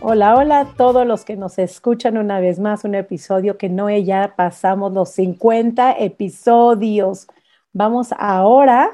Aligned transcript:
Hola, 0.00 0.36
hola 0.36 0.60
a 0.60 0.64
todos 0.74 1.06
los 1.06 1.24
que 1.24 1.36
nos 1.36 1.58
escuchan 1.58 2.18
una 2.18 2.38
vez 2.38 2.58
más, 2.58 2.84
un 2.84 2.94
episodio 2.94 3.56
que 3.56 3.70
no 3.70 3.90
ya 3.90 4.34
pasamos 4.36 4.92
los 4.92 5.10
50 5.10 5.92
episodios. 5.92 7.26
Vamos 7.72 8.10
ahora 8.18 8.90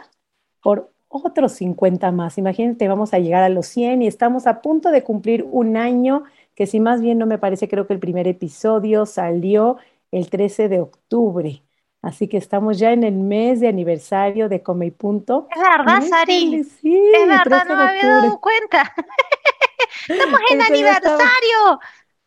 por 0.62 0.92
otros 1.08 1.52
50 1.52 2.12
más. 2.12 2.38
Imagínate, 2.38 2.86
vamos 2.86 3.12
a 3.12 3.18
llegar 3.18 3.42
a 3.42 3.48
los 3.48 3.66
100 3.66 4.02
y 4.02 4.06
estamos 4.06 4.46
a 4.46 4.62
punto 4.62 4.90
de 4.90 5.02
cumplir 5.02 5.44
un 5.50 5.76
año, 5.76 6.22
que 6.54 6.66
si 6.66 6.78
más 6.78 7.02
bien 7.02 7.18
no 7.18 7.26
me 7.26 7.38
parece, 7.38 7.68
creo 7.68 7.86
que 7.86 7.94
el 7.94 8.00
primer 8.00 8.28
episodio 8.28 9.04
salió 9.04 9.78
el 10.12 10.30
13 10.30 10.68
de 10.68 10.80
octubre. 10.80 11.62
Así 12.00 12.28
que 12.28 12.36
estamos 12.36 12.78
ya 12.78 12.92
en 12.92 13.04
el 13.04 13.14
mes 13.14 13.60
de 13.60 13.68
aniversario 13.68 14.48
de 14.48 14.62
Come 14.62 14.86
y 14.86 14.90
Punto. 14.92 15.48
Es 15.54 15.60
verdad, 15.60 16.02
Sari. 16.02 16.64
Sí, 16.64 16.96
es 17.14 17.28
verdad, 17.28 17.64
no 17.68 17.76
me 17.76 17.82
había 17.82 18.06
dado 18.06 18.40
cuenta. 18.40 18.92
estamos 20.08 20.40
en 20.50 20.62
aniversario. 20.62 21.80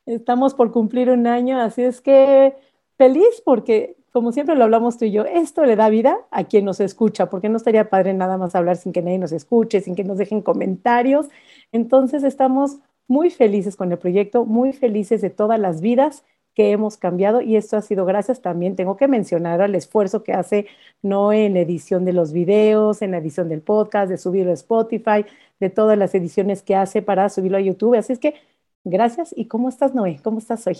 Estamos 0.05 0.53
por 0.53 0.71
cumplir 0.71 1.09
un 1.09 1.27
año, 1.27 1.59
así 1.59 1.83
es 1.83 2.01
que 2.01 2.53
feliz 2.97 3.41
porque, 3.43 3.97
como 4.11 4.31
siempre 4.31 4.55
lo 4.55 4.63
hablamos 4.63 4.97
tú 4.97 5.05
y 5.05 5.11
yo, 5.11 5.25
esto 5.25 5.65
le 5.65 5.75
da 5.75 5.89
vida 5.89 6.19
a 6.31 6.43
quien 6.43 6.65
nos 6.65 6.79
escucha, 6.79 7.29
porque 7.29 7.49
no 7.49 7.57
estaría 7.57 7.89
padre 7.89 8.13
nada 8.13 8.37
más 8.37 8.55
hablar 8.55 8.77
sin 8.77 8.93
que 8.93 9.01
nadie 9.01 9.17
nos 9.17 9.31
escuche, 9.31 9.81
sin 9.81 9.95
que 9.95 10.03
nos 10.03 10.17
dejen 10.17 10.41
comentarios. 10.41 11.27
Entonces 11.71 12.23
estamos 12.23 12.77
muy 13.07 13.29
felices 13.29 13.75
con 13.75 13.91
el 13.91 13.97
proyecto, 13.97 14.45
muy 14.45 14.73
felices 14.73 15.21
de 15.21 15.29
todas 15.29 15.59
las 15.59 15.81
vidas 15.81 16.23
que 16.55 16.71
hemos 16.71 16.97
cambiado 16.97 17.41
y 17.41 17.57
esto 17.57 17.75
ha 17.75 17.81
sido 17.81 18.05
gracias 18.05 18.41
también, 18.41 18.77
tengo 18.77 18.95
que 18.95 19.09
mencionar 19.09 19.61
al 19.61 19.75
esfuerzo 19.75 20.23
que 20.23 20.31
hace 20.31 20.67
no 21.01 21.33
en 21.33 21.53
la 21.53 21.59
edición 21.59 22.05
de 22.05 22.13
los 22.13 22.31
videos, 22.31 23.01
en 23.01 23.11
la 23.11 23.17
edición 23.17 23.49
del 23.49 23.61
podcast, 23.61 24.09
de 24.09 24.17
subirlo 24.17 24.51
a 24.51 24.53
Spotify, 24.53 25.25
de 25.59 25.69
todas 25.69 25.97
las 25.97 26.13
ediciones 26.15 26.63
que 26.63 26.75
hace 26.75 27.01
para 27.01 27.29
subirlo 27.29 27.57
a 27.57 27.61
YouTube. 27.61 27.97
Así 27.97 28.13
es 28.13 28.19
que 28.19 28.35
gracias. 28.83 29.33
¿Y 29.35 29.47
cómo 29.47 29.69
estás, 29.69 29.93
Noé? 29.93 30.19
¿Cómo 30.23 30.39
estás 30.39 30.65
hoy? 30.67 30.77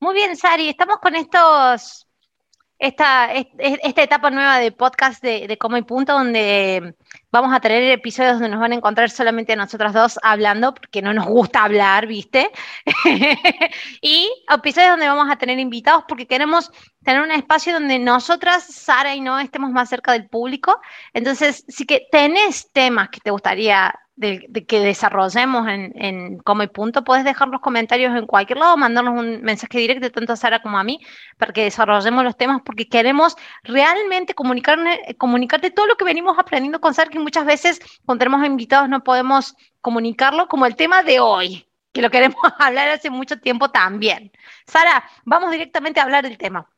Muy 0.00 0.14
bien, 0.14 0.36
Sari. 0.36 0.68
Estamos 0.68 0.96
con 0.98 1.14
estos 1.16 2.06
esta, 2.78 3.32
esta 3.32 4.02
etapa 4.02 4.30
nueva 4.30 4.58
de 4.58 4.70
podcast 4.70 5.22
de, 5.22 5.48
de 5.48 5.58
Como 5.58 5.76
y 5.76 5.82
Punto, 5.82 6.12
donde 6.12 6.94
vamos 7.32 7.54
a 7.54 7.60
tener 7.60 7.82
episodios 7.84 8.34
donde 8.34 8.50
nos 8.50 8.60
van 8.60 8.72
a 8.72 8.76
encontrar 8.76 9.10
solamente 9.10 9.54
a 9.54 9.56
nosotras 9.56 9.94
dos 9.94 10.18
hablando, 10.22 10.74
porque 10.74 11.00
no 11.00 11.14
nos 11.14 11.26
gusta 11.26 11.64
hablar, 11.64 12.06
¿viste? 12.06 12.50
y 14.02 14.30
episodios 14.52 14.90
donde 14.90 15.08
vamos 15.08 15.30
a 15.30 15.36
tener 15.36 15.58
invitados, 15.58 16.04
porque 16.06 16.26
queremos 16.26 16.70
tener 17.02 17.22
un 17.22 17.30
espacio 17.30 17.72
donde 17.72 17.98
nosotras, 17.98 18.64
Sara 18.64 19.14
y 19.14 19.20
no, 19.20 19.38
estemos 19.38 19.70
más 19.70 19.88
cerca 19.88 20.12
del 20.12 20.28
público. 20.28 20.80
Entonces, 21.14 21.64
si 21.68 21.86
que 21.86 22.06
tenés 22.10 22.70
temas 22.72 23.08
que 23.08 23.20
te 23.20 23.30
gustaría 23.30 23.94
de, 24.16 24.64
que 24.66 24.80
desarrollemos 24.80 25.68
en, 25.68 25.92
en 25.94 26.38
Como 26.38 26.62
y 26.62 26.68
Punto, 26.68 27.04
puedes 27.04 27.24
dejar 27.24 27.48
los 27.48 27.60
comentarios 27.60 28.16
en 28.16 28.26
cualquier 28.26 28.58
lado, 28.58 28.76
mandarnos 28.76 29.18
un 29.18 29.42
mensaje 29.42 29.78
directo 29.78 30.10
tanto 30.10 30.32
a 30.32 30.36
Sara 30.36 30.62
como 30.62 30.78
a 30.78 30.84
mí 30.84 31.00
para 31.36 31.52
que 31.52 31.64
desarrollemos 31.64 32.24
los 32.24 32.36
temas 32.36 32.62
porque 32.64 32.88
queremos 32.88 33.36
realmente 33.62 34.34
comunicar, 34.34 34.78
comunicarte 35.18 35.70
todo 35.70 35.86
lo 35.86 35.96
que 35.96 36.04
venimos 36.04 36.38
aprendiendo 36.38 36.80
con 36.80 36.94
Sara, 36.94 37.10
que 37.10 37.18
muchas 37.18 37.44
veces 37.44 37.80
cuando 38.04 38.20
tenemos 38.20 38.46
invitados 38.46 38.88
no 38.88 39.04
podemos 39.04 39.54
comunicarlo, 39.82 40.48
como 40.48 40.66
el 40.66 40.76
tema 40.76 41.02
de 41.02 41.20
hoy, 41.20 41.66
que 41.92 42.02
lo 42.02 42.10
queremos 42.10 42.36
hablar 42.58 42.88
hace 42.88 43.10
mucho 43.10 43.38
tiempo 43.38 43.70
también. 43.70 44.32
Sara, 44.66 45.04
vamos 45.24 45.50
directamente 45.50 46.00
a 46.00 46.04
hablar 46.04 46.24
del 46.24 46.38
tema. 46.38 46.68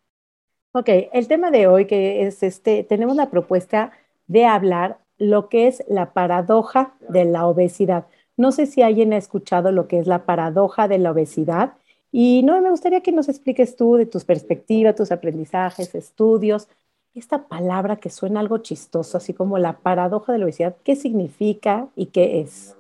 Ok, 0.73 0.89
el 1.13 1.29
tema 1.29 1.51
de 1.51 1.67
hoy 1.67 1.87
que 1.87 2.27
es 2.27 2.43
este, 2.43 2.85
tenemos 2.85 3.17
la 3.17 3.31
propuesta 3.31 3.93
de 4.27 4.45
hablar 4.45 4.99
lo 5.19 5.49
que 5.49 5.67
es 5.67 5.83
la 5.89 6.13
paradoja 6.13 6.95
de 7.09 7.25
la 7.25 7.47
obesidad. 7.47 8.07
No 8.37 8.53
sé 8.53 8.67
si 8.67 8.83
alguien 8.83 9.13
ha 9.13 9.17
escuchado 9.17 9.73
lo 9.73 9.89
que 9.89 9.99
es 9.99 10.07
la 10.07 10.25
paradoja 10.25 10.89
de 10.89 10.99
la 10.99 11.11
obesidad 11.11 11.75
y 12.11 12.43
no 12.45 12.61
me 12.61 12.71
gustaría 12.71 13.03
que 13.03 13.13
nos 13.13 13.29
expliques 13.29 13.77
tú 13.77 13.97
de 13.97 14.07
tus 14.07 14.25
perspectivas, 14.25 14.95
tus 14.95 15.13
aprendizajes, 15.13 15.95
estudios, 15.95 16.69
esta 17.15 17.49
palabra 17.49 17.97
que 17.97 18.11
suena 18.11 18.41
algo 18.41 18.59
chistoso, 18.59 19.19
así 19.19 19.35
como 19.35 19.59
la 19.59 19.79
paradoja 19.79 20.33
de 20.33 20.39
la 20.39 20.45
obesidad, 20.45 20.77
¿qué 20.85 20.97
significa 20.97 21.89
y 21.97 22.07
qué 22.07 22.41
es? 22.41 22.77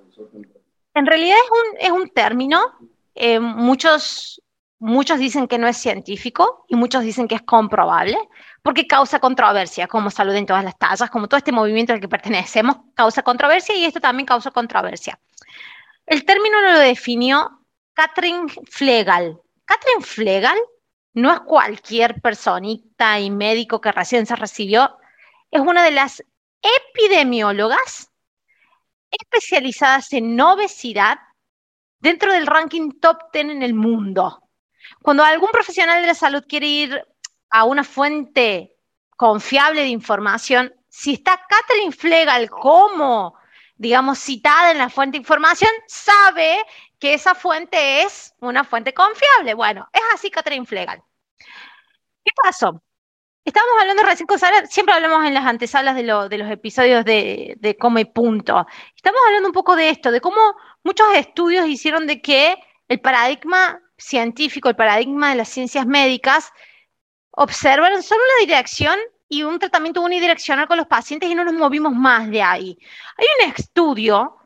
En 0.95 1.07
realidad 1.07 1.37
es 1.79 1.91
un, 1.91 2.09
término, 2.09 2.61
eh, 3.15 3.41
muchos, 3.41 4.43
muchos 4.79 5.19
dicen 5.19 5.49
que 5.49 5.59
no 5.59 5.67
es 5.67 5.77
científico 5.77 6.65
y 6.69 6.77
muchos 6.77 7.03
dicen 7.03 7.29
que 7.29 7.35
es 7.35 7.43
comprobable, 7.43 8.19
porque 8.63 8.87
causa 8.87 9.19
controversia, 9.19 9.87
como 9.87 10.11
salud 10.11 10.35
en 10.35 10.47
todas 10.47 10.65
las 10.65 10.79
tallas, 10.79 11.11
como 11.11 11.29
todo 11.29 11.39
este 11.39 11.53
movimiento 11.53 11.93
al 11.93 12.01
que 12.01 12.09
pertenecemos, 12.09 12.77
causa 12.95 13.23
controversia 13.23 13.75
y 13.75 13.85
esto 13.85 14.01
también 14.01 14.27
causa 14.27 14.51
controversia. 14.51 15.19
El 16.07 16.25
término 16.25 16.61
lo 16.61 16.79
definió 16.79 17.65
Catherine 17.93 18.49
Flegal. 18.71 19.41
Catherine 19.65 20.05
Flegal 20.05 20.59
no 21.15 21.33
es 21.33 21.41
cualquier 21.41 22.21
personita 22.21 23.19
y 23.19 23.31
médico 23.31 23.81
que 23.81 23.93
recién 23.93 24.25
se 24.27 24.37
recibió, 24.37 24.99
es 25.51 25.61
una 25.61 25.83
de 25.83 25.91
las 25.91 26.23
epidemiólogas 26.63 28.11
especializadas 29.11 30.13
en 30.13 30.41
obesidad 30.41 31.19
dentro 31.99 32.33
del 32.33 32.47
ranking 32.47 32.93
top 33.01 33.33
10 33.33 33.47
en 33.47 33.63
el 33.63 33.75
mundo. 33.75 34.48
Cuando 35.09 35.25
algún 35.25 35.49
profesional 35.51 36.03
de 36.03 36.07
la 36.07 36.15
salud 36.15 36.45
quiere 36.47 36.67
ir 36.67 37.07
a 37.49 37.65
una 37.65 37.83
fuente 37.83 38.77
confiable 39.17 39.81
de 39.81 39.89
información, 39.89 40.75
si 40.91 41.15
está 41.15 41.41
Catherine 41.49 41.93
Flegal 41.93 42.51
como, 42.51 43.35
digamos, 43.77 44.19
citada 44.19 44.71
en 44.71 44.77
la 44.77 44.91
fuente 44.91 45.17
de 45.17 45.23
información, 45.23 45.71
sabe 45.87 46.63
que 46.99 47.15
esa 47.15 47.35
fuente 47.35 48.03
es 48.03 48.35
una 48.41 48.65
fuente 48.65 48.93
confiable. 48.93 49.55
Bueno, 49.55 49.89
es 49.95 50.03
así 50.13 50.31
Catherine 50.31 50.67
Flegal. 50.67 51.03
¿Qué 51.39 52.31
pasó? 52.45 52.83
Estábamos 53.47 53.81
hablando 53.81 54.03
recién 54.03 54.27
con 54.27 54.39
siempre 54.69 54.95
hablamos 54.95 55.25
en 55.25 55.33
las 55.33 55.47
antesalas 55.47 55.97
de, 55.97 56.03
de 56.03 56.37
los 56.37 56.51
episodios 56.51 57.03
de, 57.07 57.55
de 57.57 57.79
Come 57.79 58.05
Punto. 58.05 58.67
Estamos 58.95 59.23
hablando 59.27 59.49
un 59.49 59.55
poco 59.55 59.75
de 59.75 59.89
esto, 59.89 60.11
de 60.11 60.21
cómo 60.21 60.55
muchos 60.85 61.07
estudios 61.15 61.67
hicieron 61.67 62.07
de 62.07 62.21
que 62.21 62.59
el 62.89 63.01
paradigma 63.01 63.81
científico, 63.99 64.69
el 64.69 64.77
paradigma 64.77 65.31
de 65.31 65.37
las 65.37 65.49
ciencias 65.49 65.87
médicas, 65.87 66.53
observaron 67.33 68.03
solo 68.03 68.21
una 68.23 68.47
dirección 68.47 68.99
y 69.29 69.43
un 69.43 69.59
tratamiento 69.59 70.01
unidireccional 70.01 70.67
con 70.67 70.79
los 70.79 70.87
pacientes 70.87 71.29
y 71.29 71.35
no 71.35 71.45
nos 71.45 71.55
movimos 71.55 71.93
más 71.93 72.31
de 72.31 72.43
ahí. 72.43 72.79
Hay 73.17 73.27
un 73.41 73.53
estudio 73.53 74.37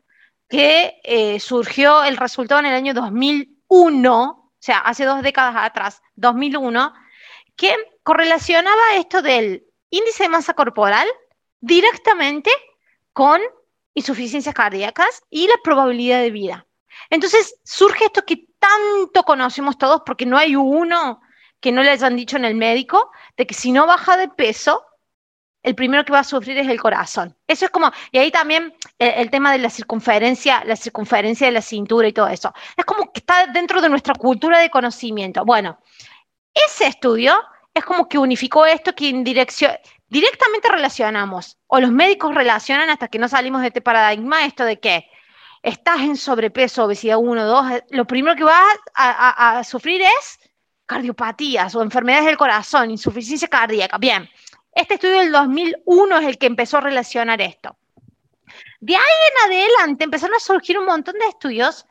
que 0.49 0.99
eh, 1.03 1.39
surgió 1.39 2.03
el 2.03 2.17
resultado 2.17 2.59
en 2.59 2.67
el 2.67 2.75
año 2.75 2.93
2001, 2.93 4.23
o 4.23 4.51
sea, 4.59 4.79
hace 4.79 5.05
dos 5.05 5.21
décadas 5.21 5.55
atrás, 5.57 6.01
2001, 6.15 6.93
que 7.55 7.75
correlacionaba 8.03 8.95
esto 8.95 9.21
del 9.21 9.65
índice 9.89 10.23
de 10.23 10.29
masa 10.29 10.53
corporal 10.53 11.07
directamente 11.61 12.51
con 13.13 13.39
insuficiencias 13.93 14.53
cardíacas 14.53 15.23
y 15.29 15.47
la 15.47 15.55
probabilidad 15.63 16.19
de 16.19 16.31
vida. 16.31 16.67
Entonces 17.09 17.59
surge 17.63 18.05
esto 18.05 18.25
que 18.25 18.47
tanto 18.59 19.23
conocemos 19.23 19.77
todos 19.77 20.01
porque 20.05 20.25
no 20.25 20.37
hay 20.37 20.55
uno 20.55 21.21
que 21.59 21.71
no 21.71 21.81
le 21.81 21.91
hayan 21.91 22.15
dicho 22.15 22.37
en 22.37 22.45
el 22.45 22.55
médico 22.55 23.11
de 23.37 23.47
que 23.47 23.53
si 23.53 23.71
no 23.71 23.85
baja 23.87 24.17
de 24.17 24.27
peso, 24.27 24.85
el 25.63 25.75
primero 25.75 26.03
que 26.03 26.11
va 26.11 26.19
a 26.19 26.23
sufrir 26.25 26.57
es 26.57 26.67
el 26.67 26.79
corazón. 26.79 27.35
Eso 27.47 27.65
es 27.65 27.71
como, 27.71 27.89
y 28.11 28.17
ahí 28.17 28.31
también 28.31 28.75
el, 28.99 29.29
tema 29.29 29.53
de 29.53 29.59
la 29.59 29.69
circunferencia, 29.69 30.61
la 30.65 30.75
circunferencia 30.75 31.47
de 31.47 31.53
la 31.53 31.61
cintura 31.61 32.07
y 32.07 32.13
todo 32.13 32.27
eso. 32.27 32.53
Es 32.75 32.83
como 32.83 33.11
que 33.13 33.21
está 33.21 33.47
dentro 33.47 33.81
de 33.81 33.89
nuestra 33.89 34.13
cultura 34.13 34.59
de 34.59 34.69
conocimiento. 34.69 35.45
Bueno, 35.45 35.79
ese 36.53 36.87
estudio 36.87 37.41
es 37.73 37.85
como 37.85 38.09
que 38.09 38.17
unificó 38.17 38.65
esto 38.65 38.93
que 38.93 39.11
directamente 40.09 40.69
relacionamos, 40.69 41.57
o 41.67 41.79
los 41.79 41.91
médicos 41.91 42.35
relacionan 42.35 42.89
hasta 42.89 43.07
que 43.07 43.19
no 43.19 43.29
salimos 43.29 43.61
de 43.61 43.67
este 43.67 43.81
paradigma, 43.81 44.45
esto 44.45 44.65
de 44.65 44.79
que 44.79 45.07
estás 45.63 46.01
en 46.01 46.15
sobrepeso, 46.17 46.83
obesidad 46.83 47.17
1, 47.17 47.45
2, 47.45 47.65
lo 47.89 48.05
primero 48.05 48.35
que 48.35 48.43
vas 48.43 48.77
a 48.93 49.63
sufrir 49.63 50.01
es 50.01 50.39
cardiopatías 50.85 51.73
o 51.73 51.81
enfermedades 51.81 52.25
del 52.25 52.37
corazón, 52.37 52.91
insuficiencia 52.91 53.47
cardíaca. 53.47 53.97
Bien, 53.97 54.29
este 54.73 54.95
estudio 54.95 55.19
del 55.19 55.31
2001 55.31 56.17
es 56.17 56.27
el 56.27 56.37
que 56.37 56.45
empezó 56.47 56.77
a 56.77 56.81
relacionar 56.81 57.41
esto. 57.41 57.77
De 58.79 58.95
ahí 58.95 59.01
en 59.01 59.51
adelante 59.51 60.03
empezaron 60.03 60.35
a 60.35 60.39
surgir 60.39 60.77
un 60.77 60.85
montón 60.85 61.15
de 61.17 61.27
estudios, 61.27 61.87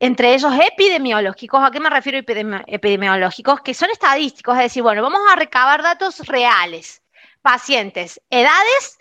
entre 0.00 0.34
ellos 0.34 0.52
epidemiológicos. 0.72 1.62
¿A 1.62 1.70
qué 1.70 1.80
me 1.80 1.90
refiero 1.90 2.18
epidemiológicos? 2.18 3.60
Que 3.60 3.74
son 3.74 3.90
estadísticos, 3.90 4.56
es 4.56 4.62
decir, 4.62 4.82
bueno, 4.82 5.02
vamos 5.02 5.20
a 5.30 5.36
recabar 5.36 5.82
datos 5.82 6.20
reales. 6.26 7.02
pacientes, 7.46 8.20
edades, 8.28 8.98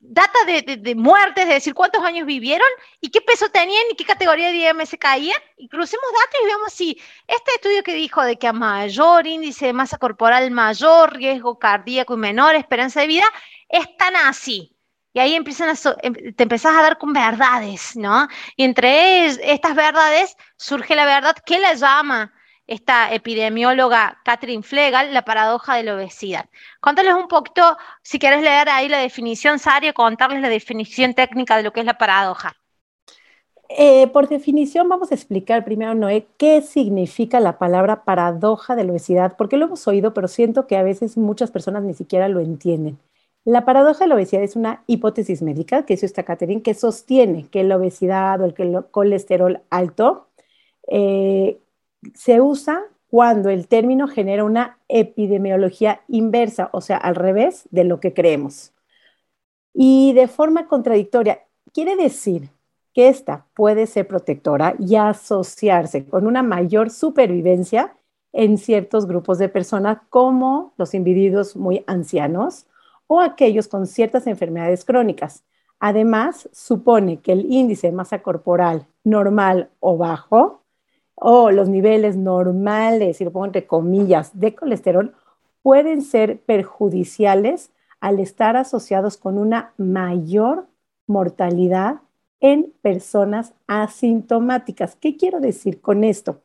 data 0.00 0.38
de, 0.46 0.94
muertes, 0.94 1.46
de 1.46 1.54
decir 1.54 1.74
cuántos 1.74 2.02
años 2.02 2.26
vivieron 2.26 2.66
y 3.00 3.10
qué 3.10 3.20
peso 3.20 3.50
tenían 3.50 3.82
y 3.90 3.94
qué 3.94 4.04
categoría 4.04 4.48
de 4.50 4.70
IMS 4.70 4.96
caían, 4.98 5.38
y 5.56 5.68
crucemos 5.68 6.06
datos 6.12 6.40
y 6.42 6.46
veamos 6.46 6.72
si 6.72 7.00
este 7.28 7.52
estudio 7.54 7.82
que 7.82 7.94
dijo 7.94 8.22
de 8.22 8.38
que 8.38 8.48
a 8.48 8.52
mayor 8.52 9.26
índice 9.26 9.66
de 9.66 9.72
masa 9.74 9.98
corporal, 9.98 10.50
mayor 10.50 11.14
riesgo 11.14 11.58
cardíaco 11.58 12.14
y 12.14 12.18
menor 12.18 12.54
esperanza 12.54 13.00
de 13.02 13.06
vida, 13.06 13.26
es 13.68 13.96
tan 13.98 14.16
así. 14.16 14.74
Y 15.12 15.18
ahí 15.18 15.34
empiezan 15.34 15.76
em, 16.02 16.14
te 16.34 16.42
empezás 16.44 16.76
a 16.76 16.82
dar 16.82 16.98
con 16.98 17.12
verdades, 17.12 17.96
¿no? 17.96 18.28
Y 18.56 18.64
entre 18.64 19.26
estas 19.26 19.74
verdades 19.74 20.36
surge 20.56 20.94
la 20.94 21.04
verdad 21.04 21.36
que 21.44 21.58
la 21.58 21.74
llama 21.74 22.32
esta 22.70 23.12
epidemióloga 23.12 24.20
Catherine 24.24 24.62
Flegal, 24.62 25.12
la 25.12 25.24
paradoja 25.24 25.76
de 25.76 25.82
la 25.82 25.96
obesidad. 25.96 26.46
Contales 26.80 27.14
un 27.14 27.26
poquito, 27.26 27.76
si 28.00 28.20
quieres 28.20 28.42
leer 28.42 28.68
ahí 28.68 28.88
la 28.88 28.98
definición, 28.98 29.58
Sari, 29.58 29.92
contarles 29.92 30.40
la 30.40 30.48
definición 30.48 31.12
técnica 31.14 31.56
de 31.56 31.64
lo 31.64 31.72
que 31.72 31.80
es 31.80 31.86
la 31.86 31.98
paradoja. 31.98 32.56
Eh, 33.76 34.06
por 34.08 34.28
definición, 34.28 34.88
vamos 34.88 35.10
a 35.10 35.16
explicar 35.16 35.64
primero, 35.64 35.94
Noé, 35.94 36.28
qué 36.36 36.62
significa 36.62 37.40
la 37.40 37.58
palabra 37.58 38.04
paradoja 38.04 38.76
de 38.76 38.84
la 38.84 38.92
obesidad, 38.92 39.36
porque 39.36 39.56
lo 39.56 39.66
hemos 39.66 39.88
oído, 39.88 40.14
pero 40.14 40.28
siento 40.28 40.68
que 40.68 40.76
a 40.76 40.84
veces 40.84 41.16
muchas 41.16 41.50
personas 41.50 41.82
ni 41.82 41.94
siquiera 41.94 42.28
lo 42.28 42.38
entienden. 42.38 42.98
La 43.44 43.64
paradoja 43.64 44.04
de 44.04 44.08
la 44.08 44.14
obesidad 44.14 44.44
es 44.44 44.54
una 44.54 44.84
hipótesis 44.86 45.42
médica, 45.42 45.86
que 45.86 45.94
hizo 45.94 46.06
esta 46.06 46.22
Catherine, 46.22 46.62
que 46.62 46.74
sostiene 46.74 47.48
que 47.48 47.64
la 47.64 47.76
obesidad 47.76 48.40
o 48.40 48.44
el, 48.44 48.54
colesterol 48.92 49.60
alto 49.70 50.28
eh, 50.88 51.58
se 52.14 52.40
usa 52.40 52.82
cuando 53.08 53.50
el 53.50 53.66
término 53.66 54.06
genera 54.06 54.44
una 54.44 54.78
epidemiología 54.88 56.02
inversa, 56.08 56.70
o 56.72 56.80
sea, 56.80 56.96
al 56.96 57.16
revés 57.16 57.68
de 57.70 57.84
lo 57.84 58.00
que 58.00 58.14
creemos. 58.14 58.72
Y 59.74 60.12
de 60.12 60.28
forma 60.28 60.68
contradictoria, 60.68 61.40
quiere 61.72 61.96
decir 61.96 62.50
que 62.92 63.08
esta 63.08 63.46
puede 63.54 63.86
ser 63.86 64.06
protectora 64.06 64.74
y 64.78 64.96
asociarse 64.96 66.06
con 66.06 66.26
una 66.26 66.42
mayor 66.42 66.90
supervivencia 66.90 67.96
en 68.32 68.58
ciertos 68.58 69.06
grupos 69.06 69.38
de 69.38 69.48
personas 69.48 69.98
como 70.08 70.72
los 70.76 70.94
individuos 70.94 71.56
muy 71.56 71.84
ancianos 71.86 72.66
o 73.06 73.20
aquellos 73.20 73.68
con 73.68 73.86
ciertas 73.86 74.26
enfermedades 74.26 74.84
crónicas. 74.84 75.44
Además, 75.80 76.48
supone 76.52 77.20
que 77.20 77.32
el 77.32 77.50
índice 77.50 77.88
de 77.88 77.92
masa 77.92 78.22
corporal 78.22 78.86
normal 79.02 79.70
o 79.80 79.96
bajo 79.96 80.59
o 81.20 81.50
los 81.50 81.68
niveles 81.68 82.16
normales, 82.16 83.20
y 83.20 83.24
lo 83.24 83.30
pongo 83.32 83.46
entre 83.46 83.66
comillas, 83.66 84.38
de 84.38 84.54
colesterol 84.54 85.14
pueden 85.62 86.02
ser 86.02 86.40
perjudiciales 86.40 87.70
al 88.00 88.18
estar 88.18 88.56
asociados 88.56 89.16
con 89.18 89.38
una 89.38 89.74
mayor 89.76 90.66
mortalidad 91.06 92.00
en 92.40 92.72
personas 92.80 93.52
asintomáticas. 93.66 94.96
¿Qué 94.96 95.16
quiero 95.16 95.40
decir 95.40 95.80
con 95.82 96.04
esto? 96.04 96.40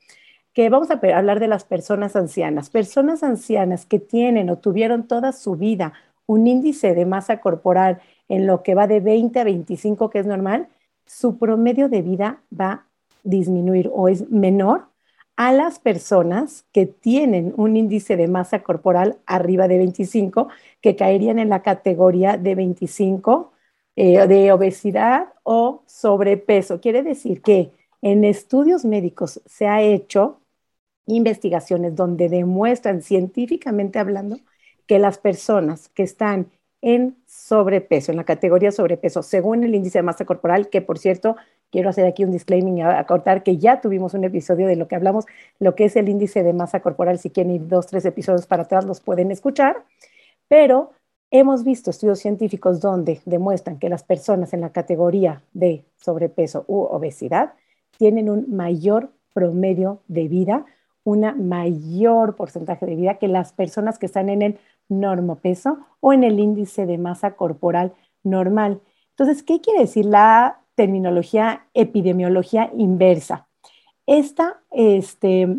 Que 0.53 0.69
vamos 0.69 0.89
a 0.91 0.99
hablar 1.15 1.39
de 1.39 1.47
las 1.47 1.63
personas 1.63 2.15
ancianas. 2.17 2.69
Personas 2.69 3.23
ancianas 3.23 3.85
que 3.85 3.99
tienen 3.99 4.49
o 4.49 4.57
tuvieron 4.57 5.07
toda 5.07 5.31
su 5.31 5.55
vida 5.55 5.93
un 6.27 6.47
índice 6.47 6.93
de 6.93 7.05
masa 7.05 7.39
corporal 7.39 8.01
en 8.27 8.47
lo 8.47 8.63
que 8.63 8.75
va 8.75 8.87
de 8.87 8.99
20 8.99 9.39
a 9.39 9.43
25, 9.43 10.09
que 10.09 10.19
es 10.19 10.25
normal, 10.25 10.67
su 11.05 11.37
promedio 11.37 11.87
de 11.87 12.01
vida 12.01 12.41
va 12.51 12.87
disminuir 13.25 13.89
o 13.93 14.07
es 14.07 14.29
menor 14.29 14.87
a 15.35 15.51
las 15.51 15.79
personas 15.79 16.65
que 16.71 16.85
tienen 16.85 17.53
un 17.57 17.75
índice 17.75 18.15
de 18.15 18.27
masa 18.27 18.63
corporal 18.63 19.17
arriba 19.25 19.67
de 19.67 19.77
25, 19.77 20.47
que 20.81 20.95
caerían 20.95 21.39
en 21.39 21.49
la 21.49 21.61
categoría 21.61 22.37
de 22.37 22.55
25 22.55 23.51
eh, 23.97 24.27
de 24.27 24.51
obesidad 24.51 25.33
o 25.43 25.83
sobrepeso. 25.87 26.79
Quiere 26.79 27.03
decir 27.03 27.41
que 27.41 27.71
en 28.01 28.23
estudios 28.23 28.85
médicos 28.85 29.41
se 29.45 29.67
ha 29.67 29.81
hecho 29.81 30.41
investigaciones 31.05 31.95
donde 31.95 32.29
demuestran 32.29 33.01
científicamente 33.01 33.99
hablando 33.99 34.37
que 34.87 34.99
las 34.99 35.17
personas 35.17 35.89
que 35.89 36.03
están 36.03 36.51
en 36.81 37.17
sobrepeso, 37.25 38.11
en 38.11 38.17
la 38.17 38.25
categoría 38.25 38.71
sobrepeso, 38.71 39.23
según 39.23 39.63
el 39.63 39.73
índice 39.75 39.99
de 39.99 40.03
masa 40.03 40.25
corporal, 40.25 40.69
que 40.69 40.81
por 40.81 40.99
cierto, 40.99 41.35
quiero 41.75 41.89
hacer 41.89 42.05
aquí 42.05 42.23
un 42.23 42.31
disclaimer 42.31 42.73
y 42.73 42.81
acortar 42.81 43.43
que 43.43 43.57
ya 43.57 43.81
tuvimos 43.81 44.13
un 44.13 44.23
episodio 44.23 44.65
de 44.65 44.77
lo 44.77 44.87
que 44.87 44.95
hablamos, 44.95 45.25
lo 45.59 45.75
que 45.75 45.83
es 45.83 45.97
el 45.97 46.07
índice 46.07 46.41
de 46.41 46.53
masa 46.53 46.79
corporal, 46.79 47.19
si 47.19 47.31
quieren 47.31 47.53
ir 47.53 47.67
dos, 47.67 47.87
tres 47.87 48.05
episodios 48.05 48.47
para 48.47 48.63
atrás, 48.63 48.85
los 48.85 49.01
pueden 49.01 49.29
escuchar, 49.29 49.83
pero 50.47 50.91
hemos 51.31 51.65
visto 51.65 51.89
estudios 51.89 52.19
científicos 52.19 52.79
donde 52.79 53.19
demuestran 53.25 53.77
que 53.77 53.89
las 53.89 54.03
personas 54.03 54.53
en 54.53 54.61
la 54.61 54.69
categoría 54.69 55.41
de 55.51 55.83
sobrepeso 55.97 56.63
u 56.69 56.79
obesidad 56.79 57.55
tienen 57.97 58.29
un 58.29 58.55
mayor 58.55 59.09
promedio 59.33 59.99
de 60.07 60.29
vida, 60.29 60.65
una 61.03 61.35
mayor 61.35 62.37
porcentaje 62.37 62.85
de 62.85 62.95
vida 62.95 63.15
que 63.15 63.27
las 63.27 63.51
personas 63.51 63.99
que 63.99 64.05
están 64.05 64.29
en 64.29 64.41
el 64.43 64.59
normopeso 64.87 65.79
o 65.99 66.13
en 66.13 66.23
el 66.23 66.39
índice 66.39 66.85
de 66.85 66.97
masa 66.97 67.31
corporal 67.31 67.91
normal. 68.23 68.79
Entonces, 69.09 69.43
¿qué 69.43 69.59
quiere 69.59 69.81
decir 69.81 70.05
la 70.05 70.61
terminología 70.75 71.65
epidemiología 71.73 72.71
inversa? 72.77 73.47
Esta 74.05 74.61
este, 74.71 75.57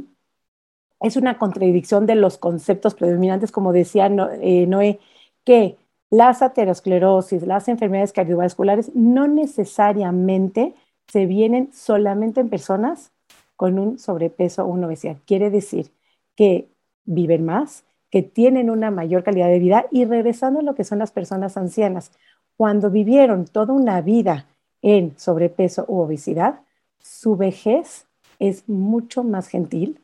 es 1.01 1.17
una 1.17 1.39
contradicción 1.39 2.07
de 2.07 2.15
los 2.15 2.39
conceptos 2.39 2.95
predominantes, 2.95 3.53
como 3.53 3.73
decía 3.73 4.07
eh, 4.07 4.67
Noé, 4.67 5.01
que 5.45 5.77
las 6.11 6.43
aterosclerosis, 6.43 7.47
las 7.47 7.69
enfermedades 7.69 8.13
cardiovasculares 8.13 8.95
no 8.95 9.27
necesariamente 9.27 10.75
se 11.09 11.27
vienen 11.27 11.73
solamente 11.73 12.41
en 12.41 12.49
personas 12.49 13.13
con 13.57 13.79
un 13.79 13.99
sobrepeso 13.99 14.65
o 14.65 14.69
una 14.69 14.87
obesidad. 14.87 15.17
Quiere 15.27 15.51
decir 15.51 15.91
que 16.37 16.69
viven 17.05 17.45
más, 17.45 17.85
que 18.11 18.23
tienen 18.23 18.71
una 18.71 18.91
mayor 18.91 19.25
calidad 19.25 19.49
de 19.49 19.59
vida 19.59 19.87
y 19.91 20.05
regresando 20.05 20.61
a 20.61 20.63
lo 20.63 20.75
que 20.75 20.85
son 20.85 20.99
las 20.99 21.11
personas 21.11 21.57
ancianas, 21.57 22.13
cuando 22.57 22.91
vivieron 22.91 23.45
toda 23.47 23.73
una 23.73 24.01
vida 24.01 24.47
en 24.83 25.19
sobrepeso 25.19 25.85
u 25.89 26.01
obesidad, 26.01 26.61
su 27.01 27.37
vejez 27.37 28.07
es 28.39 28.69
mucho 28.69 29.25
más 29.25 29.49
gentil, 29.49 30.03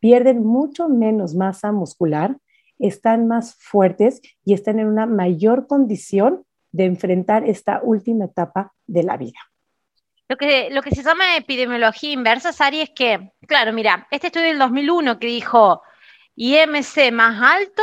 pierden 0.00 0.44
mucho 0.44 0.88
menos 0.88 1.34
masa 1.34 1.72
muscular, 1.72 2.36
están 2.78 3.28
más 3.28 3.54
fuertes 3.54 4.20
y 4.44 4.54
están 4.54 4.78
en 4.78 4.88
una 4.88 5.06
mayor 5.06 5.66
condición 5.66 6.44
de 6.72 6.86
enfrentar 6.86 7.44
esta 7.48 7.80
última 7.82 8.24
etapa 8.24 8.72
de 8.86 9.02
la 9.02 9.16
vida. 9.16 9.38
Lo 10.28 10.36
que, 10.36 10.70
lo 10.70 10.82
que 10.82 10.90
se 10.90 11.02
llama 11.02 11.36
epidemiología 11.36 12.12
inversa, 12.12 12.52
Sari, 12.52 12.80
es 12.80 12.90
que, 12.90 13.32
claro, 13.46 13.72
mira, 13.72 14.08
este 14.10 14.28
estudio 14.28 14.46
del 14.46 14.58
2001 14.58 15.18
que 15.18 15.26
dijo 15.26 15.82
IMC 16.36 17.12
más 17.12 17.40
alto, 17.42 17.82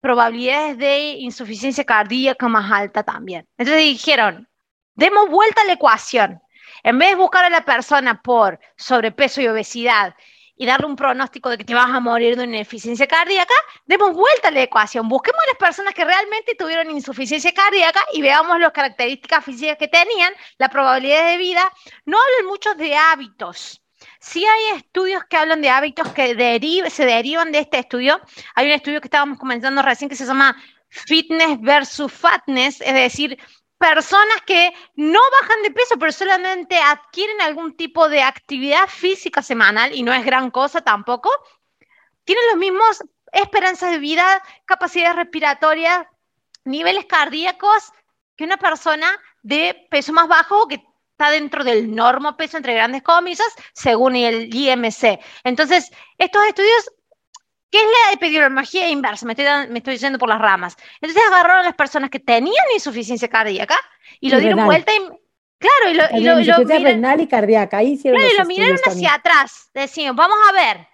probabilidades 0.00 0.78
de 0.78 1.10
insuficiencia 1.18 1.84
cardíaca 1.84 2.48
más 2.48 2.70
alta 2.70 3.02
también. 3.02 3.46
Entonces 3.58 3.82
dijeron, 3.82 4.48
demos 5.02 5.28
vuelta 5.28 5.62
a 5.62 5.64
la 5.64 5.72
ecuación. 5.72 6.40
En 6.84 6.96
vez 6.98 7.10
de 7.10 7.14
buscar 7.16 7.44
a 7.44 7.50
la 7.50 7.64
persona 7.64 8.22
por 8.22 8.60
sobrepeso 8.76 9.40
y 9.40 9.48
obesidad 9.48 10.14
y 10.56 10.64
darle 10.64 10.86
un 10.86 10.94
pronóstico 10.94 11.50
de 11.50 11.58
que 11.58 11.64
te 11.64 11.74
vas 11.74 11.90
a 11.90 11.98
morir 11.98 12.36
de 12.36 12.44
una 12.44 12.58
insuficiencia 12.58 13.08
cardíaca, 13.08 13.54
demos 13.84 14.12
vuelta 14.12 14.48
a 14.48 14.50
la 14.52 14.62
ecuación. 14.62 15.08
Busquemos 15.08 15.40
a 15.42 15.46
las 15.48 15.56
personas 15.56 15.92
que 15.92 16.04
realmente 16.04 16.54
tuvieron 16.54 16.88
insuficiencia 16.90 17.52
cardíaca 17.52 18.00
y 18.12 18.22
veamos 18.22 18.60
las 18.60 18.70
características 18.70 19.44
físicas 19.44 19.76
que 19.76 19.88
tenían, 19.88 20.32
la 20.58 20.68
probabilidad 20.68 21.26
de 21.26 21.36
vida. 21.36 21.68
No 22.04 22.18
hablan 22.18 22.46
mucho 22.46 22.74
de 22.74 22.94
hábitos. 22.94 23.82
Sí 24.20 24.44
hay 24.44 24.76
estudios 24.76 25.24
que 25.24 25.36
hablan 25.36 25.62
de 25.62 25.70
hábitos 25.70 26.12
que 26.12 26.28
se 26.90 27.04
derivan 27.06 27.50
de 27.50 27.58
este 27.58 27.80
estudio. 27.80 28.20
Hay 28.54 28.66
un 28.66 28.72
estudio 28.72 29.00
que 29.00 29.08
estábamos 29.08 29.38
comentando 29.38 29.82
recién 29.82 30.08
que 30.08 30.16
se 30.16 30.26
llama 30.26 30.56
Fitness 30.88 31.60
versus 31.60 32.12
Fatness, 32.12 32.80
es 32.82 32.94
decir, 32.94 33.38
personas 33.82 34.40
que 34.46 34.72
no 34.94 35.18
bajan 35.40 35.60
de 35.62 35.72
peso, 35.72 35.98
pero 35.98 36.12
solamente 36.12 36.78
adquieren 36.78 37.40
algún 37.40 37.76
tipo 37.76 38.08
de 38.08 38.22
actividad 38.22 38.86
física 38.86 39.42
semanal, 39.42 39.92
y 39.92 40.04
no 40.04 40.12
es 40.12 40.24
gran 40.24 40.52
cosa 40.52 40.82
tampoco, 40.82 41.28
tienen 42.22 42.44
los 42.50 42.58
mismos 42.58 43.02
esperanzas 43.32 43.90
de 43.90 43.98
vida, 43.98 44.40
capacidades 44.66 45.16
respiratorias, 45.16 46.06
niveles 46.64 47.06
cardíacos 47.06 47.90
que 48.36 48.44
una 48.44 48.56
persona 48.56 49.08
de 49.42 49.88
peso 49.90 50.12
más 50.12 50.28
bajo 50.28 50.68
que 50.68 50.80
está 51.10 51.32
dentro 51.32 51.64
del 51.64 51.92
normo 51.92 52.36
peso 52.36 52.58
entre 52.58 52.74
grandes 52.74 53.02
comillas, 53.02 53.52
según 53.72 54.14
el 54.14 54.54
IMC. 54.54 55.18
Entonces, 55.42 55.90
estos 56.18 56.44
estudios, 56.44 56.92
¿qué 57.72 57.78
es 57.78 57.84
la 57.84 58.12
epidemiología 58.12 58.88
inversa? 58.90 59.26
Me 59.26 59.32
estoy, 59.32 59.46
me 59.70 59.78
estoy 59.78 59.96
yendo 59.96 60.18
por 60.18 60.28
las 60.28 60.40
ramas. 60.40 60.76
Entonces 61.00 61.20
agarraron 61.26 61.60
a 61.60 61.64
las 61.64 61.74
personas 61.74 62.10
que 62.10 62.20
tenían 62.20 62.64
insuficiencia 62.74 63.28
cardíaca 63.28 63.76
y, 64.20 64.30
lo 64.30 64.38
dieron 64.38 64.64
vuelta 64.64 64.92
y 64.94 65.00
Claro, 65.58 65.92
y 65.92 65.94
lo, 65.94 66.40
y 66.40 66.44
lo, 66.44 66.60
y 66.60 66.84
renal 66.84 67.20
y 67.20 67.28
cardíaca, 67.28 67.76
ahí 67.76 67.96
claro, 67.96 68.18
y 68.18 68.36
lo 68.36 68.44
miraron 68.46 68.76
hacia 68.84 69.14
atrás. 69.14 69.70
Decimos, 69.72 70.16
vamos 70.16 70.36
a 70.48 70.52
ver 70.52 70.88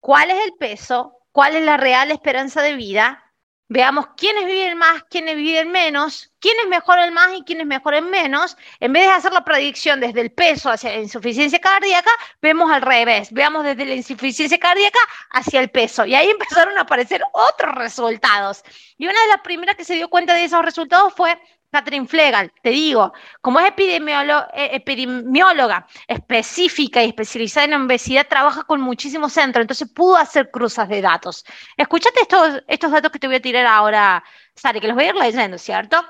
cuál 0.00 0.30
es 0.30 0.42
el 0.42 0.54
peso, 0.54 1.18
cuál 1.32 1.54
es 1.54 1.62
la 1.62 1.76
real 1.76 2.10
esperanza 2.10 2.62
de 2.62 2.76
vida 2.76 3.29
veamos 3.70 4.08
quiénes 4.16 4.46
viven 4.46 4.76
más, 4.76 5.04
quiénes 5.04 5.36
viven 5.36 5.70
menos, 5.70 6.32
quiénes 6.40 6.66
mejoran 6.66 7.14
más 7.14 7.32
y 7.38 7.44
quiénes 7.44 7.66
mejoran 7.68 8.10
menos, 8.10 8.56
en 8.80 8.92
vez 8.92 9.06
de 9.06 9.12
hacer 9.12 9.32
la 9.32 9.44
predicción 9.44 10.00
desde 10.00 10.22
el 10.22 10.32
peso 10.32 10.70
hacia 10.70 10.90
la 10.90 10.98
insuficiencia 10.98 11.60
cardíaca, 11.60 12.10
vemos 12.42 12.68
al 12.68 12.82
revés, 12.82 13.32
veamos 13.32 13.62
desde 13.62 13.84
la 13.86 13.94
insuficiencia 13.94 14.58
cardíaca 14.58 14.98
hacia 15.30 15.60
el 15.60 15.70
peso. 15.70 16.04
Y 16.04 16.16
ahí 16.16 16.28
empezaron 16.28 16.76
a 16.78 16.80
aparecer 16.80 17.22
otros 17.32 17.72
resultados. 17.76 18.64
Y 18.98 19.06
una 19.06 19.20
de 19.22 19.28
las 19.28 19.40
primeras 19.42 19.76
que 19.76 19.84
se 19.84 19.94
dio 19.94 20.10
cuenta 20.10 20.34
de 20.34 20.44
esos 20.44 20.64
resultados 20.64 21.14
fue 21.14 21.38
Catherine 21.70 22.06
Flegal, 22.06 22.52
te 22.62 22.70
digo, 22.70 23.12
como 23.40 23.60
es 23.60 23.72
eh, 23.78 24.70
epidemióloga 24.72 25.86
específica 26.08 27.02
y 27.02 27.08
especializada 27.08 27.66
en 27.66 27.74
obesidad, 27.74 28.26
trabaja 28.28 28.64
con 28.64 28.80
muchísimos 28.80 29.32
centros, 29.32 29.62
entonces 29.62 29.88
pudo 29.88 30.16
hacer 30.16 30.50
cruzas 30.50 30.88
de 30.88 31.00
datos. 31.00 31.44
Escuchate 31.76 32.22
estos, 32.22 32.62
estos 32.66 32.90
datos 32.90 33.12
que 33.12 33.20
te 33.20 33.28
voy 33.28 33.36
a 33.36 33.42
tirar 33.42 33.66
ahora, 33.66 34.24
Sari, 34.54 34.80
que 34.80 34.88
los 34.88 34.96
voy 34.96 35.04
a 35.04 35.08
ir 35.10 35.14
leyendo, 35.14 35.58
¿cierto? 35.58 36.04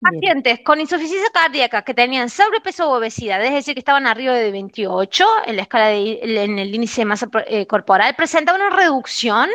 Pacientes 0.00 0.60
con 0.64 0.80
insuficiencia 0.80 1.30
cardíaca 1.32 1.82
que 1.82 1.94
tenían 1.94 2.28
sobrepeso 2.30 2.90
o 2.90 2.98
obesidad, 2.98 3.42
es 3.42 3.52
decir, 3.54 3.74
que 3.74 3.80
estaban 3.80 4.06
arriba 4.06 4.34
de 4.34 4.52
28 4.52 5.26
en 5.46 5.56
la 5.56 5.62
escala 5.62 5.86
de, 5.88 6.20
en 6.22 6.58
el 6.58 6.74
índice 6.74 7.00
de 7.00 7.04
masa 7.06 7.28
eh, 7.46 7.66
corporal, 7.66 8.14
presentaban 8.14 8.60
una 8.60 8.76
reducción 8.76 9.50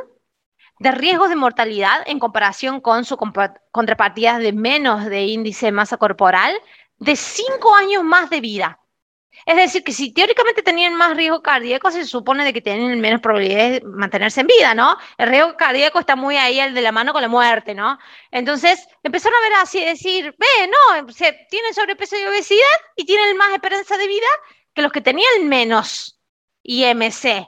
de 0.80 0.92
riesgos 0.92 1.30
de 1.30 1.36
mortalidad 1.36 2.02
en 2.06 2.20
comparación 2.20 2.82
con 2.82 3.06
su 3.06 3.18
contrapartidas 3.72 4.40
de 4.40 4.54
menos 4.54 5.06
de 5.06 5.26
índice 5.26 5.68
de 5.68 5.72
masa 5.74 5.98
corporal 5.98 6.56
de 6.98 7.16
cinco 7.16 7.76
años 7.76 8.04
más 8.04 8.30
de 8.30 8.42
vida. 8.42 8.80
Es 9.46 9.56
decir, 9.56 9.84
que 9.84 9.94
si 9.94 10.12
teóricamente 10.14 10.62
tenían 10.62 10.96
más 10.96 11.16
riesgo 11.16 11.42
cardíaco, 11.42 11.92
se 11.92 12.06
supone 12.06 12.44
de 12.44 12.54
que 12.54 12.62
tienen 12.62 13.00
menos 13.00 13.22
probabilidades 13.22 13.82
de 13.82 13.88
mantenerse 13.88 14.42
en 14.42 14.48
vida, 14.48 14.74
¿no? 14.74 14.98
El 15.18 15.30
riesgo 15.30 15.56
cardíaco 15.56 16.00
está 16.00 16.16
muy 16.16 16.36
ahí 16.38 16.60
al 16.60 16.74
de 16.74 16.82
la 16.82 16.92
mano 16.92 17.14
con 17.14 17.22
la 17.22 17.28
muerte, 17.28 17.74
¿no? 17.74 17.98
Entonces, 18.32 18.86
empezaron 19.02 19.38
a 19.38 19.50
ver 19.50 19.54
así, 19.62 19.84
decir, 19.84 20.36
ve, 20.38 20.70
no, 20.70 21.12
se, 21.14 21.48
tienen 21.50 21.74
sobrepeso 21.74 22.18
y 22.18 22.26
obesidad 22.26 22.66
y 22.96 23.06
tienen 23.06 23.38
más 23.38 23.54
esperanza 23.54 23.98
de 23.98 24.08
vida 24.08 24.28
que 24.74 24.82
los 24.82 24.92
que 24.92 25.02
tenían 25.02 25.48
menos 25.48 26.20
IMC. 26.64 27.48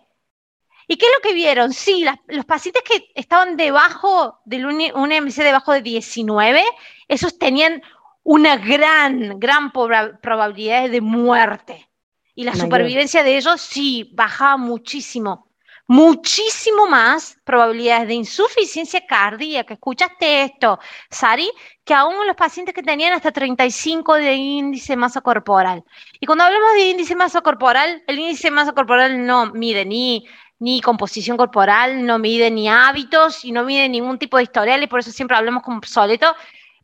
¿Y 0.91 0.97
qué 0.97 1.05
es 1.05 1.11
lo 1.13 1.21
que 1.21 1.33
vieron? 1.33 1.71
Sí, 1.71 2.05
los 2.27 2.43
pacientes 2.43 2.83
que 2.83 3.13
estaban 3.15 3.55
debajo 3.55 4.41
del 4.43 4.65
un, 4.65 4.81
IMC 4.81 5.35
debajo 5.35 5.71
de 5.71 5.81
19, 5.81 6.61
esos 7.07 7.39
tenían 7.39 7.81
una 8.23 8.57
gran, 8.57 9.39
gran 9.39 9.71
probabilidad 9.71 10.89
de 10.89 10.99
muerte. 10.99 11.89
Y 12.35 12.43
la 12.43 12.55
supervivencia 12.55 13.23
de 13.23 13.37
ellos 13.37 13.61
sí 13.61 14.11
bajaba 14.13 14.57
muchísimo, 14.57 15.47
muchísimo 15.87 16.87
más 16.87 17.37
probabilidades 17.45 18.09
de 18.09 18.15
insuficiencia 18.15 19.05
cardíaca. 19.07 19.75
¿Escuchaste 19.75 20.43
esto, 20.43 20.77
Sari? 21.09 21.49
Que 21.85 21.93
aún 21.93 22.27
los 22.27 22.35
pacientes 22.35 22.75
que 22.75 22.83
tenían 22.83 23.13
hasta 23.13 23.31
35 23.31 24.15
de 24.15 24.33
índice 24.33 24.91
de 24.91 24.97
masa 24.97 25.21
corporal. 25.21 25.85
Y 26.19 26.25
cuando 26.25 26.43
hablamos 26.43 26.73
de 26.73 26.89
índice 26.89 27.13
de 27.13 27.17
masa 27.17 27.39
corporal, 27.39 28.03
el 28.07 28.19
índice 28.19 28.49
de 28.49 28.51
masa 28.51 28.73
corporal 28.73 29.25
no 29.25 29.53
mide 29.53 29.85
ni 29.85 30.27
ni 30.61 30.79
composición 30.79 31.37
corporal, 31.37 32.05
no 32.05 32.19
mide 32.19 32.51
ni 32.51 32.69
hábitos 32.69 33.43
y 33.43 33.51
no 33.51 33.63
mide 33.63 33.89
ningún 33.89 34.19
tipo 34.19 34.37
de 34.37 34.43
historial 34.43 34.83
y 34.83 34.87
por 34.87 34.99
eso 34.99 35.11
siempre 35.11 35.35
hablamos 35.35 35.63
como 35.63 35.79
obsoleto. 35.79 36.35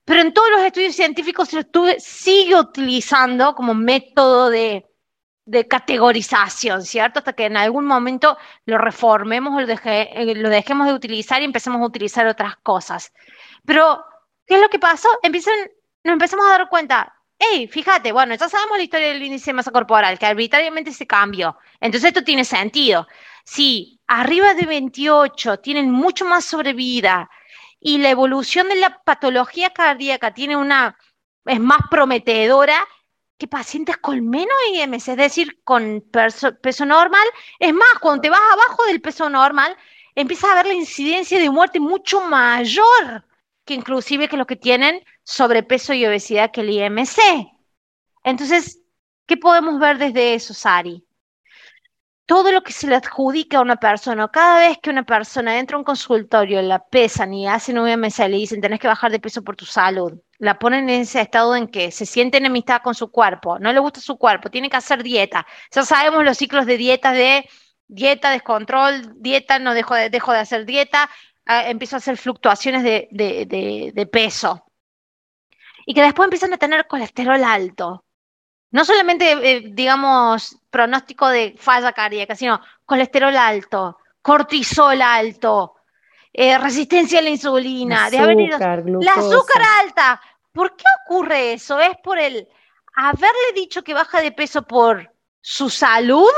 Pero 0.04 0.22
en 0.22 0.34
todos 0.34 0.50
los 0.50 0.62
estudios 0.62 0.96
científicos 0.96 1.54
lo 1.54 1.62
sigue 2.00 2.56
utilizando 2.56 3.54
como 3.54 3.76
método 3.76 4.50
de, 4.50 4.84
categorización, 5.70 6.84
¿cierto? 6.84 7.20
Hasta 7.20 7.34
que 7.34 7.46
en 7.46 7.56
algún 7.56 7.86
momento 7.86 8.38
lo 8.66 8.80
reformemos 8.80 9.54
o 9.56 9.62
lo, 9.62 9.76
eh, 9.86 10.34
lo 10.36 10.50
dejemos 10.50 10.88
de 10.88 10.94
utilizar 10.94 11.42
y 11.42 11.46
empecemos 11.46 11.80
a 11.80 11.86
utilizar 11.86 12.26
otras 12.26 12.58
cosas. 12.58 13.14
Pero, 13.64 14.04
¿qué 14.48 14.56
es 14.56 14.62
lo 14.62 14.70
que 14.70 14.80
pasó? 14.80 15.08
Empiezan, 15.22 15.54
nos 16.04 16.14
empezamos 16.14 16.48
a 16.48 16.58
dar 16.58 16.70
cuenta, 16.70 17.14
hey, 17.38 17.68
fíjate, 17.68 18.12
bueno, 18.12 18.34
ya 18.36 18.50
sabemos 18.50 18.78
la 18.78 18.84
historia 18.84 19.10
del 19.10 19.22
índice 19.22 19.52
de 19.52 19.56
masa 19.56 19.72
corporal, 19.72 20.18
que 20.18 20.26
arbitrariamente 20.26 20.92
se 20.92 21.06
cambió. 21.06 21.58
Entonces 21.80 22.08
esto 22.08 22.24
tiene 22.24 22.44
sentido. 22.44 23.08
Si 23.50 24.02
arriba 24.08 24.54
de 24.56 24.66
28 24.66 25.60
tienen 25.60 25.90
mucho 25.90 26.26
más 26.26 26.44
sobrevida 26.44 27.30
y 27.80 27.98
la 27.98 28.10
evolución 28.10 28.68
de 28.68 28.76
la 28.76 29.02
patología 29.06 29.70
cardíaca 29.70 30.34
tiene 30.34 30.58
una, 30.58 30.98
es 31.46 31.60
más 31.62 31.80
prometedora 31.90 32.86
que 33.38 33.48
pacientes 33.48 33.96
con 33.98 34.28
menos 34.28 34.54
IMC, 34.74 35.08
es 35.08 35.18
decir, 35.18 35.62
con 35.64 36.04
peso 36.62 36.86
normal. 36.86 37.26
Es 37.58 37.74
más, 37.74 37.88
cuando 38.02 38.24
te 38.24 38.30
vas 38.30 38.42
abajo 38.52 38.84
del 38.86 39.00
peso 39.00 39.30
normal, 39.30 39.78
empiezas 40.14 40.52
a 40.52 40.56
ver 40.56 40.66
la 40.66 40.74
incidencia 40.74 41.40
de 41.40 41.50
muerte 41.50 41.80
mucho 41.80 42.20
mayor 42.20 43.26
que 43.64 43.76
inclusive 43.76 44.28
que 44.28 44.36
los 44.36 44.46
que 44.46 44.58
tienen 44.58 45.02
sobrepeso 45.24 45.94
y 45.94 46.06
obesidad 46.06 46.52
que 46.52 46.62
el 46.62 46.70
IMC. 46.72 47.18
Entonces, 48.26 48.82
¿qué 49.26 49.38
podemos 49.38 49.80
ver 49.80 49.98
desde 49.98 50.34
eso, 50.34 50.54
Sari? 50.54 51.07
Todo 52.28 52.52
lo 52.52 52.62
que 52.62 52.74
se 52.74 52.88
le 52.88 52.96
adjudica 52.96 53.58
a 53.58 53.62
una 53.62 53.78
persona, 53.78 54.28
cada 54.28 54.60
vez 54.60 54.78
que 54.80 54.90
una 54.90 55.04
persona 55.04 55.58
entra 55.58 55.76
a 55.78 55.80
un 55.80 55.86
consultorio, 55.86 56.62
la 56.62 56.80
pesan 56.86 57.34
y 57.34 57.48
hacen 57.48 57.80
un 57.80 57.90
IMC, 57.90 58.20
le 58.28 58.38
dicen, 58.38 58.62
tenés 58.62 58.80
que 58.80 58.88
bajar 58.88 59.12
de 59.12 59.20
peso 59.20 59.44
por 59.44 59.56
tu 59.56 59.66
salud, 59.66 60.14
la 60.38 60.60
ponen 60.60 60.90
en 60.90 61.02
ese 61.02 61.22
estado 61.22 61.56
en 61.56 61.68
que 61.68 61.90
se 61.92 62.06
siente 62.06 62.38
enemistad 62.38 62.82
con 62.84 62.94
su 62.96 63.12
cuerpo, 63.12 63.60
no 63.60 63.74
le 63.74 63.80
gusta 63.80 64.02
su 64.02 64.18
cuerpo, 64.18 64.50
tiene 64.52 64.70
que 64.70 64.78
hacer 64.78 65.04
dieta. 65.04 65.48
Ya 65.74 65.84
sabemos 65.84 66.24
los 66.26 66.38
ciclos 66.38 66.66
de 66.66 66.78
dieta 66.78 67.14
de 67.14 67.50
dieta, 67.88 68.32
descontrol, 68.32 69.22
dieta, 69.22 69.60
no 69.60 69.74
dejo 69.74 69.96
de, 69.96 70.10
dejo 70.10 70.34
de 70.34 70.40
hacer 70.40 70.66
dieta, 70.66 71.10
empiezo 71.46 71.96
a 71.96 72.00
hacer 72.00 72.18
fluctuaciones 72.18 72.84
de, 72.84 74.10
peso. 74.12 74.66
Y 75.86 75.94
que 75.94 76.02
después 76.02 76.26
empiezan 76.26 76.54
a 76.54 76.58
tener 76.58 76.88
colesterol 76.88 77.44
alto. 77.44 78.04
No 78.72 78.84
solamente, 78.84 79.32
eh, 79.32 79.64
digamos, 79.72 80.58
pronóstico 80.70 81.28
de 81.28 81.56
falla 81.58 81.94
cardíaca, 81.94 82.36
sino 82.36 82.60
colesterol 82.86 83.36
alto, 83.36 83.98
cortisol 84.22 85.02
alto, 85.02 85.76
eh, 86.34 86.58
resistencia 86.58 87.20
a 87.20 87.22
la 87.22 87.30
insulina, 87.30 88.06
azúcar, 88.06 88.84
la 88.86 89.14
azúcar 89.14 89.62
alta. 89.82 90.22
¿Por 90.52 90.76
qué 90.76 90.84
ocurre 91.06 91.54
eso? 91.54 91.80
¿Es 91.80 91.96
por 92.04 92.20
el 92.20 92.48
haberle 92.96 93.54
dicho 93.56 93.84
que 93.84 93.94
baja 93.94 94.22
de 94.22 94.32
peso 94.32 94.64
por 94.64 95.14
su 95.42 95.70
salud? 95.70 96.30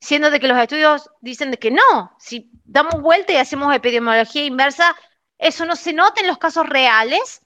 Siendo 0.00 0.30
de 0.30 0.38
que 0.38 0.48
los 0.48 0.58
estudios 0.58 1.10
dicen 1.20 1.50
de 1.50 1.58
que 1.58 1.70
no, 1.70 2.14
si 2.18 2.50
damos 2.64 3.00
vuelta 3.00 3.32
y 3.32 3.36
hacemos 3.36 3.74
epidemiología 3.74 4.44
inversa, 4.44 4.94
eso 5.38 5.64
no 5.64 5.76
se 5.76 5.92
nota 5.92 6.20
en 6.20 6.26
los 6.26 6.38
casos 6.38 6.68
reales. 6.68 7.42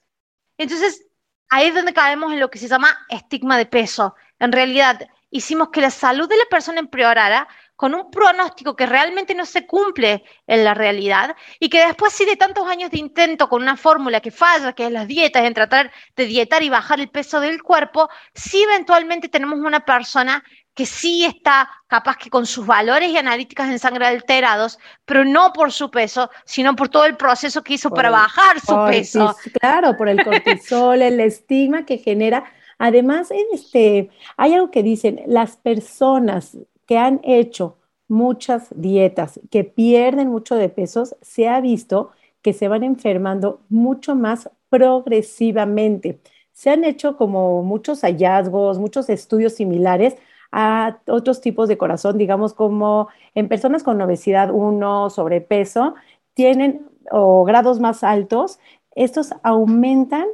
Entonces, 0.57 1.08
ahí 1.49 1.67
es 1.67 1.75
donde 1.75 1.93
caemos 1.93 2.31
en 2.31 2.39
lo 2.39 2.49
que 2.49 2.59
se 2.59 2.67
llama 2.67 3.05
estigma 3.09 3.57
de 3.57 3.65
peso. 3.65 4.15
En 4.39 4.51
realidad, 4.51 5.07
hicimos 5.31 5.69
que 5.69 5.81
la 5.81 5.91
salud 5.91 6.27
de 6.27 6.37
la 6.37 6.45
persona 6.49 6.79
empeorara 6.79 7.47
con 7.75 7.95
un 7.95 8.11
pronóstico 8.11 8.75
que 8.75 8.85
realmente 8.85 9.33
no 9.33 9.45
se 9.45 9.65
cumple 9.65 10.25
en 10.47 10.65
la 10.65 10.73
realidad 10.73 11.37
y 11.61 11.69
que 11.69 11.85
después 11.85 12.11
sí 12.11 12.25
de 12.25 12.35
tantos 12.35 12.67
años 12.67 12.91
de 12.91 12.99
intento 12.99 13.47
con 13.47 13.61
una 13.61 13.77
fórmula 13.77 14.19
que 14.19 14.31
falla, 14.31 14.73
que 14.73 14.87
es 14.87 14.91
las 14.91 15.07
dietas, 15.07 15.45
en 15.45 15.53
tratar 15.53 15.89
de 16.17 16.25
dietar 16.25 16.61
y 16.61 16.67
bajar 16.67 16.99
el 16.99 17.09
peso 17.09 17.39
del 17.39 17.63
cuerpo, 17.63 18.09
sí 18.33 18.61
eventualmente 18.63 19.29
tenemos 19.29 19.59
una 19.59 19.85
persona 19.85 20.43
que 20.79 20.85
sí 20.85 21.25
está 21.25 21.69
capaz 21.87 22.15
que 22.15 22.29
con 22.29 22.45
sus 22.45 22.65
valores 22.65 23.09
y 23.09 23.17
analíticas 23.17 23.69
en 23.69 23.79
sangre 23.79 24.05
alterados, 24.05 24.79
pero 25.03 25.25
no 25.25 25.51
por 25.51 25.73
su 25.73 25.91
peso, 25.91 26.29
sino 26.45 26.73
por 26.73 26.87
todo 26.87 27.03
el 27.03 27.17
proceso 27.17 27.61
que 27.61 27.73
hizo 27.73 27.89
para 27.89 28.09
bajar 28.09 28.61
su 28.61 28.73
peso. 28.89 29.35
claro, 29.59 29.97
por 29.97 30.07
el 30.07 30.23
cortisol, 30.23 31.01
el 31.01 31.19
estigma 31.19 31.85
que 31.85 31.97
genera. 31.97 32.45
Además, 32.77 33.27
este, 33.53 34.09
hay 34.37 34.53
algo 34.53 34.71
que 34.71 34.81
dicen, 34.81 35.21
las 35.27 35.57
personas 35.57 36.55
que 36.85 36.97
han 36.97 37.19
hecho 37.23 37.75
muchas 38.07 38.67
dietas, 38.73 39.41
que 39.51 39.65
pierden 39.65 40.29
mucho 40.29 40.55
de 40.55 40.69
pesos, 40.69 41.17
se 41.21 41.49
ha 41.49 41.59
visto 41.59 42.11
que 42.41 42.53
se 42.53 42.69
van 42.69 42.83
enfermando 42.83 43.59
mucho 43.67 44.15
más 44.15 44.49
progresivamente. 44.69 46.21
Se 46.53 46.69
han 46.69 46.85
hecho 46.85 47.17
como 47.17 47.63
muchos 47.63 47.99
hallazgos, 47.99 48.79
muchos 48.79 49.09
estudios 49.09 49.55
similares 49.55 50.15
a 50.51 50.99
otros 51.07 51.41
tipos 51.41 51.67
de 51.67 51.77
corazón, 51.77 52.17
digamos 52.17 52.53
como 52.53 53.09
en 53.35 53.47
personas 53.47 53.83
con 53.83 54.01
obesidad 54.01 54.49
1, 54.51 55.09
sobrepeso, 55.09 55.95
tienen 56.33 56.87
o 57.11 57.43
grados 57.43 57.79
más 57.79 58.03
altos, 58.03 58.59
estos 58.95 59.33
aumentan 59.43 60.25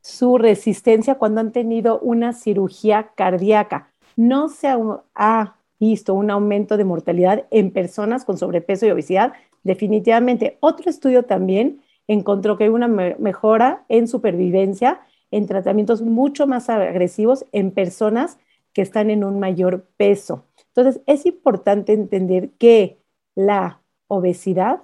su 0.00 0.38
resistencia 0.38 1.16
cuando 1.16 1.40
han 1.40 1.52
tenido 1.52 1.98
una 2.00 2.32
cirugía 2.32 3.10
cardíaca. 3.14 3.90
No 4.16 4.48
se 4.48 4.68
ha 5.14 5.56
visto 5.80 6.14
un 6.14 6.30
aumento 6.30 6.76
de 6.76 6.84
mortalidad 6.84 7.46
en 7.50 7.70
personas 7.72 8.24
con 8.24 8.38
sobrepeso 8.38 8.86
y 8.86 8.90
obesidad, 8.90 9.32
definitivamente. 9.62 10.58
Otro 10.60 10.90
estudio 10.90 11.24
también 11.24 11.80
encontró 12.06 12.56
que 12.56 12.64
hay 12.64 12.70
una 12.70 12.88
mejora 12.88 13.84
en 13.88 14.06
supervivencia 14.08 15.00
en 15.30 15.46
tratamientos 15.46 16.02
mucho 16.02 16.46
más 16.46 16.68
agresivos 16.70 17.44
en 17.52 17.72
personas 17.72 18.38
que 18.74 18.82
están 18.82 19.10
en 19.10 19.24
un 19.24 19.40
mayor 19.40 19.86
peso. 19.96 20.46
Entonces, 20.74 21.02
es 21.06 21.26
importante 21.26 21.92
entender 21.94 22.50
que 22.58 22.98
la 23.34 23.82
obesidad 24.08 24.82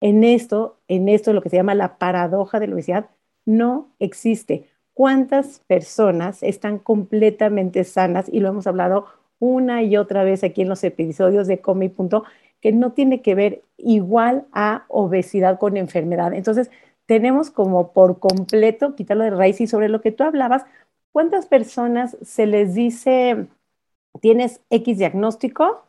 En 0.00 0.24
esto, 0.24 0.80
en 0.88 1.08
esto, 1.08 1.32
lo 1.32 1.42
que 1.42 1.50
se 1.50 1.56
llama 1.56 1.74
la 1.74 1.98
paradoja 1.98 2.60
de 2.60 2.68
la 2.68 2.74
obesidad, 2.74 3.10
no 3.44 3.94
existe. 3.98 4.70
¿Cuántas 4.94 5.60
personas 5.60 6.42
están 6.42 6.78
completamente 6.78 7.84
sanas? 7.84 8.28
Y 8.32 8.40
lo 8.40 8.48
hemos 8.50 8.66
hablado 8.66 9.06
una 9.40 9.82
y 9.82 9.96
otra 9.96 10.24
vez 10.24 10.44
aquí 10.44 10.62
en 10.62 10.68
los 10.68 10.84
episodios 10.84 11.46
de 11.48 11.60
Come 11.60 11.90
Punto, 11.90 12.24
que 12.60 12.72
no 12.72 12.92
tiene 12.92 13.22
que 13.22 13.34
ver 13.34 13.64
igual 13.76 14.46
a 14.52 14.84
obesidad 14.88 15.58
con 15.58 15.76
enfermedad. 15.76 16.32
Entonces, 16.34 16.70
tenemos 17.06 17.50
como 17.50 17.92
por 17.92 18.18
completo 18.20 18.94
quitarlo 18.94 19.24
de 19.24 19.30
raíz 19.30 19.60
y 19.60 19.66
sobre 19.66 19.88
lo 19.88 20.00
que 20.00 20.12
tú 20.12 20.24
hablabas, 20.24 20.64
¿cuántas 21.18 21.46
personas 21.46 22.16
se 22.22 22.46
les 22.46 22.74
dice, 22.74 23.48
tienes 24.20 24.60
X 24.70 24.98
diagnóstico? 24.98 25.82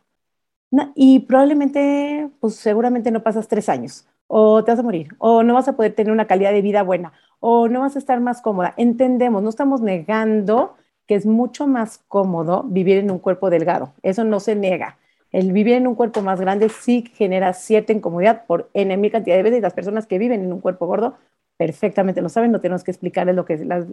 y 0.96 1.20
probablemente, 1.20 2.30
pues 2.40 2.56
seguramente 2.56 3.12
no 3.12 3.22
pasas 3.22 3.46
tres 3.46 3.68
años, 3.68 4.08
o 4.26 4.64
te 4.64 4.72
vas 4.72 4.80
a 4.80 4.82
morir, 4.82 5.14
o 5.18 5.44
no 5.44 5.54
vas 5.54 5.68
a 5.68 5.76
poder 5.76 5.94
tener 5.94 6.12
una 6.12 6.26
calidad 6.26 6.50
de 6.50 6.62
vida 6.62 6.82
buena, 6.82 7.12
o 7.38 7.68
no 7.68 7.78
vas 7.78 7.94
a 7.94 8.00
estar 8.00 8.18
más 8.18 8.42
cómoda. 8.42 8.74
Entendemos, 8.76 9.40
no 9.40 9.50
estamos 9.50 9.80
negando 9.82 10.74
que 11.06 11.14
es 11.14 11.26
mucho 11.26 11.68
más 11.68 11.98
cómodo 12.08 12.64
vivir 12.64 12.98
en 12.98 13.12
un 13.12 13.20
cuerpo 13.20 13.50
delgado, 13.50 13.92
eso 14.02 14.24
no 14.24 14.40
se 14.40 14.56
niega. 14.56 14.98
El 15.30 15.52
vivir 15.52 15.74
en 15.74 15.86
un 15.86 15.94
cuerpo 15.94 16.22
más 16.22 16.40
grande 16.40 16.70
sí 16.70 17.04
genera 17.14 17.52
cierta 17.52 17.92
incomodidad 17.92 18.46
por 18.46 18.68
N 18.74 19.10
cantidad 19.12 19.36
de 19.36 19.44
veces 19.44 19.58
y 19.60 19.62
las 19.62 19.74
personas 19.74 20.08
que 20.08 20.18
viven 20.18 20.42
en 20.42 20.52
un 20.52 20.60
cuerpo 20.60 20.88
gordo 20.88 21.14
perfectamente 21.56 22.20
lo 22.20 22.28
saben, 22.30 22.50
no 22.50 22.60
tenemos 22.60 22.82
que 22.82 22.90
explicarles 22.90 23.36
lo 23.36 23.44
que 23.44 23.54
es 23.54 23.64
las, 23.64 23.86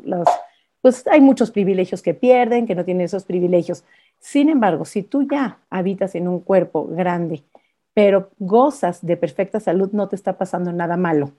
pues 0.88 1.06
hay 1.08 1.22
muchos 1.22 1.51
privilegios 1.51 2.01
que 2.01 2.13
pierden, 2.13 2.65
que 2.65 2.75
no 2.75 2.86
tienen 2.86 3.06
esos 3.06 3.25
privilegios. 3.25 3.84
Sin 4.20 4.50
embargo, 4.50 4.86
si 4.86 5.03
tú 5.03 5.27
ya 5.29 5.60
habitas 5.70 6.15
en 6.15 6.27
un 6.27 6.39
cuerpo 6.39 6.88
grande, 6.88 7.44
pero 7.94 8.32
gozas 8.39 9.06
de 9.06 9.17
perfecta 9.17 9.60
salud, 9.60 9.89
no 9.91 10.08
te 10.08 10.15
está 10.15 10.38
pasando 10.38 10.72
nada 10.72 10.98
malo 10.98 11.34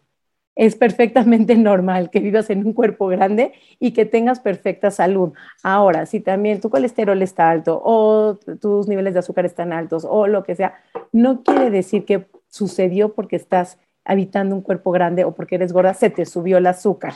es 0.58 0.74
perfectamente 0.74 1.56
normal 1.56 2.10
que 2.10 2.20
vivas 2.20 2.50
en 2.50 2.66
un 2.66 2.74
cuerpo 2.74 3.06
grande 3.06 3.52
y 3.78 3.92
que 3.92 4.04
tengas 4.04 4.40
perfecta 4.40 4.90
salud. 4.90 5.32
Ahora, 5.62 6.04
si 6.04 6.20
también 6.20 6.60
tu 6.60 6.68
colesterol 6.68 7.22
está 7.22 7.48
alto 7.48 7.80
o 7.82 8.38
tus 8.60 8.88
niveles 8.88 9.14
de 9.14 9.20
azúcar 9.20 9.46
están 9.46 9.72
altos 9.72 10.04
o 10.06 10.26
lo 10.26 10.42
que 10.42 10.56
sea, 10.56 10.74
no 11.12 11.44
quiere 11.44 11.70
decir 11.70 12.04
que 12.04 12.26
sucedió 12.48 13.14
porque 13.14 13.36
estás 13.36 13.78
habitando 14.04 14.54
un 14.56 14.62
cuerpo 14.62 14.90
grande 14.90 15.24
o 15.24 15.34
porque 15.34 15.54
eres 15.54 15.72
gorda, 15.72 15.94
se 15.94 16.10
te 16.10 16.26
subió 16.26 16.58
el 16.58 16.66
azúcar. 16.66 17.14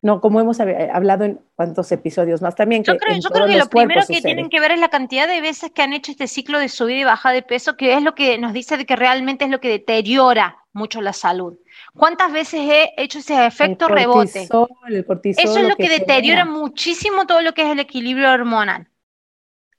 No, 0.00 0.20
como 0.20 0.40
hemos 0.40 0.60
hablado 0.60 1.24
en 1.24 1.40
cuántos 1.56 1.90
episodios 1.90 2.40
más 2.40 2.54
también. 2.54 2.84
Yo 2.84 2.96
creo, 2.96 3.16
yo 3.16 3.30
creo 3.30 3.46
que 3.46 3.56
lo 3.56 3.68
primero 3.68 4.02
que 4.06 4.22
tienen 4.22 4.48
que 4.48 4.60
ver 4.60 4.70
es 4.70 4.78
la 4.78 4.90
cantidad 4.90 5.26
de 5.26 5.40
veces 5.40 5.72
que 5.72 5.82
han 5.82 5.92
hecho 5.92 6.12
este 6.12 6.28
ciclo 6.28 6.60
de 6.60 6.68
subida 6.68 6.98
y 6.98 7.04
baja 7.04 7.32
de 7.32 7.42
peso, 7.42 7.76
que 7.76 7.94
es 7.94 8.02
lo 8.02 8.14
que 8.14 8.38
nos 8.38 8.52
dice 8.52 8.76
de 8.76 8.86
que 8.86 8.94
realmente 8.94 9.44
es 9.44 9.50
lo 9.50 9.60
que 9.60 9.68
deteriora 9.68 10.64
mucho 10.72 11.00
la 11.00 11.12
salud. 11.12 11.58
¿Cuántas 11.94 12.32
veces 12.32 12.60
he 12.60 12.92
hecho 12.96 13.18
ese 13.18 13.44
efecto 13.44 13.88
rebote? 13.88 14.42
Eso 14.42 14.68
es 14.86 15.68
lo 15.68 15.74
que, 15.74 15.88
deteriora 15.88 16.44
muchísimo 16.44 17.26
todo 17.26 17.42
lo 17.42 17.52
que 17.52 17.62
es 17.62 17.68
el 17.68 17.80
equilibrio 17.80 18.32
hormonal. 18.32 18.88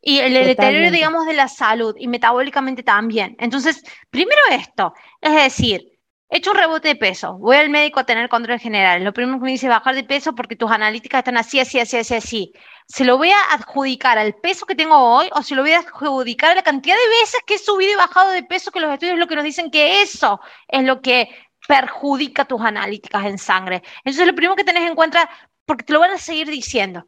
Y 0.01 0.19
el, 0.19 0.33
deterioro, 0.33 0.91
digamos, 0.91 1.25
de 1.25 1.33
la 1.33 1.47
salud 1.47 1.95
y 1.97 2.07
metabólicamente 2.07 2.83
también. 2.83 3.37
Entonces, 3.39 3.83
primero 4.09 4.41
esto, 4.51 4.93
es 5.21 5.33
decir, 5.33 5.88
he 6.29 6.37
hecho 6.37 6.51
un 6.51 6.57
rebote 6.57 6.89
de 6.89 6.95
peso, 6.95 7.37
voy 7.37 7.57
al 7.57 7.69
médico 7.69 7.99
a 7.99 8.05
tener 8.05 8.29
control 8.29 8.59
general. 8.59 9.03
Lo 9.03 9.13
primero 9.13 9.39
que 9.39 9.45
me 9.45 9.51
dice 9.51 9.67
bajar 9.67 9.95
de 9.95 10.03
peso 10.03 10.35
porque 10.35 10.55
tus 10.55 10.71
analíticas 10.71 11.19
están 11.19 11.37
así, 11.37 11.59
así, 11.59 11.79
así, 11.79 11.97
así, 11.97 12.15
así. 12.15 12.53
¿Se 12.87 13.03
lo 13.05 13.17
voy 13.17 13.31
a 13.31 13.53
adjudicar 13.53 14.17
al 14.17 14.35
peso 14.35 14.65
que 14.65 14.75
tengo 14.75 14.95
hoy 14.95 15.29
o 15.33 15.41
se 15.41 15.55
lo 15.55 15.63
voy 15.63 15.71
a 15.71 15.79
adjudicar 15.79 16.51
a 16.51 16.55
la 16.55 16.63
cantidad 16.63 16.95
de 16.95 17.19
veces 17.21 17.41
que 17.45 17.55
he 17.55 17.59
subido 17.59 17.93
y 17.93 17.95
bajado 17.95 18.31
de 18.31 18.43
peso 18.43 18.71
que 18.71 18.79
los 18.79 18.93
estudios 18.93 19.17
lo 19.17 19.27
que 19.27 19.35
nos 19.35 19.43
dicen 19.43 19.71
que 19.71 20.01
eso 20.01 20.39
es 20.67 20.83
lo 20.83 21.01
que 21.01 21.29
perjudica 21.67 22.45
tus 22.45 22.61
analíticas 22.61 23.25
en 23.25 23.37
sangre. 23.37 23.83
Entonces, 24.03 24.25
lo 24.25 24.33
primero 24.33 24.55
que 24.55 24.63
tenés 24.63 24.89
en 24.89 24.95
cuenta, 24.95 25.29
porque 25.65 25.83
te 25.83 25.93
lo 25.93 25.99
van 25.99 26.11
a 26.11 26.17
seguir 26.17 26.47
diciendo. 26.49 27.07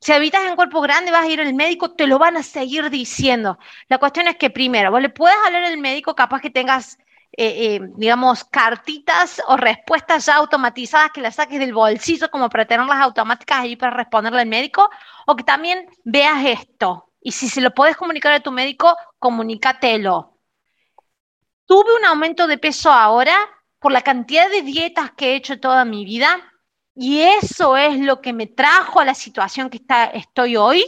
Si 0.00 0.12
habitas 0.12 0.44
en 0.44 0.56
cuerpo 0.56 0.80
grande, 0.80 1.12
vas 1.12 1.24
a 1.24 1.28
ir 1.28 1.40
al 1.40 1.54
médico, 1.54 1.94
te 1.94 2.08
lo 2.08 2.18
van 2.18 2.36
a 2.36 2.42
seguir 2.42 2.90
diciendo. 2.90 3.58
La 3.88 3.98
cuestión 3.98 4.26
es 4.26 4.36
que 4.36 4.50
primero, 4.50 4.90
vos 4.90 5.00
le 5.00 5.10
puedes 5.10 5.36
hablar 5.46 5.62
al 5.62 5.78
médico, 5.78 6.16
capaz 6.16 6.40
que 6.40 6.50
tengas, 6.50 6.98
eh, 7.34 7.76
eh, 7.76 7.80
digamos, 7.96 8.44
cartitas 8.44 9.42
o 9.48 9.56
respuestas 9.56 10.26
ya 10.26 10.36
automatizadas 10.36 11.12
que 11.12 11.22
las 11.22 11.36
saques 11.36 11.58
del 11.58 11.72
bolsillo 11.72 12.30
como 12.30 12.50
para 12.50 12.66
tenerlas 12.66 13.00
automáticas 13.00 13.60
ahí 13.60 13.76
para 13.76 13.96
responderle 13.96 14.40
al 14.40 14.48
médico, 14.48 14.90
o 15.26 15.34
que 15.34 15.44
también 15.44 15.86
veas 16.04 16.44
esto. 16.44 17.10
Y 17.20 17.32
si 17.32 17.48
se 17.48 17.60
lo 17.60 17.72
puedes 17.72 17.96
comunicar 17.96 18.32
a 18.32 18.40
tu 18.40 18.50
médico, 18.50 18.96
comunícatelo. 19.18 20.38
Tuve 21.64 21.96
un 21.96 22.04
aumento 22.04 22.46
de 22.46 22.58
peso 22.58 22.92
ahora, 22.92 23.34
por 23.78 23.92
la 23.92 24.02
cantidad 24.02 24.50
de 24.50 24.62
dietas 24.62 25.12
que 25.12 25.32
he 25.32 25.36
hecho 25.36 25.58
toda 25.58 25.84
mi 25.84 26.04
vida 26.04 26.40
y 26.94 27.20
eso 27.20 27.76
es 27.76 27.98
lo 27.98 28.20
que 28.20 28.32
me 28.32 28.46
trajo 28.46 29.00
a 29.00 29.04
la 29.04 29.14
situación 29.14 29.70
que 29.70 29.78
está, 29.78 30.04
estoy 30.04 30.56
hoy. 30.56 30.84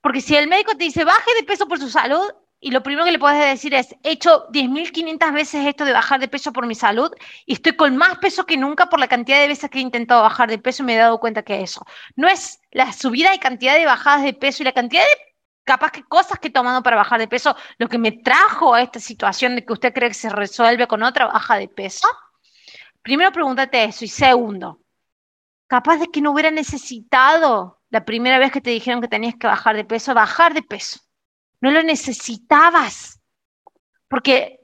Porque 0.00 0.20
si 0.20 0.36
el 0.36 0.48
médico 0.48 0.76
te 0.76 0.84
dice 0.84 1.04
baje 1.04 1.34
de 1.34 1.44
peso 1.44 1.66
por 1.66 1.78
su 1.78 1.88
salud 1.88 2.22
y 2.66 2.72
lo 2.72 2.82
primero 2.82 3.04
que 3.04 3.12
le 3.12 3.20
puedes 3.20 3.38
decir 3.38 3.74
es 3.74 3.94
he 4.02 4.10
hecho 4.10 4.48
10.500 4.48 5.32
veces 5.32 5.64
esto 5.64 5.84
de 5.84 5.92
bajar 5.92 6.18
de 6.18 6.26
peso 6.26 6.52
por 6.52 6.66
mi 6.66 6.74
salud 6.74 7.12
y 7.44 7.52
estoy 7.52 7.76
con 7.76 7.96
más 7.96 8.18
peso 8.18 8.44
que 8.44 8.56
nunca 8.56 8.86
por 8.88 8.98
la 8.98 9.06
cantidad 9.06 9.38
de 9.38 9.46
veces 9.46 9.70
que 9.70 9.78
he 9.78 9.82
intentado 9.82 10.22
bajar 10.22 10.50
de 10.50 10.58
peso 10.58 10.82
y 10.82 10.86
me 10.86 10.96
he 10.96 10.98
dado 10.98 11.20
cuenta 11.20 11.44
que 11.44 11.62
eso 11.62 11.86
no 12.16 12.26
es 12.26 12.60
la 12.72 12.92
subida 12.92 13.32
y 13.32 13.38
cantidad 13.38 13.76
de 13.76 13.86
bajadas 13.86 14.24
de 14.24 14.32
peso 14.32 14.64
y 14.64 14.66
la 14.66 14.72
cantidad 14.72 15.04
de 15.04 15.34
capaz 15.62 15.92
que 15.92 16.02
cosas 16.02 16.40
que 16.40 16.48
he 16.48 16.50
tomado 16.50 16.82
para 16.82 16.96
bajar 16.96 17.20
de 17.20 17.28
peso, 17.28 17.54
lo 17.78 17.88
que 17.88 17.98
me 17.98 18.10
trajo 18.10 18.74
a 18.74 18.82
esta 18.82 18.98
situación 18.98 19.54
de 19.54 19.64
que 19.64 19.72
usted 19.72 19.94
cree 19.94 20.08
que 20.08 20.14
se 20.14 20.28
resuelve 20.28 20.88
con 20.88 21.04
otra 21.04 21.26
baja 21.26 21.58
de 21.58 21.68
peso, 21.68 22.08
primero 23.00 23.30
pregúntate 23.30 23.84
eso 23.84 24.04
y 24.04 24.08
segundo, 24.08 24.80
capaz 25.68 25.98
de 25.98 26.08
que 26.08 26.20
no 26.20 26.32
hubiera 26.32 26.50
necesitado 26.50 27.80
la 27.90 28.04
primera 28.04 28.40
vez 28.40 28.50
que 28.50 28.60
te 28.60 28.70
dijeron 28.70 29.00
que 29.00 29.06
tenías 29.06 29.36
que 29.36 29.46
bajar 29.46 29.76
de 29.76 29.84
peso, 29.84 30.14
bajar 30.14 30.52
de 30.52 30.62
peso. 30.62 31.05
No 31.60 31.70
lo 31.70 31.82
necesitabas. 31.82 33.20
Porque 34.08 34.60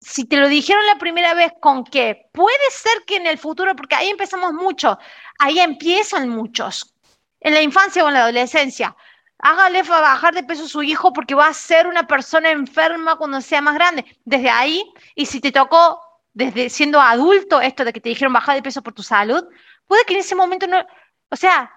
si 0.00 0.26
te 0.26 0.36
lo 0.36 0.48
dijeron 0.48 0.84
la 0.86 0.98
primera 0.98 1.34
vez 1.34 1.52
con 1.60 1.84
que 1.84 2.28
puede 2.32 2.70
ser 2.70 3.04
que 3.06 3.16
en 3.16 3.26
el 3.26 3.38
futuro, 3.38 3.74
porque 3.74 3.94
ahí 3.94 4.10
empezamos 4.10 4.52
mucho, 4.52 4.98
ahí 5.38 5.58
empiezan 5.60 6.28
muchos, 6.28 6.94
en 7.40 7.54
la 7.54 7.62
infancia 7.62 8.04
o 8.04 8.08
en 8.08 8.14
la 8.14 8.22
adolescencia, 8.22 8.96
hágale 9.38 9.82
bajar 9.82 10.34
de 10.34 10.44
peso 10.44 10.64
a 10.64 10.68
su 10.68 10.82
hijo 10.82 11.12
porque 11.12 11.34
va 11.34 11.48
a 11.48 11.54
ser 11.54 11.86
una 11.86 12.06
persona 12.06 12.50
enferma 12.50 13.16
cuando 13.16 13.40
sea 13.40 13.60
más 13.60 13.74
grande. 13.74 14.04
Desde 14.24 14.50
ahí, 14.50 14.84
y 15.14 15.26
si 15.26 15.40
te 15.40 15.52
tocó 15.52 16.00
desde 16.32 16.68
siendo 16.68 17.00
adulto 17.00 17.60
esto 17.60 17.84
de 17.84 17.92
que 17.92 18.00
te 18.00 18.08
dijeron 18.08 18.32
bajar 18.32 18.56
de 18.56 18.62
peso 18.62 18.82
por 18.82 18.92
tu 18.92 19.02
salud, 19.02 19.44
puede 19.86 20.04
que 20.04 20.14
en 20.14 20.20
ese 20.20 20.34
momento 20.34 20.66
no, 20.66 20.84
o 21.30 21.36
sea, 21.36 21.70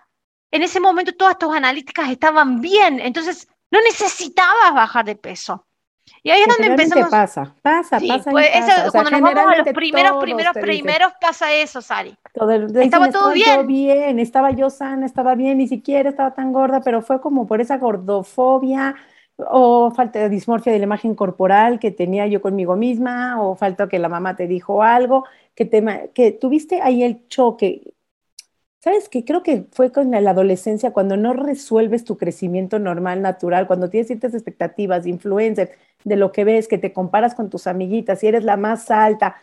en 0.52 0.64
ese 0.64 0.80
momento 0.80 1.14
todas 1.14 1.38
tus 1.38 1.56
analíticas 1.56 2.10
estaban 2.10 2.62
bien, 2.62 3.00
entonces 3.00 3.48
no 3.72 3.82
necesitabas 3.82 4.74
bajar 4.74 5.06
de 5.06 5.16
peso. 5.16 5.68
Y 6.24 6.30
ahí 6.30 6.42
es 6.42 6.48
donde 6.48 6.68
empezamos. 6.68 7.10
pasa, 7.10 7.56
pasa, 7.62 8.00
pasa. 8.00 8.32
Pues 8.32 8.50
cuando 8.92 9.12
nos 9.12 9.22
vamos 9.22 9.54
a 9.54 9.58
los 9.58 9.68
primeros, 9.74 10.22
primeros, 10.22 10.54
primeros, 10.54 11.14
pasa 11.20 11.54
eso, 11.54 11.82
Sari. 11.82 12.16
estaba 12.82 13.10
todo 13.12 13.32
bien. 13.32 13.68
bien. 13.68 14.20
Estaba 14.20 14.52
yo 14.52 14.70
sana, 14.70 15.06
estaba 15.06 15.36
bien, 15.36 15.58
ni 15.58 15.68
siquiera 15.68 16.10
estaba 16.10 16.34
tan 16.34 16.54
gorda, 16.54 16.82
pero 16.82 17.02
fue 17.02 17.22
como 17.22 17.46
por 17.48 17.62
esa 17.62 17.78
gordofobia 17.78 18.96
o 19.38 19.92
falta 19.92 20.20
de 20.20 20.30
dismorfia 20.30 20.74
de 20.74 20.80
la 20.80 20.86
imagen 20.86 21.14
corporal 21.14 21.78
que 21.80 21.92
tenía 21.92 22.26
yo 22.26 22.42
conmigo 22.42 22.76
misma, 22.76 23.42
o 23.42 23.56
falta 23.56 23.88
que 23.88 24.00
la 24.00 24.10
mamá 24.10 24.36
te 24.36 24.48
dijo 24.48 24.82
algo, 24.82 25.26
que, 25.54 25.66
te, 25.66 26.12
que 26.14 26.32
tuviste 26.32 26.82
ahí 26.82 27.04
el 27.04 27.28
choque 27.28 27.94
¿Sabes 28.80 29.10
qué? 29.10 29.26
Creo 29.26 29.42
que 29.44 29.66
fue 29.72 29.92
con 29.92 30.12
la 30.12 30.30
adolescencia 30.30 30.92
cuando 30.92 31.18
no 31.18 31.34
resuelves 31.34 32.04
tu 32.06 32.16
crecimiento 32.18 32.78
normal, 32.80 33.22
natural, 33.22 33.68
cuando 33.68 33.90
tienes 33.90 34.08
ciertas 34.08 34.34
expectativas, 34.34 35.04
de 35.04 35.10
influencia, 35.10 35.70
de 36.04 36.16
lo 36.16 36.32
que 36.32 36.44
ves, 36.46 36.68
que 36.68 36.78
te 36.78 36.94
comparas 36.94 37.34
con 37.36 37.50
tus 37.50 37.66
amiguitas, 37.68 38.20
si 38.20 38.28
eres 38.28 38.44
la 38.44 38.56
más 38.56 38.92
alta, 38.92 39.36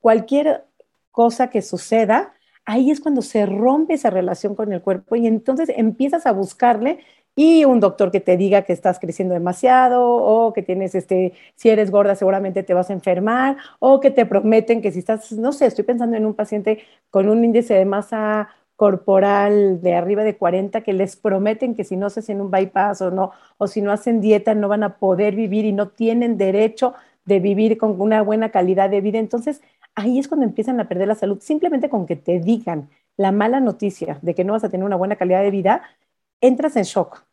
cualquier 0.00 0.64
cosa 1.12 1.50
que 1.50 1.62
suceda, 1.62 2.34
ahí 2.64 2.90
es 2.90 3.00
cuando 3.00 3.22
se 3.22 3.46
rompe 3.46 3.94
esa 3.94 4.10
relación 4.10 4.54
con 4.56 4.72
el 4.72 4.82
cuerpo 4.82 5.16
y 5.16 5.26
entonces 5.26 5.70
empiezas 5.76 6.26
a 6.26 6.32
buscarle 6.32 6.98
y 7.36 7.64
un 7.64 7.80
doctor 7.80 8.10
que 8.12 8.20
te 8.20 8.36
diga 8.36 8.62
que 8.62 8.72
estás 8.72 8.98
creciendo 9.00 9.34
demasiado 9.34 10.04
o 10.04 10.52
que 10.52 10.62
tienes 10.62 10.94
este, 10.94 11.32
si 11.56 11.68
eres 11.70 11.90
gorda 11.90 12.14
seguramente 12.16 12.62
te 12.62 12.74
vas 12.74 12.90
a 12.90 12.92
enfermar 12.92 13.56
o 13.80 14.00
que 14.00 14.10
te 14.10 14.26
prometen 14.26 14.82
que 14.82 14.92
si 14.92 15.00
estás, 15.00 15.32
no 15.32 15.52
sé, 15.52 15.66
estoy 15.66 15.84
pensando 15.84 16.16
en 16.16 16.26
un 16.26 16.34
paciente 16.34 16.80
con 17.10 17.28
un 17.28 17.44
índice 17.44 17.74
de 17.74 17.84
masa 17.84 18.48
corporal 18.76 19.80
de 19.82 19.94
arriba 19.94 20.24
de 20.24 20.36
40 20.36 20.82
que 20.82 20.92
les 20.92 21.16
prometen 21.16 21.74
que 21.74 21.84
si 21.84 21.96
no 21.96 22.10
se 22.10 22.20
hacen 22.20 22.40
un 22.40 22.50
bypass 22.50 23.02
o 23.02 23.10
no, 23.10 23.32
o 23.58 23.66
si 23.66 23.80
no 23.82 23.92
hacen 23.92 24.20
dieta 24.20 24.54
no 24.54 24.68
van 24.68 24.82
a 24.82 24.98
poder 24.98 25.34
vivir 25.36 25.64
y 25.64 25.72
no 25.72 25.88
tienen 25.88 26.36
derecho 26.36 26.94
de 27.24 27.40
vivir 27.40 27.78
con 27.78 28.00
una 28.00 28.22
buena 28.22 28.50
calidad 28.50 28.90
de 28.90 29.00
vida. 29.00 29.18
Entonces, 29.18 29.62
ahí 29.94 30.18
es 30.18 30.28
cuando 30.28 30.46
empiezan 30.46 30.80
a 30.80 30.88
perder 30.88 31.08
la 31.08 31.14
salud. 31.14 31.38
Simplemente 31.40 31.88
con 31.88 32.06
que 32.06 32.16
te 32.16 32.40
digan 32.40 32.90
la 33.16 33.32
mala 33.32 33.60
noticia 33.60 34.18
de 34.22 34.34
que 34.34 34.44
no 34.44 34.52
vas 34.54 34.64
a 34.64 34.68
tener 34.68 34.84
una 34.84 34.96
buena 34.96 35.16
calidad 35.16 35.42
de 35.42 35.50
vida, 35.50 35.82
entras 36.40 36.76
en 36.76 36.84
shock. 36.84 37.24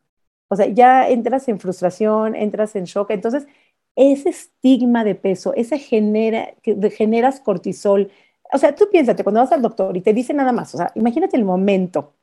O 0.47 0.55
sea, 0.55 0.67
ya 0.67 1.09
entras 1.09 1.47
en 1.47 1.59
frustración, 1.59 2.35
entras 2.35 2.75
en 2.75 2.85
shock. 2.85 3.11
Entonces, 3.11 3.47
ese 3.95 4.29
estigma 4.29 5.03
de 5.03 5.15
peso, 5.15 5.53
ese 5.55 5.79
genera, 5.79 6.53
que 6.61 6.89
generas 6.91 7.39
cortisol. 7.39 8.11
O 8.51 8.57
sea, 8.57 8.75
tú 8.75 8.89
piénsate, 8.89 9.23
cuando 9.23 9.41
vas 9.41 9.51
al 9.51 9.61
doctor 9.61 9.95
y 9.95 10.01
te 10.01 10.13
dice 10.13 10.33
nada 10.33 10.51
más, 10.51 10.73
o 10.75 10.77
sea, 10.77 10.91
imagínate 10.95 11.37
el 11.37 11.45
momento, 11.45 12.15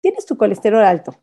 tienes 0.00 0.26
tu 0.26 0.36
colesterol 0.36 0.82
alto, 0.82 1.14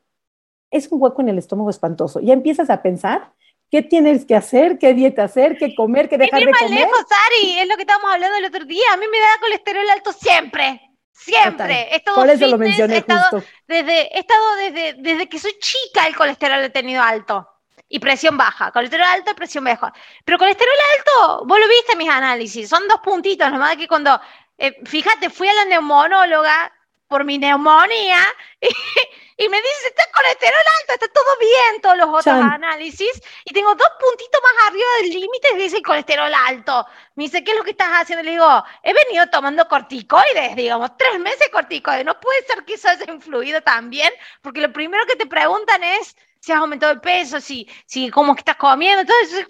es 0.72 0.88
un 0.92 1.02
hueco 1.02 1.22
en 1.22 1.30
el 1.30 1.38
estómago 1.38 1.70
espantoso, 1.70 2.20
ya 2.20 2.34
empiezas 2.34 2.70
a 2.70 2.82
pensar 2.82 3.34
qué 3.70 3.82
tienes 3.82 4.26
que 4.26 4.36
hacer, 4.36 4.78
qué 4.78 4.94
dieta 4.94 5.24
hacer, 5.24 5.58
qué 5.58 5.76
comer, 5.76 6.08
qué 6.08 6.18
dejar 6.18 6.40
de 6.40 6.52
comer. 6.52 6.80
lejos, 6.80 7.06
Ari, 7.28 7.60
es 7.60 7.68
lo 7.68 7.76
que 7.76 7.82
estábamos 7.82 8.12
hablando 8.12 8.38
el 8.38 8.46
otro 8.46 8.66
día, 8.66 8.86
a 8.94 8.98
mí 8.98 9.06
me 9.12 9.20
da 9.20 9.40
colesterol 9.42 9.90
alto 9.90 10.14
siempre. 10.14 10.82
Siempre. 11.12 11.90
Por 12.14 12.30
eso 12.30 12.48
lo 12.48 12.58
mencioné 12.58 12.96
he 12.96 12.98
estado, 12.98 13.22
justo. 13.30 13.50
Desde, 13.68 14.16
he 14.16 14.20
estado 14.20 14.56
desde, 14.56 14.94
desde 14.94 15.30
que 15.30 15.40
soy 15.40 15.54
chica 15.60 16.08
el 16.08 16.16
colesterol 16.16 16.64
he 16.64 16.70
tenido 16.70 17.02
alto 17.02 17.48
y 17.88 18.00
presión 18.00 18.36
baja. 18.36 18.72
Colesterol 18.72 19.06
alto 19.06 19.32
y 19.32 19.34
presión 19.36 19.64
baja. 19.64 19.94
Pero 20.26 20.40
colesterol 20.40 20.76
alto, 20.98 21.46
vos 21.46 21.60
lo 21.60 21.68
viste 21.68 21.92
en 21.92 21.98
mis 22.00 22.10
análisis, 22.10 22.68
son 22.68 22.88
dos 22.88 23.00
puntitos, 23.04 23.52
nomás 23.52 23.78
que 23.78 23.88
cuando, 23.88 24.20
eh, 24.64 24.80
fíjate, 24.86 25.30
fui 25.30 25.50
a 25.50 25.54
la 25.54 25.66
neumonóloga 25.66 26.72
por 27.10 27.26
mi 27.26 27.38
neumonía 27.38 28.18
y, 28.62 29.50
me 29.50 29.58
dice, 29.58 29.88
está 29.90 30.04
colesterol 30.16 30.64
alto, 30.80 30.94
está 30.94 31.08
todo 31.10 31.38
bien, 31.38 31.82
todos 31.82 31.98
los 31.98 32.08
otros 32.08 32.42
análisis, 32.42 33.22
y 33.44 33.54
tengo 33.54 33.76
dos 33.76 33.90
puntitos 34.00 34.40
más 34.42 34.70
arriba 34.70 34.88
del 35.02 35.10
límite 35.10 35.50
y 35.54 35.58
dice 35.58 35.82
colesterol 35.82 36.32
alto. 36.48 36.88
Me 37.16 37.26
dice, 37.26 37.44
¿qué 37.44 37.52
es 37.52 37.58
lo 37.58 37.66
que 37.66 37.72
estás 37.72 37.90
haciendo? 37.90 38.24
Le 38.24 38.32
digo, 38.32 38.64
he 38.84 38.94
venido 38.94 39.28
tomando 39.28 39.68
corticoides, 39.68 40.56
digamos, 40.56 40.96
tres 40.98 41.20
meses 41.20 41.50
corticoides. 41.52 42.06
No 42.06 42.18
puede 42.22 42.46
ser 42.46 42.64
que 42.64 42.76
eso 42.76 42.88
haya 42.88 43.12
influido 43.12 43.62
también, 43.62 44.14
porque 44.42 44.62
lo 44.62 44.72
primero 44.72 45.06
que 45.06 45.18
te 45.18 45.26
preguntan 45.26 45.84
es 45.84 46.16
si 46.40 46.54
has 46.54 46.60
aumentado 46.60 46.94
el 46.94 47.02
peso, 47.02 47.42
si, 47.42 47.68
si 47.86 48.10
cómo 48.10 48.34
estás 48.34 48.56
comiendo, 48.56 49.02
entonces... 49.02 49.46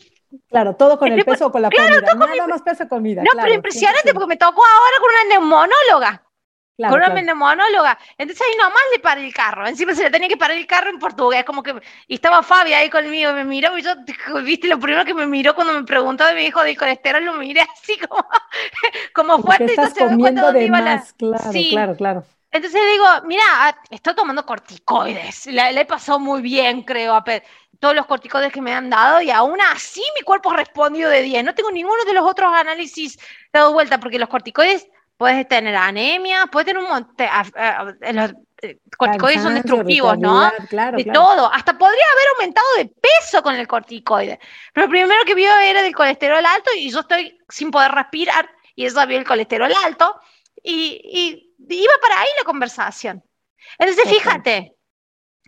Claro, 0.50 0.76
todo 0.76 0.98
con 0.98 1.12
el 1.12 1.24
peso 1.24 1.48
o 1.48 1.52
con 1.52 1.62
la 1.62 1.70
comida, 1.70 2.02
nada 2.02 2.48
más 2.48 2.62
peso 2.62 2.88
comida. 2.88 3.22
No, 3.24 3.32
pero 3.42 3.54
impresionante 3.54 4.14
porque 4.14 4.28
me 4.28 4.38
tocó 4.38 4.64
ahora 4.66 4.98
con 5.00 5.10
una 5.10 5.24
neumonóloga. 5.30 6.24
con 6.78 6.94
una 6.94 7.22
neumonóloga. 7.22 7.98
Entonces 8.18 8.46
ahí 8.48 8.58
nomás 8.58 8.82
le 8.94 9.00
paré 9.00 9.26
el 9.26 9.34
carro. 9.34 9.68
Encima 9.68 9.94
se 9.94 10.04
le 10.04 10.10
tenía 10.10 10.28
que 10.28 10.38
parar 10.38 10.58
el 10.58 10.66
carro 10.66 10.90
en 10.90 11.00
portugués. 11.00 11.44
Como 11.46 11.62
que. 11.62 11.76
Y 12.08 12.16
estaba 12.16 12.42
Fabi 12.42 12.74
ahí 12.74 12.90
conmigo 12.90 13.32
y 13.32 13.34
me 13.36 13.44
miró. 13.46 13.78
Y 13.78 13.84
yo, 13.84 13.92
viste, 14.44 14.68
lo 14.68 14.80
primero 14.80 15.06
que 15.06 15.14
me 15.14 15.28
miró 15.28 15.54
cuando 15.56 15.74
me 15.74 15.84
preguntó 15.84 16.26
de 16.26 16.34
mi 16.34 16.46
hijo 16.46 16.64
del 16.64 16.78
colesterol, 16.78 17.24
lo 17.24 17.34
miré 17.34 17.62
así 17.62 17.98
como, 18.00 18.26
como 19.14 19.40
fuerte. 19.40 19.66
Estás 19.66 19.94
comiendo 19.94 20.52
de 20.52 20.70
más, 20.70 21.14
claro, 21.14 21.52
claro, 21.70 21.96
claro. 21.96 22.24
Entonces 22.54 22.82
digo, 22.92 23.06
mira, 23.26 23.44
ah, 23.50 23.76
estoy 23.90 24.14
tomando 24.14 24.46
corticoides, 24.46 25.48
le, 25.48 25.72
he 25.72 25.86
pasado 25.86 26.20
muy 26.20 26.40
bien, 26.44 26.84
creo, 26.84 27.16
a 27.16 27.24
todos 27.80 27.96
los 27.96 28.06
corticoides 28.06 28.54
que 28.54 28.62
me 28.62 28.72
han 28.72 28.92
dado 28.92 29.22
y 29.22 29.32
aún 29.32 29.60
así 29.60 30.04
mi 30.16 30.22
cuerpo 30.22 30.52
ha 30.52 30.58
respondido 30.58 31.10
de 31.10 31.24
10. 31.24 31.44
No 31.46 31.56
tengo 31.56 31.72
ninguno 31.72 32.06
de 32.06 32.14
los 32.14 32.24
otros 32.24 32.54
análisis 32.54 33.18
dado 33.52 33.74
vuelta 33.74 34.00
porque 34.00 34.20
los 34.20 34.30
corticoides 34.30 34.88
puedes 35.18 35.48
tener 35.48 35.76
anemia, 35.76 36.46
puedes 36.46 36.68
tener 36.68 36.84
un 36.84 36.90
montón, 36.90 37.28
los 38.14 38.34
eh, 38.62 38.78
corticoides 39.00 39.42
son 39.42 39.56
destructivos, 39.56 40.20
¿no? 40.20 40.52
Claro, 40.70 40.96
de 40.96 41.06
todo. 41.06 41.52
Hasta 41.52 41.76
podría 41.76 42.06
haber 42.14 42.28
aumentado 42.38 42.68
de 42.78 42.86
peso 42.86 43.42
con 43.42 43.56
el 43.56 43.68
corticoide. 43.68 44.40
Pero 44.74 44.86
lo 44.86 44.92
primero 44.92 45.26
que 45.26 45.34
vio 45.34 45.50
era 45.58 45.82
del 45.82 45.96
colesterol 45.96 46.46
alto 46.46 46.70
y 46.78 46.92
yo 46.92 47.00
estoy 47.00 47.36
sin 47.50 47.72
poder 47.72 47.92
respirar 47.92 48.48
y 48.76 48.86
eso 48.86 49.06
vio 49.08 49.18
el 49.18 49.26
colesterol 49.26 49.74
alto. 49.84 50.20
y 50.64 51.53
iba 51.70 51.94
para 52.02 52.22
ahí 52.22 52.30
la 52.38 52.44
conversación. 52.46 53.24
Entonces, 53.78 54.10
fíjate, 54.10 54.76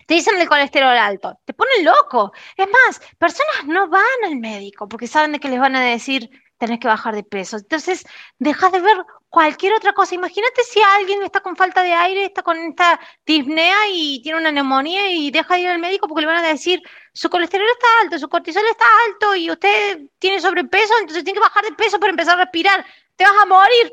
te 0.06 0.14
dicen 0.14 0.40
el 0.40 0.48
colesterol 0.48 0.98
alto, 0.98 1.40
te 1.46 1.54
ponen 1.54 1.84
loco. 1.86 2.32
Es 2.56 2.68
más, 2.68 3.02
personas 3.18 3.66
no 3.66 3.88
van 3.88 4.04
al 4.26 4.38
médico 4.38 4.88
porque 4.88 5.08
saben 5.08 5.34
de 5.34 5.40
que 5.40 5.50
les 5.50 5.60
van 5.60 5.76
a 5.76 5.84
decir 5.84 6.30
tenés 6.58 6.80
que 6.80 6.88
bajar 6.88 7.16
de 7.16 7.24
peso. 7.24 7.58
Entonces, 7.58 8.06
dejas 8.40 8.72
de 8.72 8.80
ver 8.80 8.98
cualquier 9.30 9.74
otra 9.74 9.94
cosa. 9.94 10.16
Imagínate 10.16 10.64
si 10.64 10.82
alguien 10.82 11.22
está 11.24 11.42
con 11.42 11.56
falta 11.56 11.84
de 11.84 11.94
aire, 11.94 12.26
está 12.26 12.44
con 12.44 12.58
esta 12.58 13.00
disnea 13.26 13.76
y 13.92 14.22
tiene 14.22 14.40
una 14.40 14.52
neumonía 14.52 15.12
y 15.12 15.32
deja 15.32 15.56
de 15.56 15.62
ir 15.62 15.68
al 15.68 15.80
médico 15.80 16.08
porque 16.08 16.22
le 16.22 16.28
van 16.28 16.44
a 16.44 16.48
decir 16.48 16.82
su 17.14 17.30
colesterol 17.30 17.68
está 17.68 17.88
alto, 18.02 18.20
su 18.20 18.30
cortisol 18.30 18.64
está 18.70 18.86
alto 19.08 19.36
y 19.36 19.52
usted 19.52 20.02
tiene 20.20 20.40
sobrepeso, 20.40 20.94
entonces 21.00 21.24
tiene 21.24 21.38
que 21.38 21.44
bajar 21.44 21.66
de 21.66 21.74
peso 21.74 22.00
para 22.00 22.12
empezar 22.12 22.40
a 22.40 22.44
respirar. 22.44 22.86
Te 23.16 23.24
vas 23.26 23.36
a 23.42 23.46
morir. 23.46 23.92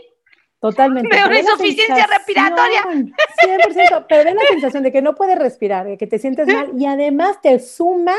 Totalmente. 0.63 1.09
Una 1.27 1.41
insuficiencia 1.41 2.07
respiratoria. 2.07 2.83
100%, 2.85 4.07
pero 4.09 4.23
de 4.23 4.33
la 4.33 4.43
sensación 4.49 4.85
de 4.85 4.93
que 4.93 5.03
no 5.03 5.17
puedes 5.17 5.37
respirar, 5.37 5.87
de 5.87 5.99
que 5.99 6.07
te 6.07 6.21
sientes 6.21 6.47
mal 6.47 6.71
y 6.79 6.87
además 6.87 7.41
te 7.43 7.59
suman, 7.59 8.15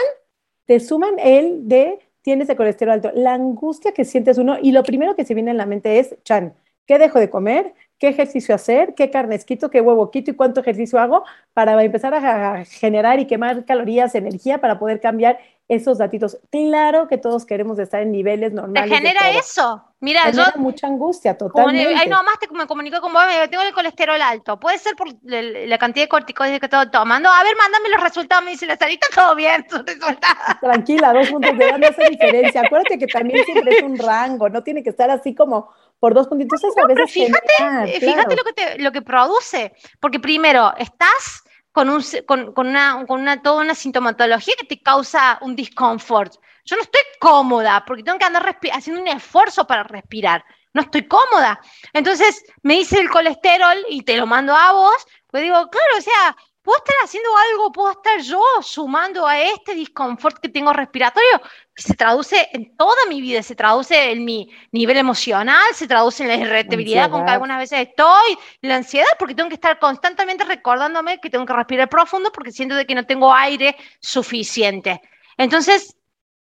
te 0.66 0.82
suman 0.82 1.18
el 1.20 1.70
de 1.70 2.00
tienes 2.22 2.50
el 2.50 2.58
colesterol 2.58 2.96
alto, 2.96 3.12
la 3.16 3.34
angustia 3.34 3.94
que 3.94 4.04
sientes 4.04 4.38
uno 4.38 4.58
y 4.62 4.74
lo 4.74 4.84
primero 4.84 5.16
que 5.16 5.24
se 5.24 5.34
viene 5.34 5.52
en 5.52 5.58
la 5.58 5.66
mente 5.66 6.00
es, 6.00 6.18
Chan, 6.24 6.54
¿qué 6.86 7.00
dejo 7.00 7.18
de 7.20 7.30
comer? 7.30 7.74
¿Qué 7.98 8.10
ejercicio 8.10 8.54
hacer? 8.54 8.94
¿Qué 8.94 9.10
carnes 9.10 9.46
quito? 9.46 9.70
¿Qué 9.70 9.80
huevo 9.80 10.12
quito? 10.12 10.32
¿Y 10.32 10.34
cuánto 10.34 10.60
ejercicio 10.60 11.00
hago 11.00 11.24
para 11.54 11.82
empezar 11.82 12.14
a 12.14 12.66
generar 12.66 13.22
y 13.22 13.28
quemar 13.28 13.64
calorías, 13.64 14.16
energía 14.16 14.60
para 14.60 14.80
poder 14.80 15.00
cambiar 15.00 15.40
esos 15.68 15.98
datitos. 15.98 16.38
Claro 16.52 17.08
que 17.08 17.18
todos 17.18 17.46
queremos 17.46 17.80
estar 17.80 18.02
en 18.02 18.12
niveles 18.12 18.54
normales. 18.54 18.90
Te 18.90 18.96
genera 18.96 19.30
eso. 19.32 19.84
Mira, 20.00 20.24
genera 20.24 20.54
mucha 20.58 20.88
angustia, 20.88 21.38
totalmente. 21.38 21.96
Ahí 21.96 22.10
nomás 22.10 22.38
te, 22.38 22.48
me 22.50 22.68
comunico 22.68 23.00
con 23.00 23.14
vos, 23.14 23.24
tengo 23.50 23.64
el 23.64 23.74
colesterol 23.74 24.22
alto. 24.22 24.60
Puede 24.60 24.78
ser 24.78 24.96
por 24.96 25.08
la 25.24 25.78
cantidad 25.78 26.04
de 26.04 26.10
corticoides 26.10 26.60
que 26.60 26.66
estoy 26.66 26.92
tomando. 26.92 27.30
A 27.30 27.42
ver, 27.44 27.56
mándame 27.56 27.90
los 27.90 28.02
resultados. 28.02 28.44
Me 28.44 28.52
dice 28.52 28.66
la 28.66 28.76
salita, 28.76 29.08
todo 29.16 29.36
bien, 29.36 29.66
tus 29.70 29.86
resultados. 29.86 30.60
Tranquila, 30.60 31.14
dos 31.14 31.30
puntos 31.30 31.58
de 31.58 31.78
no 31.78 31.88
hace 31.88 32.10
diferencia. 32.10 32.62
Acuérdate 32.66 33.00
que 33.00 33.08
también 33.08 33.46
siempre 33.46 33.78
es 33.78 33.84
un 33.84 33.98
rango, 33.98 34.50
no 34.50 34.62
tiene 34.62 34.84
que 34.84 34.90
estar 34.90 35.10
así 35.10 35.34
como 35.34 35.70
por 36.00 36.14
dos 36.14 36.28
puntitos. 36.28 36.62
a 36.64 36.88
veces 36.88 37.10
fíjate, 37.10 38.00
fíjate 38.02 38.36
lo 38.36 38.44
que, 38.44 38.54
te, 38.54 38.80
lo 38.80 38.92
que 38.92 39.02
produce. 39.02 39.74
Porque 40.02 40.20
primero, 40.20 40.74
estás 40.78 41.43
con, 41.74 41.90
un, 41.90 42.02
con, 42.26 42.54
con, 42.54 42.68
una, 42.68 43.06
con 43.06 43.20
una, 43.20 43.42
toda 43.42 43.62
una 43.62 43.76
sintomatología 43.76 44.54
que 44.58 44.68
te 44.68 44.82
causa 44.82 45.40
un 45.42 45.56
discomfort. 45.56 46.36
Yo 46.64 46.78
no 46.78 46.84
estoy 46.84 47.02
cómoda 47.20 47.84
porque 47.86 48.04
tengo 48.04 48.18
que 48.18 48.26
andar 48.26 48.58
haciendo 48.72 49.02
un 49.02 49.08
esfuerzo 49.10 49.68
para 49.68 49.84
respirar. 49.84 50.46
No 50.74 50.84
estoy 50.84 51.08
cómoda. 51.08 51.60
Entonces 51.92 52.46
me 52.62 52.76
dice 52.76 53.00
el 53.00 53.10
colesterol 53.10 53.78
y 53.90 54.04
te 54.04 54.18
lo 54.18 54.26
mando 54.26 54.56
a 54.56 54.72
vos. 54.72 55.06
Pues 55.28 55.44
digo, 55.44 55.68
claro, 55.70 55.98
o 55.98 56.02
sea, 56.02 56.38
puedo 56.64 56.78
estar 56.78 56.96
haciendo 57.04 57.30
algo, 57.52 57.72
puedo 57.72 57.92
estar 57.92 58.20
yo 58.22 58.42
sumando 58.62 59.28
a 59.28 59.40
este 59.40 59.76
disconfort 59.76 60.40
que 60.40 60.48
tengo 60.48 60.72
respiratorio, 60.72 61.42
que 61.76 61.84
se 61.84 61.94
traduce 61.94 62.50
en 62.54 62.76
toda 62.78 63.06
mi 63.10 63.20
vida, 63.20 63.44
se 63.44 63.54
traduce 63.54 64.12
en 64.12 64.24
mi 64.24 64.50
nivel 64.72 64.98
emocional, 64.98 65.74
se 65.74 65.88
traduce 65.88 66.24
en 66.24 66.30
la 66.30 66.36
irritabilidad 66.36 67.12
con 67.12 67.26
que 67.26 67.32
algunas 67.32 67.60
veces 67.60 67.90
estoy, 67.90 68.38
la 68.62 68.78
ansiedad, 68.78 69.10
porque 69.20 69.36
tengo 69.36 69.50
que 69.50 69.56
estar 69.56 69.78
constantemente 69.78 70.46
recordándome 70.46 71.20
que 71.20 71.30
tengo 71.30 71.46
que 71.46 71.54
respirar 71.54 71.90
profundo 71.90 72.32
porque 72.32 72.54
siento 72.54 72.76
de 72.76 72.86
que 72.86 72.96
no 72.96 73.06
tengo 73.06 73.34
aire 73.34 73.76
suficiente. 74.00 75.02
Entonces, 75.38 75.98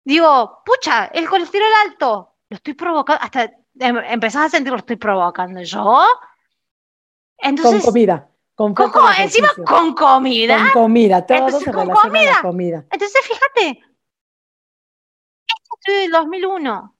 digo, 0.04 0.62
pucha, 0.64 1.06
el 1.06 1.28
colesterol 1.28 1.72
alto, 1.86 2.36
lo 2.48 2.56
estoy 2.56 2.74
provocando, 2.74 3.20
hasta 3.20 3.50
em, 3.80 3.98
empezás 4.10 4.46
a 4.46 4.48
sentir 4.50 4.72
lo 4.72 4.78
estoy 4.78 4.96
provocando 4.96 5.60
yo. 5.60 6.06
Entonces, 7.36 7.82
con 7.82 7.92
comida 7.92 8.28
con, 8.54 8.74
encima 9.18 9.48
con 9.66 9.94
comida. 9.94 10.56
Con 10.56 10.82
comida, 10.82 11.26
todo 11.26 11.38
Entonces, 11.38 11.64
se 11.64 11.72
con 11.72 11.88
comida. 11.90 12.38
comida. 12.40 12.84
Entonces, 12.90 13.20
fíjate, 13.24 13.82
este 15.46 15.74
estudio 15.76 16.00
del 16.00 16.10
2001 16.10 16.96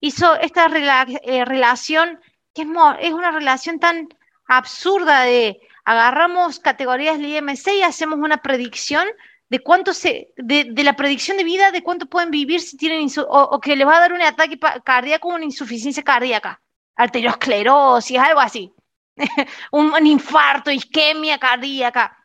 hizo 0.00 0.34
esta 0.34 0.66
eh, 0.66 1.44
relación, 1.44 2.20
que 2.54 2.62
es, 2.62 2.68
es 3.00 3.12
una 3.12 3.30
relación 3.30 3.78
tan 3.78 4.08
absurda 4.46 5.22
de 5.22 5.60
agarramos 5.84 6.60
categorías 6.60 7.18
del 7.18 7.26
IMC 7.26 7.68
y 7.74 7.82
hacemos 7.82 8.18
una 8.18 8.38
predicción 8.38 9.06
de 9.48 9.60
cuánto 9.60 9.92
se, 9.92 10.32
de, 10.36 10.64
de, 10.64 10.84
la 10.84 10.96
predicción 10.96 11.36
de 11.36 11.44
vida, 11.44 11.70
de 11.72 11.82
cuánto 11.82 12.06
pueden 12.06 12.30
vivir 12.30 12.60
si 12.60 12.76
tienen, 12.76 13.08
o, 13.28 13.60
que 13.60 13.76
les 13.76 13.86
va 13.86 13.96
a 13.96 14.00
dar 14.00 14.12
un 14.12 14.22
ataque 14.22 14.58
cardíaco 14.82 15.28
o 15.28 15.34
una 15.34 15.44
insuficiencia 15.44 16.02
cardíaca, 16.02 16.62
arteriosclerosis, 16.96 18.18
algo 18.18 18.40
así. 18.40 18.72
un, 19.72 20.06
infarto, 20.06 20.70
isquemia 20.70 21.38
cardíaca. 21.38 22.16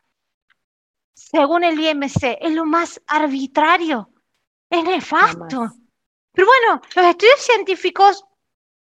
Según 1.14 1.64
el 1.64 1.78
IMC, 1.78 2.38
es 2.40 2.52
lo 2.52 2.64
más 2.64 3.00
arbitrario, 3.06 4.10
es 4.70 4.84
nefasto. 4.84 5.72
Pero 6.32 6.46
bueno, 6.46 6.80
los 6.94 7.06
estudios 7.06 7.40
científicos 7.40 8.24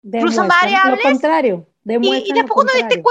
cruzan 0.01 0.47
variables. 0.47 1.03
Lo 1.03 1.11
contrario. 1.11 1.67
Y, 1.85 1.91
y, 1.91 2.31
después 2.31 2.53
cuando 2.53 2.73
diste, 2.73 3.03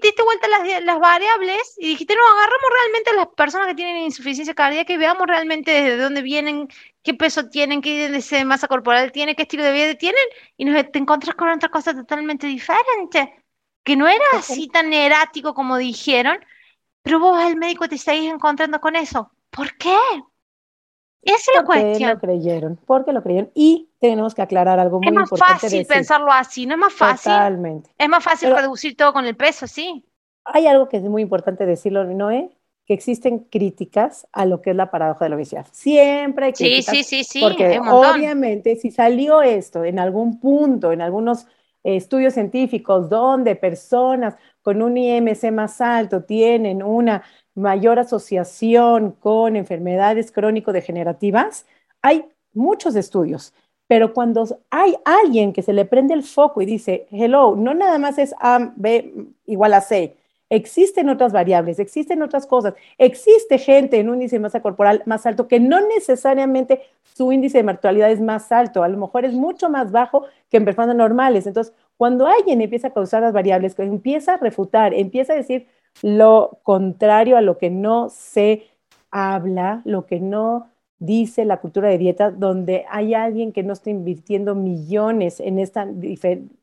diste, 0.00 0.22
vuelta 0.22 0.48
las, 0.48 0.82
las, 0.82 0.98
variables 0.98 1.74
y 1.76 1.88
dijiste, 1.88 2.14
no, 2.14 2.22
agarramos 2.26 2.70
realmente 2.80 3.10
a 3.10 3.14
las 3.14 3.26
personas 3.28 3.66
que 3.68 3.74
tienen 3.74 3.98
insuficiencia 3.98 4.54
cardíaca 4.54 4.94
y 4.94 4.96
veamos 4.96 5.26
realmente 5.26 5.70
desde 5.70 5.98
dónde 5.98 6.22
vienen, 6.22 6.68
qué 7.02 7.12
peso 7.12 7.50
tienen, 7.50 7.82
qué 7.82 8.06
índice 8.06 8.36
de 8.36 8.46
masa 8.46 8.66
corporal 8.66 9.12
tienen, 9.12 9.34
qué 9.36 9.42
estilo 9.42 9.62
de 9.62 9.72
vida 9.72 9.94
tienen, 9.96 10.24
y 10.56 10.64
nos, 10.64 10.90
te 10.90 10.98
encuentras 10.98 11.36
con 11.36 11.50
otra 11.50 11.68
cosa 11.68 11.92
totalmente 11.92 12.46
diferente 12.46 13.44
que 13.82 13.96
no 13.96 14.06
era 14.08 14.24
así 14.34 14.68
tan 14.68 14.92
erático 14.92 15.54
como 15.54 15.76
dijeron, 15.76 16.38
pero 17.02 17.20
vos 17.20 17.38
al 17.38 17.56
médico 17.56 17.88
te 17.88 17.98
seguís 17.98 18.30
encontrando 18.30 18.80
con 18.80 18.96
eso. 18.96 19.30
¿Por 19.50 19.76
qué? 19.76 19.96
Esa 21.22 21.52
es 21.52 21.58
la 21.58 21.64
cuestión. 21.64 22.10
lo 22.10 22.20
creyeron? 22.20 22.80
Porque 22.86 23.12
lo 23.12 23.22
creyeron. 23.22 23.50
Y 23.54 23.90
tenemos 23.98 24.34
que 24.34 24.42
aclarar 24.42 24.78
algo 24.78 24.98
muy 24.98 25.08
importante. 25.08 25.34
Es 25.34 25.40
más 25.40 25.60
fácil 25.60 25.86
pensarlo 25.86 26.32
así, 26.32 26.66
no 26.66 26.74
es 26.74 26.80
más 26.80 26.92
fácil. 26.92 27.32
Totalmente. 27.32 27.90
Es 27.98 28.08
más 28.08 28.22
fácil 28.22 28.54
reducir 28.54 28.96
todo 28.96 29.12
con 29.12 29.26
el 29.26 29.36
peso, 29.36 29.66
sí. 29.66 30.04
Hay 30.44 30.66
algo 30.66 30.88
que 30.88 30.98
es 30.98 31.02
muy 31.02 31.22
importante 31.22 31.66
decirlo, 31.66 32.04
Noé, 32.04 32.50
que 32.86 32.94
existen 32.94 33.40
críticas 33.40 34.26
a 34.32 34.46
lo 34.46 34.62
que 34.62 34.70
es 34.70 34.76
la 34.76 34.90
paradoja 34.90 35.26
de 35.26 35.28
la 35.28 35.36
obesidad. 35.36 35.66
Siempre 35.72 36.46
hay 36.46 36.52
críticas. 36.52 36.96
Sí, 36.96 37.02
sí, 37.02 37.24
sí, 37.24 37.24
sí. 37.24 37.40
Porque 37.40 37.78
obviamente 37.80 38.76
si 38.76 38.90
salió 38.90 39.42
esto 39.42 39.84
en 39.84 39.98
algún 39.98 40.40
punto, 40.40 40.92
en 40.92 41.02
algunos 41.02 41.46
estudios 41.82 42.34
científicos 42.34 43.08
donde 43.08 43.56
personas 43.56 44.34
con 44.62 44.82
un 44.82 44.96
IMC 44.96 45.50
más 45.52 45.80
alto 45.80 46.24
tienen 46.24 46.82
una 46.82 47.22
mayor 47.54 47.98
asociación 47.98 49.12
con 49.12 49.56
enfermedades 49.56 50.30
crónico-degenerativas, 50.32 51.66
hay 52.02 52.26
muchos 52.52 52.94
estudios, 52.96 53.54
pero 53.86 54.12
cuando 54.12 54.46
hay 54.70 54.96
alguien 55.04 55.52
que 55.52 55.62
se 55.62 55.72
le 55.72 55.84
prende 55.86 56.14
el 56.14 56.22
foco 56.22 56.60
y 56.60 56.66
dice, 56.66 57.06
hello, 57.10 57.56
no 57.56 57.74
nada 57.74 57.98
más 57.98 58.18
es 58.18 58.34
A, 58.40 58.72
B 58.76 59.14
igual 59.46 59.74
a 59.74 59.80
C, 59.80 60.17
existen 60.50 61.08
otras 61.08 61.32
variables, 61.32 61.78
existen 61.78 62.22
otras 62.22 62.46
cosas, 62.46 62.74
existe 62.96 63.58
gente 63.58 63.98
en 63.98 64.08
un 64.08 64.16
índice 64.16 64.36
de 64.36 64.40
masa 64.40 64.62
corporal 64.62 65.02
más 65.06 65.26
alto 65.26 65.48
que 65.48 65.60
no 65.60 65.80
necesariamente 65.80 66.82
su 67.14 67.32
índice 67.32 67.58
de 67.58 67.64
mortalidad 67.64 68.10
es 68.10 68.20
más 68.20 68.50
alto, 68.52 68.82
a 68.82 68.88
lo 68.88 68.96
mejor 68.96 69.24
es 69.24 69.32
mucho 69.32 69.68
más 69.68 69.90
bajo 69.90 70.24
que 70.50 70.56
en 70.56 70.64
personas 70.64 70.96
normales. 70.96 71.46
Entonces, 71.46 71.74
cuando 71.96 72.26
alguien 72.26 72.60
empieza 72.60 72.88
a 72.88 72.92
causar 72.92 73.22
las 73.22 73.32
variables, 73.32 73.78
empieza 73.78 74.34
a 74.34 74.36
refutar, 74.36 74.94
empieza 74.94 75.32
a 75.32 75.36
decir 75.36 75.66
lo 76.02 76.60
contrario 76.62 77.36
a 77.36 77.40
lo 77.40 77.58
que 77.58 77.70
no 77.70 78.08
se 78.08 78.68
habla, 79.10 79.82
lo 79.84 80.06
que 80.06 80.20
no 80.20 80.68
dice 81.00 81.44
la 81.44 81.58
cultura 81.58 81.88
de 81.88 81.98
dieta, 81.98 82.30
donde 82.30 82.84
hay 82.90 83.14
alguien 83.14 83.52
que 83.52 83.62
no 83.62 83.72
está 83.72 83.90
invirtiendo 83.90 84.54
millones 84.54 85.40
en 85.40 85.58
esta 85.58 85.86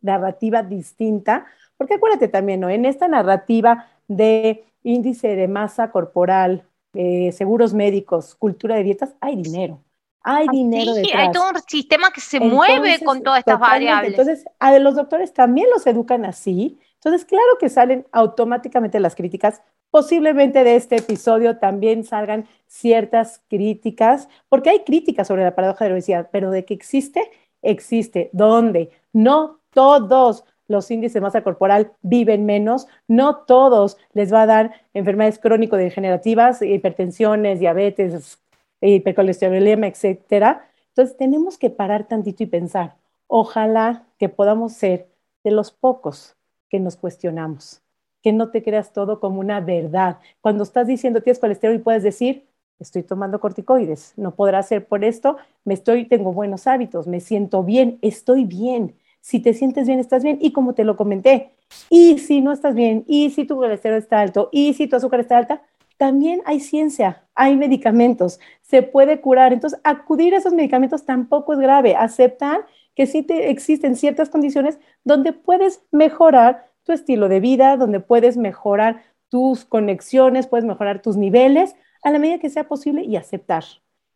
narrativa 0.01 0.63
distinta, 0.63 1.45
porque 1.77 1.95
acuérdate 1.95 2.27
también, 2.27 2.59
¿no? 2.59 2.69
En 2.69 2.85
esta 2.85 3.07
narrativa 3.07 3.87
de 4.07 4.65
índice 4.83 5.35
de 5.35 5.47
masa 5.47 5.91
corporal, 5.91 6.65
eh, 6.93 7.31
seguros 7.31 7.73
médicos, 7.73 8.35
cultura 8.35 8.75
de 8.75 8.83
dietas, 8.83 9.15
hay 9.19 9.35
dinero. 9.35 9.81
Hay 10.27 10.47
dinero 10.47 10.95
sí, 10.95 11.11
hay 11.13 11.31
todo 11.31 11.49
un 11.51 11.61
sistema 11.67 12.11
que 12.11 12.19
se 12.19 12.39
mueve 12.39 12.99
con 13.05 13.21
todas 13.21 13.39
estas 13.39 13.59
variables. 13.59 14.11
Entonces, 14.11 14.45
a 14.57 14.77
los 14.79 14.95
doctores 14.95 15.33
también 15.33 15.67
los 15.69 15.85
educan 15.85 16.25
así. 16.25 16.79
Entonces, 16.95 17.25
claro 17.25 17.59
que 17.59 17.69
salen 17.69 18.07
automáticamente 18.11 18.99
las 18.99 19.13
críticas. 19.13 19.61
Posiblemente 19.91 20.63
de 20.63 20.77
este 20.77 20.95
episodio 20.95 21.59
también 21.59 22.03
salgan 22.03 22.47
ciertas 22.65 23.43
críticas, 23.47 24.27
porque 24.49 24.71
hay 24.71 24.79
críticas 24.83 25.27
sobre 25.27 25.43
la 25.43 25.53
paradoja 25.53 25.85
de 25.85 25.89
la 25.89 25.95
obesidad, 25.95 26.29
pero 26.31 26.49
de 26.49 26.65
que 26.65 26.73
existe, 26.73 27.29
existe. 27.61 28.31
¿Dónde? 28.33 28.89
No 29.13 29.59
todos 29.69 30.43
los 30.67 30.89
índices 30.91 31.13
de 31.13 31.21
masa 31.21 31.43
corporal 31.43 31.91
viven 32.01 32.45
menos, 32.45 32.87
no 33.07 33.37
todos 33.45 33.97
les 34.13 34.33
va 34.33 34.43
a 34.43 34.45
dar 34.45 34.71
enfermedades 34.93 35.39
crónico-degenerativas, 35.39 36.61
hipertensiones, 36.61 37.59
diabetes, 37.59 38.39
hipercolesterolemia, 38.81 39.89
etcétera. 39.89 40.69
Entonces 40.89 41.17
tenemos 41.17 41.57
que 41.57 41.69
parar 41.69 42.07
tantito 42.07 42.43
y 42.43 42.47
pensar, 42.47 42.95
ojalá 43.27 44.05
que 44.17 44.29
podamos 44.29 44.73
ser 44.73 45.07
de 45.43 45.51
los 45.51 45.71
pocos 45.71 46.35
que 46.69 46.79
nos 46.79 46.95
cuestionamos, 46.95 47.81
que 48.21 48.33
no 48.33 48.49
te 48.49 48.63
creas 48.63 48.93
todo 48.93 49.19
como 49.19 49.39
una 49.39 49.61
verdad. 49.61 50.19
Cuando 50.41 50.63
estás 50.63 50.87
diciendo 50.87 51.21
tienes 51.21 51.39
colesterol 51.39 51.75
y 51.75 51.79
puedes 51.79 52.03
decir, 52.03 52.47
estoy 52.79 53.03
tomando 53.03 53.39
corticoides, 53.39 54.13
no 54.17 54.35
podrá 54.35 54.61
ser 54.63 54.87
por 54.87 55.03
esto, 55.03 55.37
me 55.63 55.73
estoy, 55.73 56.05
tengo 56.05 56.33
buenos 56.33 56.67
hábitos, 56.67 57.07
me 57.07 57.19
siento 57.19 57.63
bien, 57.63 57.99
estoy 58.01 58.45
bien. 58.45 58.95
Si 59.25 59.39
te 59.39 59.55
sientes 59.55 59.87
bien, 59.87 59.97
estás 59.97 60.23
bien. 60.23 60.37
Y 60.39 60.51
como 60.51 60.75
te 60.75 60.83
lo 60.83 60.95
comenté, 60.95 61.49
y 61.89 62.19
si 62.19 62.41
no 62.41 62.51
estás 62.51 62.75
bien, 62.75 63.03
y 63.07 63.31
si 63.31 63.45
tu 63.45 63.55
colesterol 63.55 63.97
está 63.97 64.21
alto, 64.21 64.49
y 64.51 64.75
si 64.75 64.85
tu 64.85 64.97
azúcar 64.97 65.19
está 65.19 65.35
alta, 65.39 65.63
también 65.97 66.43
hay 66.45 66.59
ciencia, 66.59 67.25
hay 67.33 67.57
medicamentos, 67.57 68.39
se 68.61 68.83
puede 68.83 69.21
curar. 69.21 69.51
Entonces, 69.51 69.79
acudir 69.83 70.35
a 70.35 70.37
esos 70.37 70.53
medicamentos 70.53 71.05
tampoco 71.05 71.53
es 71.53 71.59
grave. 71.59 71.95
Aceptar 71.95 72.67
que 72.93 73.07
sí 73.07 73.23
te 73.23 73.49
existen 73.49 73.95
ciertas 73.95 74.29
condiciones 74.29 74.77
donde 75.03 75.33
puedes 75.33 75.81
mejorar 75.91 76.67
tu 76.83 76.91
estilo 76.91 77.27
de 77.27 77.39
vida, 77.39 77.77
donde 77.77 78.01
puedes 78.01 78.37
mejorar 78.37 79.01
tus 79.29 79.65
conexiones, 79.65 80.45
puedes 80.45 80.65
mejorar 80.65 81.01
tus 81.01 81.17
niveles 81.17 81.75
a 82.03 82.11
la 82.11 82.19
medida 82.19 82.37
que 82.37 82.51
sea 82.51 82.67
posible 82.67 83.03
y 83.03 83.15
aceptar. 83.15 83.63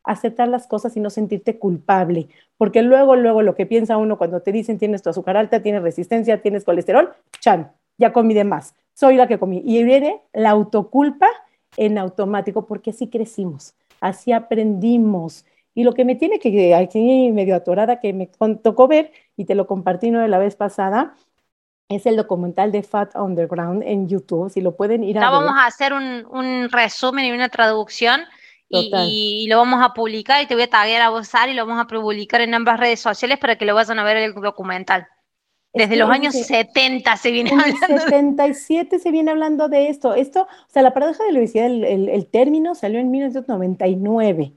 Aceptar 0.04 0.48
las 0.48 0.68
cosas 0.68 0.96
y 0.98 1.00
no 1.00 1.10
sentirte 1.10 1.60
culpable, 1.60 2.30
porque 2.58 2.82
luego, 2.82 3.16
luego 3.16 3.42
lo 3.42 3.56
que 3.56 3.66
piensa 3.66 3.98
uno 3.98 4.18
cuando 4.18 4.42
te 4.42 4.52
dicen 4.52 4.78
tienes 4.78 5.02
tu 5.02 5.10
azúcar 5.10 5.38
alta, 5.38 5.62
tienes 5.62 5.82
resistencia, 5.82 6.42
tienes 6.42 6.64
colesterol, 6.64 7.14
chan, 7.40 7.72
ya 7.98 8.14
comí 8.14 8.34
de 8.34 8.46
más, 8.46 8.76
soy 8.94 9.16
la 9.16 9.28
que 9.28 9.40
comí. 9.40 9.62
Y 9.66 9.84
viene 9.84 10.22
la 10.34 10.52
autoculpa 10.52 11.28
en 11.78 11.98
automático, 11.98 12.66
porque 12.66 12.92
así 12.92 13.08
crecimos, 13.08 13.76
así 14.02 14.32
aprendimos. 14.32 15.46
Y 15.76 15.84
lo 15.84 15.94
que 15.94 16.06
me 16.06 16.16
tiene 16.16 16.40
que, 16.40 16.76
aquí 16.76 17.32
medio 17.32 17.56
atorada, 17.56 18.00
que 18.00 18.14
me 18.14 18.28
tocó 18.62 18.88
ver 18.88 19.12
y 19.38 19.46
te 19.46 19.56
lo 19.56 19.68
compartí 19.68 20.12
¿no? 20.12 20.20
de 20.20 20.28
la 20.28 20.40
vez 20.40 20.56
pasada, 20.56 21.16
es 21.90 22.06
el 22.06 22.16
documental 22.16 22.72
de 22.72 22.84
Fat 22.84 23.16
Underground 23.16 23.84
en 23.84 24.08
YouTube, 24.08 24.50
si 24.50 24.62
lo 24.62 24.76
pueden 24.76 25.04
ir 25.04 25.18
a 25.18 25.22
ver. 25.22 25.30
Vamos 25.30 25.56
a 25.58 25.66
hacer 25.66 25.94
un, 25.94 26.26
un 26.30 26.70
resumen 26.70 27.26
y 27.26 27.32
una 27.32 27.50
traducción 27.50 28.22
y, 28.70 29.48
lo 29.50 29.58
vamos 29.58 29.82
a 29.84 29.94
publicar 29.94 30.44
y 30.44 30.48
te 30.48 30.54
voy 30.54 30.64
a 30.64 30.70
taguear 30.70 31.02
a 31.02 31.10
vos, 31.10 31.30
y 31.50 31.54
lo 31.54 31.66
vamos 31.66 31.84
a 31.84 31.88
publicar 31.88 32.42
en 32.42 32.54
ambas 32.54 32.80
redes 32.80 33.00
sociales 33.00 33.40
para 33.40 33.58
que 33.58 33.66
lo 33.66 33.76
vayan 33.76 34.00
a 34.00 34.04
ver 34.04 34.18
el 34.18 34.34
documental. 34.34 35.08
Desde 35.74 35.98
los 35.98 36.10
años 36.10 36.34
70 36.34 37.16
se 37.18 37.32
viene 37.32 37.52
hablando. 37.52 38.04
En 38.10 38.36
77 38.36 39.00
se 39.00 39.12
viene 39.12 39.32
hablando 39.32 39.70
de 39.70 39.90
esto. 39.90 40.16
Esto, 40.16 40.44
o 40.44 40.72
sea, 40.72 40.82
la 40.82 40.94
paradoja 40.94 41.24
de 41.24 41.32
la 41.32 41.40
obesidad, 41.40 41.68
el, 41.68 42.10
el, 42.10 42.28
término 42.28 42.74
salió 42.74 43.00
en 43.00 43.12
1999, 43.12 44.54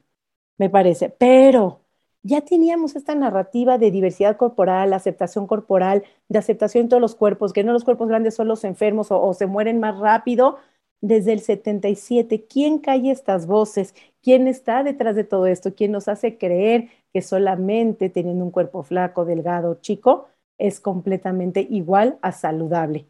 me 0.57 0.71
parece, 0.71 1.11
pero 1.11 1.83
ya 2.23 2.41
teníamos 2.41 2.97
esta 2.97 3.15
narrativa 3.15 3.79
de 3.79 3.91
diversidad 3.91 4.37
corporal, 4.37 4.93
aceptación 4.93 5.47
corporal, 5.47 6.05
de 6.29 6.39
aceptación 6.39 6.83
en 6.83 6.89
todos 6.89 7.01
los 7.01 7.15
cuerpos, 7.15 7.53
que 7.53 7.65
no 7.65 7.73
los 7.73 7.85
cuerpos 7.85 8.09
grandes 8.09 8.35
son 8.35 8.49
los 8.49 8.65
enfermos 8.65 9.11
o, 9.11 9.21
o 9.21 9.35
se 9.35 9.47
mueren 9.47 9.81
más 9.81 9.99
rápido. 9.99 10.59
Desde 11.03 11.35
el 11.35 11.41
77, 11.41 12.47
¿quién 12.47 12.79
calle 12.79 13.11
estas 13.11 13.47
voces? 13.47 13.95
¿Quién 14.23 14.47
está 14.47 14.83
detrás 14.83 15.17
de 15.17 15.25
todo 15.25 15.47
esto? 15.47 15.75
¿Quién 15.75 15.93
nos 15.93 16.09
hace 16.09 16.39
creer 16.39 16.89
que 17.13 17.21
solamente 17.21 18.09
teniendo 18.09 18.45
un 18.45 18.51
cuerpo 18.51 18.83
flaco, 18.83 19.25
delgado, 19.25 19.81
chico, 19.81 20.29
es 20.59 20.81
completamente 20.81 21.67
igual 21.69 22.19
a 22.23 22.33
saludable. 22.33 23.07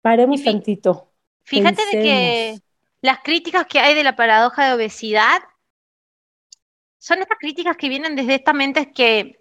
Paremos 0.00 0.42
tantito. 0.42 1.12
Fíjate 1.44 1.82
de 1.92 2.02
que 2.02 2.58
las 3.02 3.20
críticas 3.22 3.66
que 3.66 3.78
hay 3.78 3.94
de 3.94 4.02
la 4.02 4.16
paradoja 4.16 4.66
de 4.66 4.74
obesidad 4.74 5.42
son 6.98 7.20
estas 7.20 7.38
críticas 7.38 7.76
que 7.76 7.88
vienen 7.88 8.16
desde 8.16 8.36
esta 8.36 8.52
mente 8.52 8.92
que 8.92 9.38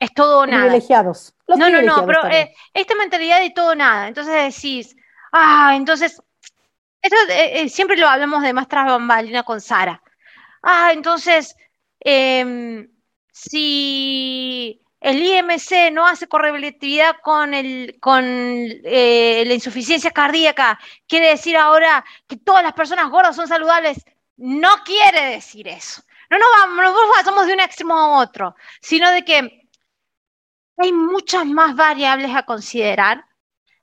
es 0.00 0.12
todo 0.12 0.40
o 0.40 0.46
nada. 0.46 0.64
Privilegiados. 0.64 1.34
no, 1.46 1.70
no, 1.70 1.80
no, 1.80 2.06
pero 2.06 2.26
eh, 2.26 2.52
esta 2.74 2.94
mentalidad 2.96 3.40
de 3.40 3.50
todo 3.50 3.72
o 3.72 3.74
nada. 3.74 4.08
Entonces 4.08 4.54
decís, 4.54 4.96
ah, 5.32 5.74
entonces, 5.76 6.20
esto 7.02 7.16
eh, 7.30 7.62
eh, 7.62 7.68
siempre 7.68 7.96
lo 7.96 8.08
hablamos 8.08 8.42
de 8.42 8.52
más 8.52 8.68
bambalina 8.68 9.42
con 9.44 9.60
Sara. 9.60 10.02
Ah, 10.62 10.90
entonces, 10.92 11.56
em, 12.00 12.88
si 13.32 14.82
el 15.00 15.22
IMC 15.22 15.90
no 15.92 16.06
hace 16.06 16.26
correlatividad 16.28 17.16
con, 17.22 17.54
el, 17.54 17.98
con 18.00 18.24
eh, 18.24 19.44
la 19.46 19.54
insuficiencia 19.54 20.10
cardíaca. 20.10 20.78
Quiere 21.06 21.28
decir 21.30 21.56
ahora 21.56 22.04
que 22.26 22.36
todas 22.36 22.62
las 22.64 22.72
personas 22.72 23.10
gordas 23.10 23.36
son 23.36 23.48
saludables. 23.48 24.04
No 24.36 24.68
quiere 24.84 25.30
decir 25.30 25.68
eso. 25.68 26.02
No 26.30 26.38
nos 26.38 26.48
vamos, 26.58 26.94
no 26.94 27.12
pasamos 27.14 27.46
de 27.46 27.54
un 27.54 27.60
extremo 27.60 27.94
a 27.94 28.18
otro, 28.20 28.54
sino 28.80 29.10
de 29.10 29.24
que 29.24 29.68
hay 30.76 30.92
muchas 30.92 31.46
más 31.46 31.74
variables 31.76 32.34
a 32.34 32.44
considerar, 32.44 33.24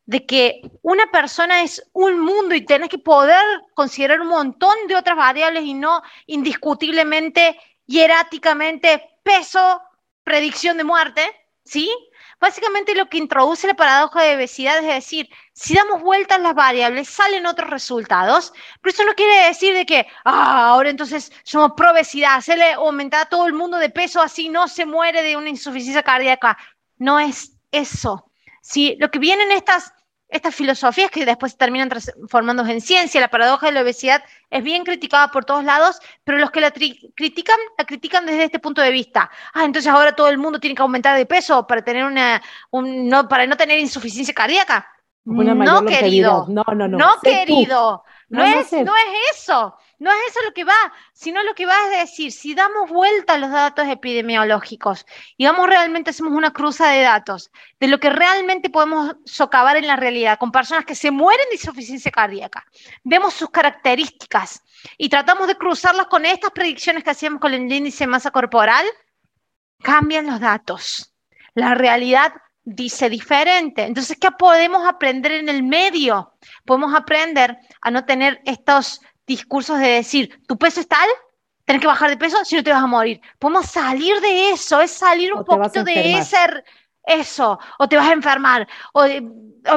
de 0.06 0.26
que 0.26 0.62
una 0.82 1.08
persona 1.12 1.64
es 1.64 1.84
un 1.94 2.20
mundo 2.20 2.56
y 2.56 2.66
tenés 2.66 2.90
que 2.90 3.00
poder 3.00 3.44
considerar 3.74 4.22
un 4.22 4.28
montón 4.28 4.76
de 4.88 4.96
otras 4.96 5.18
variables 5.18 5.64
y 5.64 5.74
no 5.74 6.02
indiscutiblemente, 6.28 7.60
hieráticamente, 7.88 9.20
peso, 9.24 9.82
predicción 10.24 10.78
de 10.78 10.84
muerte, 10.84 11.22
¿sí? 11.64 11.92
Básicamente 12.40 12.94
lo 12.94 13.08
que 13.08 13.18
introduce 13.18 13.66
la 13.66 13.76
paradoja 13.76 14.22
de 14.22 14.36
obesidad 14.36 14.78
es 14.78 14.86
decir, 14.86 15.30
si 15.54 15.74
damos 15.74 16.02
vueltas 16.02 16.40
las 16.42 16.54
variables, 16.54 17.10
salen 17.10 17.46
otros 17.46 17.70
resultados, 17.70 18.54
pero 18.82 18.94
eso 18.94 19.06
no 19.06 19.16
quiere 19.16 19.48
decir 19.48 19.74
de 19.74 19.86
que, 19.86 20.06
ah, 20.26 20.68
ahora 20.68 20.90
entonces 20.90 21.32
somos 21.44 21.72
pro 21.76 21.92
obesidad, 21.92 22.42
se 22.42 22.58
le 22.58 22.74
aumenta 22.74 23.22
a 23.22 23.26
todo 23.26 23.48
el 23.48 23.54
mundo 23.54 23.78
de 23.78 23.90
peso, 23.90 24.22
así 24.22 24.50
no 24.50 24.68
se 24.68 24.86
muere 24.86 25.24
de 25.24 25.38
una 25.38 25.50
insuficiencia 25.50 26.04
cardíaca. 26.04 26.58
No 26.98 27.20
es 27.20 27.54
eso. 27.72 28.30
Si 28.62 28.96
lo 29.00 29.10
que 29.12 29.20
vienen 29.20 29.52
estas 29.52 29.94
estas 30.30 30.56
filosofías 30.56 31.12
que 31.12 31.26
después 31.26 31.54
se 31.54 31.58
terminan 31.58 31.90
transformándose 31.90 32.72
en 32.72 32.82
ciencia. 32.82 33.22
La 33.22 33.30
paradoja 33.30 33.68
de 33.68 33.74
la 33.74 33.82
obesidad 33.82 34.24
es 34.50 34.64
bien 34.64 34.84
criticada 34.84 35.30
por 35.30 35.46
todos 35.46 35.64
lados, 35.64 36.00
pero 36.24 36.38
los 36.38 36.52
que 36.52 36.62
la 36.62 36.72
critican, 36.72 37.58
la 37.78 37.86
critican 37.86 38.26
desde 38.26 38.46
este 38.46 38.60
punto 38.60 38.82
de 38.82 38.92
vista. 38.92 39.30
Ah, 39.54 39.66
entonces 39.66 39.92
ahora 39.92 40.16
todo 40.16 40.30
el 40.30 40.38
mundo 40.38 40.60
tiene 40.60 40.76
que 40.76 40.82
aumentar 40.82 41.18
de 41.18 41.26
peso 41.26 41.66
para 41.68 41.84
tener 41.84 42.06
una, 42.06 42.42
no, 42.72 43.28
para 43.28 43.48
no 43.48 43.56
tener 43.56 43.80
insuficiencia 43.80 44.34
cardíaca. 44.34 44.88
no, 45.26 45.86
querido. 45.86 46.46
No, 46.50 46.64
no, 46.76 46.88
no. 46.88 46.98
No, 46.98 47.16
querido. 47.22 48.04
No, 48.30 48.44
es, 48.44 48.72
no 48.72 48.96
es 48.96 49.38
eso. 49.38 49.76
No 49.98 50.12
es 50.12 50.18
eso 50.30 50.40
lo 50.44 50.54
que 50.54 50.64
va, 50.64 50.94
sino 51.14 51.42
lo 51.44 51.56
que 51.56 51.66
va 51.66 51.76
es 51.86 52.10
decir, 52.10 52.32
si 52.32 52.54
damos 52.54 52.90
vuelta 52.90 53.34
a 53.34 53.38
los 53.38 53.52
datos 53.52 53.88
epidemiológicos 53.88 55.06
y 55.38 55.46
vamos 55.46 55.68
realmente, 55.68 56.10
hacemos 56.10 56.34
una 56.34 56.52
cruza 56.52 56.90
de 56.90 57.02
datos 57.02 57.52
de 57.80 57.88
lo 57.88 58.00
que 58.00 58.10
realmente 58.10 58.70
podemos 58.70 59.16
socavar 59.26 59.78
en 59.78 59.88
la 59.88 59.96
realidad 59.96 60.38
con 60.38 60.52
personas 60.52 60.86
que 60.86 60.96
se 60.96 61.12
mueren 61.12 61.48
de 61.50 61.56
insuficiencia 61.56 62.12
cardíaca, 62.12 62.66
vemos 63.04 63.34
sus 63.34 63.50
características 63.50 64.64
y 64.98 65.10
tratamos 65.10 65.48
de 65.48 65.56
cruzarlas 65.56 66.08
con 66.08 66.26
estas 66.26 66.52
predicciones 66.52 67.04
que 67.04 67.12
hacíamos 67.12 67.40
con 67.40 67.54
el 67.54 67.72
índice 67.72 68.04
de 68.04 68.08
masa 68.08 68.32
corporal, 68.32 68.86
cambian 69.82 70.28
los 70.28 70.40
datos. 70.40 71.14
La 71.54 71.74
realidad 71.74 72.34
dice 72.66 73.10
diferente. 73.10 73.84
Entonces, 73.84 74.18
¿qué 74.20 74.32
podemos 74.32 74.86
aprender 74.86 75.32
en 75.34 75.48
el 75.48 75.64
medio? 75.64 76.34
Podemos 76.66 76.94
aprender 76.94 77.58
a 77.80 77.92
no 77.92 78.06
tener 78.06 78.42
estos 78.46 79.02
discursos 79.28 79.80
de 79.80 79.88
decir, 79.88 80.42
tu 80.48 80.58
peso 80.58 80.80
es 80.80 80.88
tal, 80.88 81.10
tenés 81.66 81.82
que 81.82 81.88
bajar 81.88 82.10
de 82.10 82.18
peso, 82.18 82.44
si 82.46 82.56
no 82.56 82.64
te 82.64 82.72
vas 82.72 82.84
a 82.84 82.88
morir. 82.88 83.22
Podemos 83.40 83.66
salir 83.66 84.20
de 84.22 84.52
eso, 84.52 84.80
es 84.82 84.92
salir 84.92 85.34
un 85.34 85.44
poquito 85.44 85.84
de 85.84 86.18
ese 86.18 86.38
eso, 87.06 87.60
o 87.78 87.88
te 87.88 87.98
vas 87.98 88.10
a 88.10 88.14
enfermar, 88.14 88.68
o, 88.94 89.04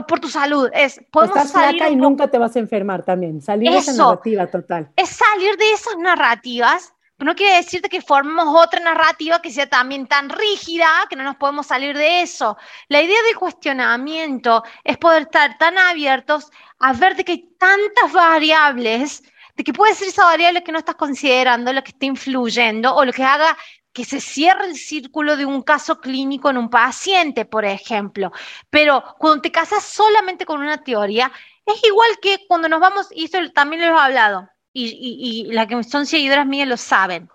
por 0.06 0.20
tu 0.20 0.28
salud. 0.28 0.70
Es, 0.72 1.00
podemos 1.10 1.36
Estás 1.36 1.52
salir 1.52 1.76
flaca 1.76 1.90
y 1.90 1.96
nunca 1.96 2.28
te 2.28 2.38
vas 2.38 2.56
a 2.56 2.58
enfermar 2.58 3.04
también. 3.04 3.40
Salir 3.40 3.70
de 3.70 3.78
esa 3.78 3.92
narrativa 3.92 4.46
total. 4.46 4.90
Es 4.96 5.10
salir 5.10 5.56
de 5.56 5.72
esas 5.72 5.96
narrativas, 5.98 6.94
pero 7.16 7.30
no 7.30 7.36
quiere 7.36 7.56
decirte 7.56 7.88
que 7.88 8.00
formemos 8.00 8.46
otra 8.48 8.80
narrativa 8.80 9.42
que 9.42 9.50
sea 9.50 9.68
también 9.68 10.06
tan 10.06 10.28
rígida 10.30 10.88
que 11.10 11.16
no 11.16 11.24
nos 11.24 11.36
podemos 11.36 11.66
salir 11.66 11.96
de 11.96 12.22
eso. 12.22 12.56
La 12.88 13.02
idea 13.02 13.22
del 13.24 13.36
cuestionamiento 13.36 14.62
es 14.84 14.96
poder 14.98 15.22
estar 15.22 15.58
tan 15.58 15.76
abiertos 15.76 16.50
a 16.78 16.92
ver 16.92 17.16
de 17.16 17.24
que 17.24 17.32
hay 17.32 17.54
tantas 17.58 18.12
variables 18.12 19.22
de 19.58 19.64
que 19.64 19.72
puede 19.72 19.92
ser 19.96 20.06
esa 20.06 20.24
variable 20.24 20.62
que 20.62 20.70
no 20.70 20.78
estás 20.78 20.94
considerando, 20.94 21.72
lo 21.72 21.82
que 21.82 21.90
está 21.90 22.06
influyendo 22.06 22.94
o 22.94 23.04
lo 23.04 23.12
que 23.12 23.24
haga 23.24 23.56
que 23.92 24.04
se 24.04 24.20
cierre 24.20 24.66
el 24.66 24.76
círculo 24.76 25.36
de 25.36 25.44
un 25.44 25.62
caso 25.62 26.00
clínico 26.00 26.48
en 26.48 26.58
un 26.58 26.70
paciente, 26.70 27.44
por 27.44 27.64
ejemplo. 27.64 28.30
Pero 28.70 29.02
cuando 29.18 29.42
te 29.42 29.50
casas 29.50 29.82
solamente 29.82 30.46
con 30.46 30.60
una 30.60 30.84
teoría, 30.84 31.32
es 31.66 31.82
igual 31.82 32.08
que 32.22 32.46
cuando 32.46 32.68
nos 32.68 32.78
vamos, 32.78 33.08
y 33.10 33.24
eso 33.24 33.38
también 33.52 33.82
lo 33.82 33.96
he 33.96 34.00
hablado, 34.00 34.48
y, 34.72 35.48
las 35.50 35.66
que 35.66 35.82
son 35.82 36.06
seguidoras 36.06 36.46
mías 36.46 36.68
lo 36.68 36.76
saben. 36.76 37.28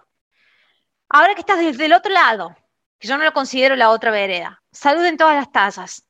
Ahora 1.09 1.36
que 1.36 1.41
estás 1.41 1.59
desde 1.59 1.86
el 1.86 1.93
otro 1.93 2.13
lado, 2.13 2.55
que 2.99 3.09
yo 3.09 3.17
no 3.17 3.25
lo 3.25 3.33
considero 3.33 3.75
la 3.75 3.89
otra 3.89 4.12
vereda, 4.12 4.63
salud 4.71 5.03
en 5.03 5.17
todas 5.17 5.36
las 5.36 5.51
tasas. 5.51 6.07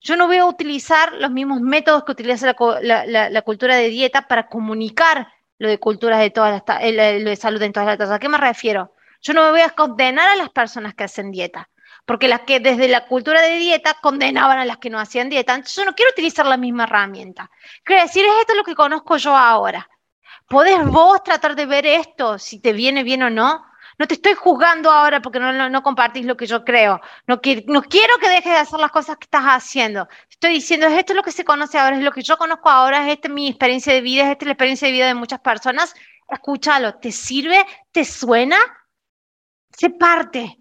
Yo 0.00 0.16
no 0.16 0.28
voy 0.28 0.36
a 0.36 0.44
utilizar 0.44 1.12
los 1.14 1.32
mismos 1.32 1.60
métodos 1.60 2.04
que 2.04 2.12
utiliza 2.12 2.54
la, 2.82 3.04
la 3.04 3.42
cultura 3.42 3.74
de 3.74 3.88
dieta 3.88 4.28
para 4.28 4.46
comunicar 4.46 5.26
lo 5.58 5.68
de 5.68 5.78
culturas 5.78 6.20
de 6.20 6.30
todas 6.30 6.62
las, 6.66 6.82
eh, 6.82 7.20
lo 7.20 7.30
de 7.30 7.36
salud 7.36 7.62
en 7.62 7.72
todas 7.72 7.86
las 7.86 7.98
tasas. 7.98 8.16
¿A 8.16 8.18
qué 8.18 8.28
me 8.28 8.38
refiero? 8.38 8.94
Yo 9.22 9.32
no 9.32 9.42
me 9.44 9.50
voy 9.50 9.60
a 9.60 9.70
condenar 9.70 10.28
a 10.28 10.36
las 10.36 10.50
personas 10.50 10.94
que 10.94 11.04
hacen 11.04 11.30
dieta, 11.30 11.68
porque 12.04 12.28
las 12.28 12.40
que 12.40 12.60
desde 12.60 12.88
la 12.88 13.06
cultura 13.06 13.40
de 13.40 13.56
dieta 13.56 13.96
condenaban 14.00 14.58
a 14.58 14.64
las 14.64 14.78
que 14.78 14.90
no 14.90 14.98
hacían 14.98 15.28
dieta. 15.28 15.54
Entonces 15.54 15.76
yo 15.76 15.84
no 15.84 15.94
quiero 15.94 16.10
utilizar 16.12 16.46
la 16.46 16.56
misma 16.56 16.84
herramienta. 16.84 17.50
Quiero 17.82 18.02
decir, 18.02 18.24
es 18.24 18.32
esto 18.40 18.54
lo 18.54 18.64
que 18.64 18.74
conozco 18.74 19.16
yo 19.16 19.36
ahora. 19.36 19.88
¿Podés 20.48 20.84
vos 20.86 21.22
tratar 21.24 21.56
de 21.56 21.66
ver 21.66 21.86
esto, 21.86 22.38
si 22.38 22.60
te 22.60 22.72
viene 22.72 23.02
bien 23.02 23.22
o 23.24 23.30
no? 23.30 23.64
No 23.98 24.06
te 24.06 24.14
estoy 24.14 24.34
juzgando 24.34 24.90
ahora 24.90 25.22
porque 25.22 25.40
no, 25.40 25.82
compartís 25.82 26.26
lo 26.26 26.36
que 26.36 26.46
yo 26.46 26.64
creo. 26.64 27.00
No, 27.26 27.40
no 27.66 27.82
quiero 27.82 28.18
que 28.18 28.28
dejes 28.28 28.52
de 28.52 28.58
hacer 28.58 28.78
las 28.78 28.90
cosas 28.90 29.16
que 29.16 29.24
estás 29.24 29.44
haciendo. 29.44 30.06
Estoy 30.28 30.54
diciendo, 30.54 30.86
esto 30.86 31.12
es 31.12 31.16
lo 31.16 31.22
que 31.22 31.32
se 31.32 31.44
conoce 31.44 31.78
ahora, 31.78 31.96
es 31.96 32.04
lo 32.04 32.12
que 32.12 32.22
yo 32.22 32.36
conozco 32.36 32.68
ahora, 32.68 33.06
es 33.06 33.14
esta 33.14 33.28
mi 33.28 33.48
experiencia 33.48 33.92
de 33.92 34.02
vida, 34.02 34.24
es 34.24 34.32
esta 34.32 34.44
la 34.44 34.52
experiencia 34.52 34.86
de 34.86 34.92
vida 34.92 35.06
de 35.06 35.14
muchas 35.14 35.40
personas. 35.40 35.94
Escúchalo, 36.28 36.96
¿te 36.96 37.12
sirve? 37.12 37.64
¿Te 37.92 38.04
suena? 38.04 38.58
Sé 39.70 39.90
parte, 39.90 40.58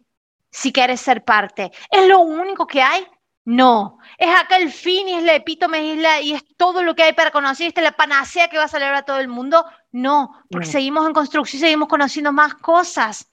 si 0.52 0.71
quieres 0.71 1.02
ser 1.02 1.24
parte. 1.24 1.71
¿Es 1.91 2.08
lo 2.08 2.19
único 2.19 2.67
que 2.67 2.82
hay? 2.82 3.06
No, 3.45 3.99
es 4.17 4.36
acá 4.36 4.58
el 4.58 4.71
fin 4.71 5.08
y 5.08 5.13
es 5.13 5.23
la 5.23 5.36
epítome 5.36 5.84
y 5.84 5.91
es, 5.91 6.23
y 6.23 6.34
es 6.34 6.43
todo 6.58 6.81
lo 6.81 6.95
que 6.95 7.03
hay 7.03 7.13
para 7.13 7.29
conocer, 7.29 7.67
esta 7.67 7.81
es 7.81 7.86
la 7.86 7.95
panacea 7.95 8.49
que 8.49 8.58
va 8.58 8.63
a 8.63 8.67
salir 8.67 8.88
a 8.88 9.03
todo 9.03 9.19
el 9.19 9.27
mundo. 9.27 9.63
No, 9.91 10.43
porque 10.49 10.65
seguimos 10.65 11.05
en 11.05 11.13
construcción 11.13 11.60
y 11.60 11.62
seguimos 11.62 11.88
conociendo 11.88 12.34
más 12.34 12.55
cosas. 12.55 13.31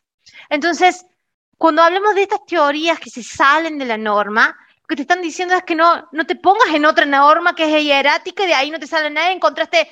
Entonces, 0.51 1.07
cuando 1.57 1.83
hablamos 1.83 2.15
de 2.15 2.23
estas 2.23 2.45
teorías 2.45 3.01
que 3.01 3.09
se 3.09 3.23
salen 3.23 3.79
de 3.79 3.87
la 3.87 3.97
norma, 3.97 4.55
lo 4.83 4.87
que 4.87 4.97
te 4.97 5.03
están 5.03 5.23
diciendo 5.23 5.55
es 5.55 5.63
que 5.63 5.75
no, 5.75 6.09
no 6.13 6.27
te 6.27 6.37
pongas 6.37 6.69
en 6.75 6.85
otra 6.85 7.07
norma 7.07 7.55
que 7.55 7.65
es 7.65 7.83
hierática 7.83 8.45
y 8.45 8.49
de 8.49 8.55
ahí 8.55 8.71
no 8.71 8.79
te 8.79 8.87
sale 8.87 9.09
nada. 9.09 9.33
Encontraste, 9.33 9.89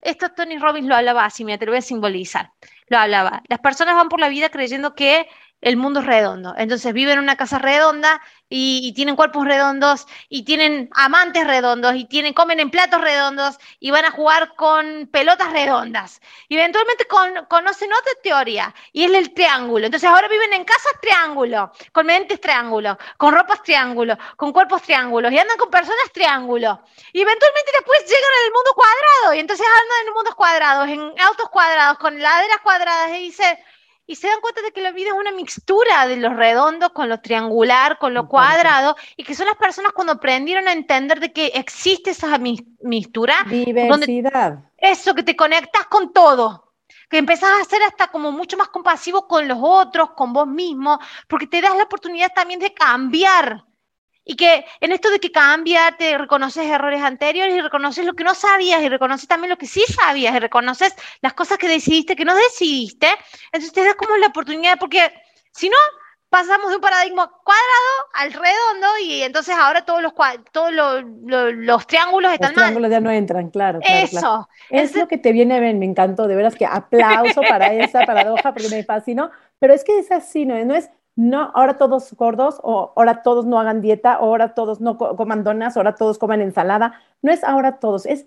esto 0.00 0.30
Tony 0.30 0.58
Robbins 0.58 0.88
lo 0.88 0.96
hablaba 0.96 1.24
así, 1.24 1.44
mira, 1.44 1.58
te 1.58 1.66
lo 1.66 1.72
voy 1.72 1.78
a 1.78 1.82
simbolizar. 1.82 2.50
Lo 2.88 2.98
hablaba. 2.98 3.42
Las 3.48 3.60
personas 3.60 3.94
van 3.94 4.08
por 4.08 4.18
la 4.18 4.28
vida 4.28 4.48
creyendo 4.48 4.96
que 4.96 5.28
el 5.60 5.76
mundo 5.76 6.00
es 6.00 6.06
redondo. 6.06 6.54
Entonces 6.56 6.92
viven 6.92 7.14
en 7.14 7.24
una 7.24 7.36
casa 7.36 7.58
redonda 7.58 8.20
y, 8.48 8.92
tienen 8.94 9.14
cuerpos 9.14 9.44
redondos 9.44 10.06
y 10.28 10.44
tienen 10.44 10.90
amantes 10.94 11.46
redondos 11.46 11.94
y 11.94 12.04
tienen, 12.04 12.34
comen 12.34 12.58
en 12.58 12.70
platos 12.70 13.00
redondos 13.00 13.58
y 13.78 13.92
van 13.92 14.04
a 14.04 14.10
jugar 14.10 14.56
con 14.56 15.08
pelotas 15.12 15.52
redondas. 15.52 16.20
Y 16.48 16.56
eventualmente 16.56 17.06
conocen 17.06 17.92
otra 17.92 18.12
teoría 18.22 18.74
y 18.92 19.04
es 19.04 19.12
el 19.12 19.32
triángulo. 19.32 19.86
Entonces 19.86 20.08
ahora 20.08 20.26
viven 20.28 20.52
en 20.52 20.64
casas 20.64 20.92
triángulo, 21.00 21.72
con 21.92 22.06
mentes 22.06 22.40
triángulo, 22.40 22.98
con 23.16 23.34
ropas 23.34 23.62
triángulo, 23.62 24.18
con 24.36 24.52
cuerpos 24.52 24.82
triángulos 24.82 25.32
y 25.32 25.38
andan 25.38 25.56
con 25.56 25.70
personas 25.70 26.10
triángulo. 26.12 26.82
Y 27.12 27.20
eventualmente 27.20 27.70
después 27.72 28.00
llegan 28.04 28.30
al 28.44 28.52
mundo 28.52 28.74
cuadrado 28.74 29.34
y 29.34 29.38
entonces 29.38 29.66
andan 29.66 30.06
en 30.08 30.12
mundos 30.14 30.34
cuadrados, 30.34 30.88
en 30.88 31.00
autos 31.20 31.48
cuadrados, 31.50 31.98
con 31.98 32.20
laderas 32.20 32.58
cuadradas 32.62 33.10
y 33.10 33.26
dicen 33.26 33.58
y 34.10 34.16
se 34.16 34.26
dan 34.26 34.40
cuenta 34.40 34.60
de 34.62 34.72
que 34.72 34.82
la 34.82 34.90
vida 34.90 35.10
es 35.10 35.14
una 35.14 35.30
mixtura 35.30 36.08
de 36.08 36.16
lo 36.16 36.34
redondo 36.34 36.92
con 36.92 37.08
lo 37.08 37.20
triangular, 37.20 37.96
con 37.96 38.12
lo 38.12 38.26
cuadrado, 38.26 38.96
y 39.16 39.22
que 39.22 39.36
son 39.36 39.46
las 39.46 39.54
personas 39.54 39.92
cuando 39.92 40.14
aprendieron 40.14 40.66
a 40.66 40.72
entender 40.72 41.20
de 41.20 41.32
que 41.32 41.46
existe 41.54 42.10
esa 42.10 42.36
mixtura. 42.38 43.36
Diversidad. 43.48 44.64
eso, 44.78 45.14
que 45.14 45.22
te 45.22 45.36
conectas 45.36 45.86
con 45.86 46.12
todo, 46.12 46.72
que 47.08 47.18
empezás 47.18 47.52
a 47.60 47.64
ser 47.64 47.84
hasta 47.84 48.08
como 48.08 48.32
mucho 48.32 48.56
más 48.56 48.66
compasivo 48.70 49.28
con 49.28 49.46
los 49.46 49.58
otros, 49.62 50.10
con 50.16 50.32
vos 50.32 50.48
mismo, 50.48 50.98
porque 51.28 51.46
te 51.46 51.60
das 51.60 51.76
la 51.76 51.84
oportunidad 51.84 52.32
también 52.34 52.58
de 52.58 52.74
cambiar 52.74 53.64
y 54.24 54.36
que 54.36 54.64
en 54.80 54.92
esto 54.92 55.10
de 55.10 55.18
que 55.18 55.32
cambia, 55.32 55.96
te 55.98 56.16
reconoces 56.16 56.66
errores 56.66 57.02
anteriores 57.02 57.54
y 57.54 57.60
reconoces 57.60 58.04
lo 58.04 58.14
que 58.14 58.24
no 58.24 58.34
sabías 58.34 58.82
y 58.82 58.88
reconoces 58.88 59.28
también 59.28 59.50
lo 59.50 59.58
que 59.58 59.66
sí 59.66 59.82
sabías 59.88 60.34
y 60.34 60.38
reconoces 60.38 60.94
las 61.20 61.32
cosas 61.32 61.58
que 61.58 61.68
decidiste 61.68 62.16
que 62.16 62.24
no 62.24 62.34
decidiste. 62.34 63.08
Entonces 63.46 63.72
te 63.72 63.84
das 63.84 63.94
como 63.94 64.16
la 64.16 64.28
oportunidad, 64.28 64.78
porque 64.78 65.12
si 65.52 65.68
no, 65.68 65.76
pasamos 66.30 66.70
de 66.70 66.76
un 66.76 66.80
paradigma 66.80 67.28
cuadrado 67.44 68.08
al 68.14 68.32
redondo 68.32 68.86
y 69.02 69.22
entonces 69.22 69.54
ahora 69.58 69.84
todos 69.84 70.00
los 70.00 70.12
todos 70.52 70.72
los, 70.72 71.02
los, 71.24 71.86
triángulos 71.86 72.32
están 72.32 72.52
los 72.52 72.62
triángulos 72.62 72.90
ya 72.90 73.00
no 73.00 73.10
entran, 73.10 73.50
claro. 73.50 73.80
Eso. 73.82 74.48
Es 74.70 74.94
lo 74.94 75.08
que 75.08 75.18
te 75.18 75.32
viene 75.32 75.56
a 75.56 75.60
ver, 75.60 75.74
me 75.74 75.86
encantó, 75.86 76.28
de 76.28 76.36
veras 76.36 76.54
que 76.54 76.66
aplauso 76.66 77.42
para 77.42 77.72
esa 77.74 78.06
paradoja 78.06 78.54
porque 78.54 78.68
me 78.68 78.84
fascinó, 78.84 79.30
pero 79.58 79.74
es 79.74 79.82
que 79.82 79.98
es 79.98 80.12
así, 80.12 80.46
¿no? 80.46 80.64
No 80.64 80.74
es 80.74 80.88
no, 81.20 81.50
ahora 81.54 81.76
todos 81.76 82.14
gordos, 82.14 82.60
o 82.62 82.94
ahora 82.96 83.22
todos 83.22 83.44
no 83.44 83.60
hagan 83.60 83.82
dieta, 83.82 84.18
o 84.20 84.24
ahora 84.24 84.54
todos 84.54 84.80
no 84.80 84.96
coman 84.96 85.44
donas, 85.44 85.76
ahora 85.76 85.94
todos 85.94 86.18
coman 86.18 86.40
ensalada. 86.40 86.94
No 87.20 87.30
es 87.30 87.44
ahora 87.44 87.78
todos, 87.78 88.06
es 88.06 88.26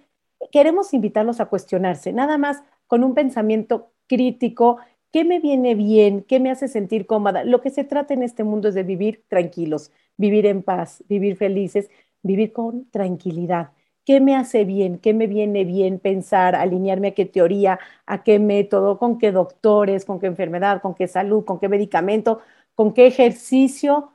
queremos 0.51 0.93
invitarlos 0.93 1.39
a 1.39 1.48
cuestionarse, 1.48 2.13
nada 2.13 2.37
más 2.37 2.62
con 2.87 3.04
un 3.04 3.15
pensamiento 3.15 3.91
crítico, 4.08 4.77
¿qué 5.12 5.23
me 5.25 5.39
viene 5.39 5.73
bien? 5.73 6.21
¿Qué 6.23 6.39
me 6.39 6.52
hace 6.52 6.67
sentir 6.67 7.08
cómoda? 7.08 7.44
Lo 7.44 7.62
que 7.62 7.71
se 7.71 7.83
trata 7.83 8.13
en 8.13 8.21
este 8.21 8.44
mundo 8.44 8.67
es 8.69 8.75
de 8.75 8.83
vivir 8.83 9.23
tranquilos, 9.27 9.91
vivir 10.17 10.46
en 10.46 10.62
paz, 10.62 11.04
vivir 11.10 11.35
felices, 11.37 11.89
vivir 12.21 12.54
con 12.54 12.89
tranquilidad. 12.91 13.71
¿Qué 14.06 14.19
me 14.19 14.35
hace 14.35 14.65
bien? 14.65 15.00
¿Qué 15.00 15.13
me 15.13 15.27
viene 15.27 15.63
bien 15.63 15.98
pensar? 16.00 16.56
Alinearme 16.56 17.10
a 17.10 17.13
qué 17.13 17.25
teoría, 17.25 17.79
a 18.06 18.23
qué 18.23 18.37
método, 18.37 19.00
con 19.00 19.17
qué 19.17 19.31
doctores, 19.31 20.04
con 20.06 20.19
qué 20.19 20.27
enfermedad, 20.27 20.81
con 20.81 20.94
qué 20.94 21.08
salud, 21.08 21.46
con 21.46 21.60
qué 21.60 21.69
medicamento 21.69 22.41
con 22.76 22.94
qué 22.94 23.08
ejercicio, 23.08 24.12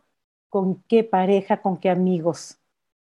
con 0.48 0.82
qué 0.88 1.04
pareja, 1.04 1.60
con 1.62 1.78
qué 1.78 1.90
amigos, 1.90 2.58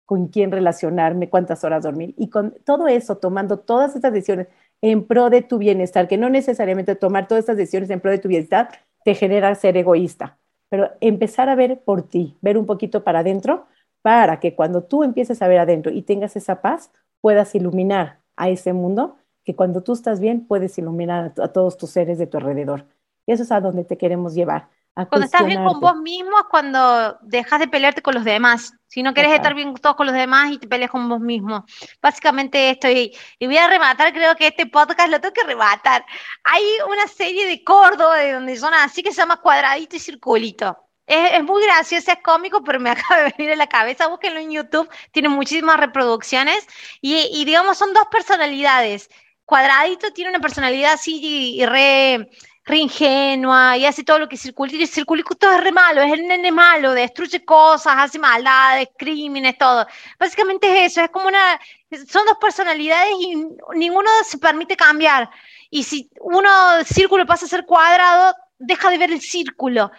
con 0.06 0.28
quién 0.28 0.52
relacionarme, 0.52 1.30
cuántas 1.30 1.64
horas 1.64 1.84
dormir. 1.84 2.14
Y 2.18 2.30
con 2.30 2.56
todo 2.66 2.88
eso, 2.88 3.18
tomando 3.18 3.60
todas 3.60 3.96
estas 3.96 4.14
decisiones 4.14 4.48
en 4.82 5.06
pro 5.06 5.30
de 5.30 5.42
tu 5.42 5.58
bienestar, 5.58 6.08
que 6.08 6.18
no 6.18 6.30
necesariamente 6.30 6.96
tomar 6.96 7.28
todas 7.28 7.44
estas 7.44 7.58
decisiones 7.58 7.90
en 7.90 8.00
pro 8.00 8.12
de 8.12 8.20
tu 8.20 8.28
bienestar 8.28 8.70
te 9.04 9.16
genera 9.16 9.54
ser 9.56 9.78
egoísta, 9.78 10.38
pero 10.70 10.92
empezar 11.02 11.50
a 11.50 11.56
ver 11.56 11.82
por 11.84 12.04
ti, 12.04 12.38
ver 12.42 12.58
un 12.58 12.66
poquito 12.66 13.04
para 13.04 13.20
adentro, 13.20 13.68
para 14.02 14.40
que 14.40 14.56
cuando 14.56 14.84
tú 14.84 15.04
empieces 15.04 15.42
a 15.42 15.48
ver 15.48 15.60
adentro 15.60 15.92
y 15.92 16.02
tengas 16.04 16.36
esa 16.36 16.62
paz, 16.62 16.92
puedas 17.22 17.54
iluminar 17.56 18.20
a 18.36 18.50
ese 18.50 18.74
mundo, 18.74 19.18
que 19.44 19.56
cuando 19.56 19.82
tú 19.84 19.94
estás 19.94 20.20
bien 20.20 20.48
puedes 20.48 20.78
iluminar 20.78 21.34
a, 21.38 21.48
todos 21.50 21.78
tus 21.78 21.90
seres 21.92 22.18
de 22.18 22.28
tu 22.28 22.38
alrededor. 22.38 22.86
Eso 23.28 23.44
es 23.44 23.52
a 23.52 23.62
donde 23.62 23.84
te 23.84 23.98
queremos 23.98 24.34
llevar. 24.34 24.70
Cuando 25.08 25.26
estás 25.26 25.46
bien 25.46 25.64
con 25.64 25.80
vos 25.80 25.96
mismo 25.98 26.38
es 26.40 26.46
cuando 26.50 27.18
dejas 27.22 27.60
de 27.60 27.68
pelearte 27.68 28.02
con 28.02 28.16
los 28.16 28.24
demás. 28.24 28.74
Si 28.88 29.04
no 29.04 29.14
quieres 29.14 29.34
estar 29.34 29.54
bien 29.54 29.76
todos 29.76 29.96
con 29.96 30.08
los 30.08 30.16
demás 30.16 30.52
y 30.52 30.58
te 30.58 30.68
peleas 30.68 30.90
con 30.90 31.08
vos 31.08 31.20
mismo. 31.20 31.66
Básicamente 32.02 32.72
esto. 32.72 32.90
Y, 32.90 33.16
y, 33.38 33.46
voy 33.46 33.58
a 33.58 33.68
rematar, 33.68 34.12
creo 34.12 34.36
que 34.36 34.48
este 34.48 34.66
podcast 34.66 35.10
lo 35.10 35.22
tengo 35.22 35.34
que 35.34 35.44
rematar. 35.44 36.04
Hay 36.44 36.64
una 36.88 37.08
serie 37.08 37.46
de 37.48 37.64
Córdoba 37.64 38.18
de 38.18 38.34
donde 38.34 38.58
son 38.58 38.74
así 38.74 39.04
que 39.04 39.12
se 39.12 39.22
llama 39.22 39.38
Cuadradito 39.38 39.96
y 39.96 40.00
Circulito. 40.00 40.90
Es, 41.10 41.44
muy 41.44 41.64
gracioso, 41.64 42.12
es 42.12 42.20
cómico, 42.24 42.64
pero 42.64 42.80
me 42.80 42.92
acaba 42.92 43.24
de 43.24 43.34
venir 43.36 43.54
a 43.54 43.56
la 43.56 43.68
cabeza. 43.68 44.08
Búsquenlo 44.08 44.40
en 44.40 44.52
YouTube, 44.52 44.90
tiene 45.12 45.28
muchísimas 45.28 45.78
reproducciones 45.78 46.68
y, 47.02 47.44
digamos 47.46 47.78
son 47.78 47.94
dos 47.94 48.06
personalidades. 48.12 49.10
Cuadradito 49.44 50.14
tiene 50.14 50.30
una 50.30 50.40
personalidad 50.40 50.94
así 50.94 51.20
y, 51.58 51.66
re, 51.66 52.30
ingenua 52.78 53.78
y 53.78 53.86
hace 53.86 54.04
todo 54.04 54.20
lo 54.20 54.30
que 54.30 54.38
circulito. 54.38 54.78
Y 54.78 54.88
circulito 54.88 55.52
es 55.52 55.64
re 55.64 55.72
malo, 55.72 56.02
es 56.02 56.14
el 56.14 56.28
nene 56.28 56.52
malo, 56.52 56.94
destruye 56.94 57.44
cosas, 57.44 57.96
hace 57.98 58.20
maldades, 58.20 58.90
crímenes, 58.98 59.58
todo. 59.58 59.88
Básicamente 60.20 60.86
es 60.86 60.92
eso, 60.92 61.02
es 61.02 61.10
como 61.10 61.28
una. 61.28 61.60
Son 62.08 62.26
dos 62.26 62.38
personalidades 62.40 63.14
y 63.20 63.36
ninguno 63.76 64.10
se 64.24 64.38
permite 64.38 64.76
cambiar. 64.76 65.30
Y 65.70 65.84
si 65.84 66.10
uno 66.22 66.50
círculo 66.86 67.26
pasa 67.26 67.46
a 67.46 67.50
ser 67.50 67.66
cuadrado, 67.66 68.36
deja 68.60 68.90
de 68.90 68.98
ver 68.98 69.12
el 69.12 69.22
círculo 69.22 69.92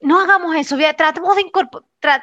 no 0.00 0.20
hagamos 0.20 0.54
eso, 0.56 0.76
tratemos 0.96 1.34
de, 1.36 1.50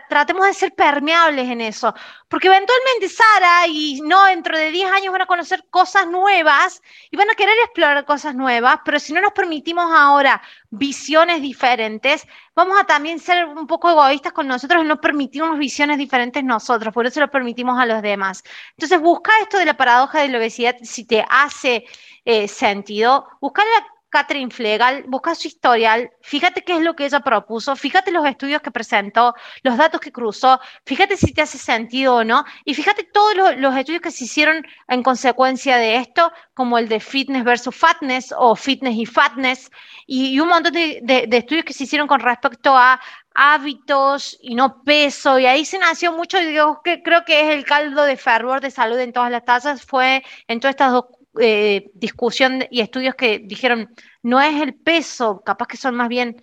tratemos 0.07 0.45
de 0.45 0.53
ser 0.53 0.73
permeables 0.75 1.49
en 1.49 1.61
eso, 1.61 1.93
porque 2.27 2.47
eventualmente 2.47 3.09
Sara 3.09 3.65
y 3.67 4.01
no 4.01 4.25
dentro 4.25 4.57
de 4.57 4.69
10 4.69 4.91
años 4.91 5.11
van 5.11 5.23
a 5.23 5.25
conocer 5.25 5.65
cosas 5.69 6.07
nuevas 6.07 6.81
y 7.09 7.17
van 7.17 7.29
a 7.29 7.35
querer 7.35 7.55
explorar 7.63 8.05
cosas 8.05 8.35
nuevas, 8.35 8.79
pero 8.85 8.99
si 8.99 9.13
no 9.13 9.21
nos 9.21 9.31
permitimos 9.33 9.85
ahora 9.91 10.41
visiones 10.69 11.41
diferentes, 11.41 12.27
vamos 12.55 12.79
a 12.79 12.83
también 12.83 13.19
ser 13.19 13.45
un 13.47 13.65
poco 13.65 13.89
egoístas 13.89 14.33
con 14.33 14.47
nosotros 14.47 14.83
y 14.83 14.87
no 14.87 15.01
permitirnos 15.01 15.57
visiones 15.57 15.97
diferentes 15.97 16.43
nosotros, 16.43 16.93
por 16.93 17.07
eso 17.07 17.19
lo 17.19 17.31
permitimos 17.31 17.79
a 17.79 17.85
los 17.85 18.01
demás. 18.01 18.43
Entonces, 18.77 19.01
busca 19.01 19.31
esto 19.41 19.57
de 19.57 19.65
la 19.65 19.77
paradoja 19.77 20.21
de 20.21 20.27
la 20.27 20.37
obesidad 20.37 20.75
si 20.83 21.05
te 21.05 21.25
hace 21.27 21.85
eh, 22.25 22.47
sentido, 22.47 23.27
busca 23.39 23.63
la 23.63 24.00
Catherine 24.11 24.51
Flegal, 24.51 25.05
busca 25.07 25.33
su 25.33 25.47
historial, 25.47 26.11
fíjate 26.21 26.63
qué 26.63 26.75
es 26.75 26.81
lo 26.81 26.95
que 26.95 27.05
ella 27.05 27.21
propuso, 27.21 27.77
fíjate 27.77 28.11
los 28.11 28.25
estudios 28.27 28.61
que 28.61 28.69
presentó, 28.69 29.33
los 29.63 29.77
datos 29.77 30.01
que 30.01 30.11
cruzó, 30.11 30.59
fíjate 30.85 31.15
si 31.15 31.33
te 31.33 31.41
hace 31.41 31.57
sentido 31.57 32.17
o 32.17 32.23
no, 32.25 32.43
y 32.65 32.73
fíjate 32.73 33.03
todos 33.05 33.57
los, 33.57 33.75
estudios 33.77 34.01
que 34.01 34.11
se 34.11 34.25
hicieron 34.25 34.67
en 34.89 35.01
consecuencia 35.01 35.77
de 35.77 35.95
esto, 35.95 36.29
como 36.53 36.77
el 36.77 36.89
de 36.89 36.99
fitness 36.99 37.45
versus 37.45 37.73
fatness 37.73 38.33
o 38.37 38.53
fitness 38.53 38.95
y 38.97 39.05
fatness, 39.05 39.71
y, 40.05 40.37
un 40.41 40.49
montón 40.49 40.73
de, 40.73 41.29
estudios 41.31 41.63
que 41.63 41.73
se 41.73 41.85
hicieron 41.85 42.07
con 42.07 42.19
respecto 42.19 42.75
a 42.75 42.99
hábitos 43.33 44.37
y 44.41 44.55
no 44.55 44.83
peso, 44.83 45.39
y 45.39 45.45
ahí 45.45 45.63
se 45.63 45.79
nació 45.79 46.11
mucho, 46.11 46.37
digo, 46.39 46.81
que 46.83 47.01
creo 47.01 47.23
que 47.23 47.41
es 47.41 47.55
el 47.55 47.63
caldo 47.63 48.03
de 48.03 48.17
fervor 48.17 48.59
de 48.59 48.71
salud 48.71 48.99
en 48.99 49.13
todas 49.13 49.31
las 49.31 49.45
tasas, 49.45 49.83
fue 49.85 50.21
en 50.49 50.59
todas 50.59 50.73
estas 50.73 50.91
dos 50.91 51.05
eh, 51.39 51.89
discusión 51.93 52.65
y 52.69 52.81
estudios 52.81 53.15
que 53.15 53.39
dijeron, 53.39 53.89
no 54.21 54.41
es 54.41 54.61
el 54.61 54.73
peso, 54.75 55.41
capaz 55.45 55.67
que 55.67 55.77
son 55.77 55.95
más 55.95 56.09
bien 56.09 56.35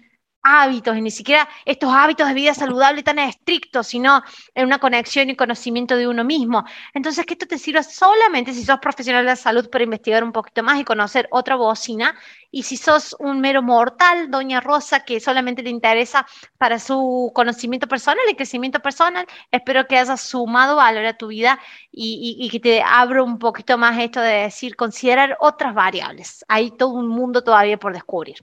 hábitos, 0.48 0.96
y 0.96 1.02
ni 1.02 1.10
siquiera 1.10 1.48
estos 1.64 1.92
hábitos 1.92 2.28
de 2.28 2.34
vida 2.34 2.54
saludable 2.54 3.02
tan 3.02 3.18
estrictos, 3.18 3.86
sino 3.86 4.22
en 4.54 4.66
una 4.66 4.78
conexión 4.78 5.28
y 5.30 5.36
conocimiento 5.36 5.96
de 5.96 6.08
uno 6.08 6.24
mismo. 6.24 6.64
Entonces, 6.94 7.26
que 7.26 7.34
esto 7.34 7.46
te 7.46 7.58
sirva 7.58 7.82
solamente 7.82 8.52
si 8.54 8.64
sos 8.64 8.78
profesional 8.78 9.24
de 9.24 9.30
la 9.30 9.36
salud 9.36 9.68
para 9.70 9.84
investigar 9.84 10.24
un 10.24 10.32
poquito 10.32 10.62
más 10.62 10.80
y 10.80 10.84
conocer 10.84 11.28
otra 11.30 11.56
bocina, 11.56 12.14
y 12.50 12.62
si 12.62 12.76
sos 12.76 13.14
un 13.18 13.40
mero 13.40 13.62
mortal, 13.62 14.30
doña 14.30 14.60
Rosa, 14.60 15.00
que 15.00 15.20
solamente 15.20 15.62
le 15.62 15.70
interesa 15.70 16.26
para 16.56 16.78
su 16.78 17.30
conocimiento 17.34 17.86
personal 17.86 18.24
y 18.30 18.34
crecimiento 18.34 18.80
personal, 18.80 19.26
espero 19.50 19.86
que 19.86 19.98
hayas 19.98 20.20
sumado 20.20 20.76
valor 20.76 21.04
a 21.04 21.16
tu 21.16 21.28
vida 21.28 21.58
y, 21.92 22.36
y 22.40 22.48
que 22.50 22.60
te 22.60 22.82
abra 22.82 23.22
un 23.22 23.38
poquito 23.38 23.76
más 23.76 23.98
esto 23.98 24.20
de 24.20 24.44
decir, 24.44 24.76
considerar 24.76 25.36
otras 25.40 25.74
variables. 25.74 26.44
Hay 26.48 26.70
todo 26.70 26.90
un 26.90 27.08
mundo 27.08 27.42
todavía 27.44 27.78
por 27.78 27.92
descubrir. 27.92 28.38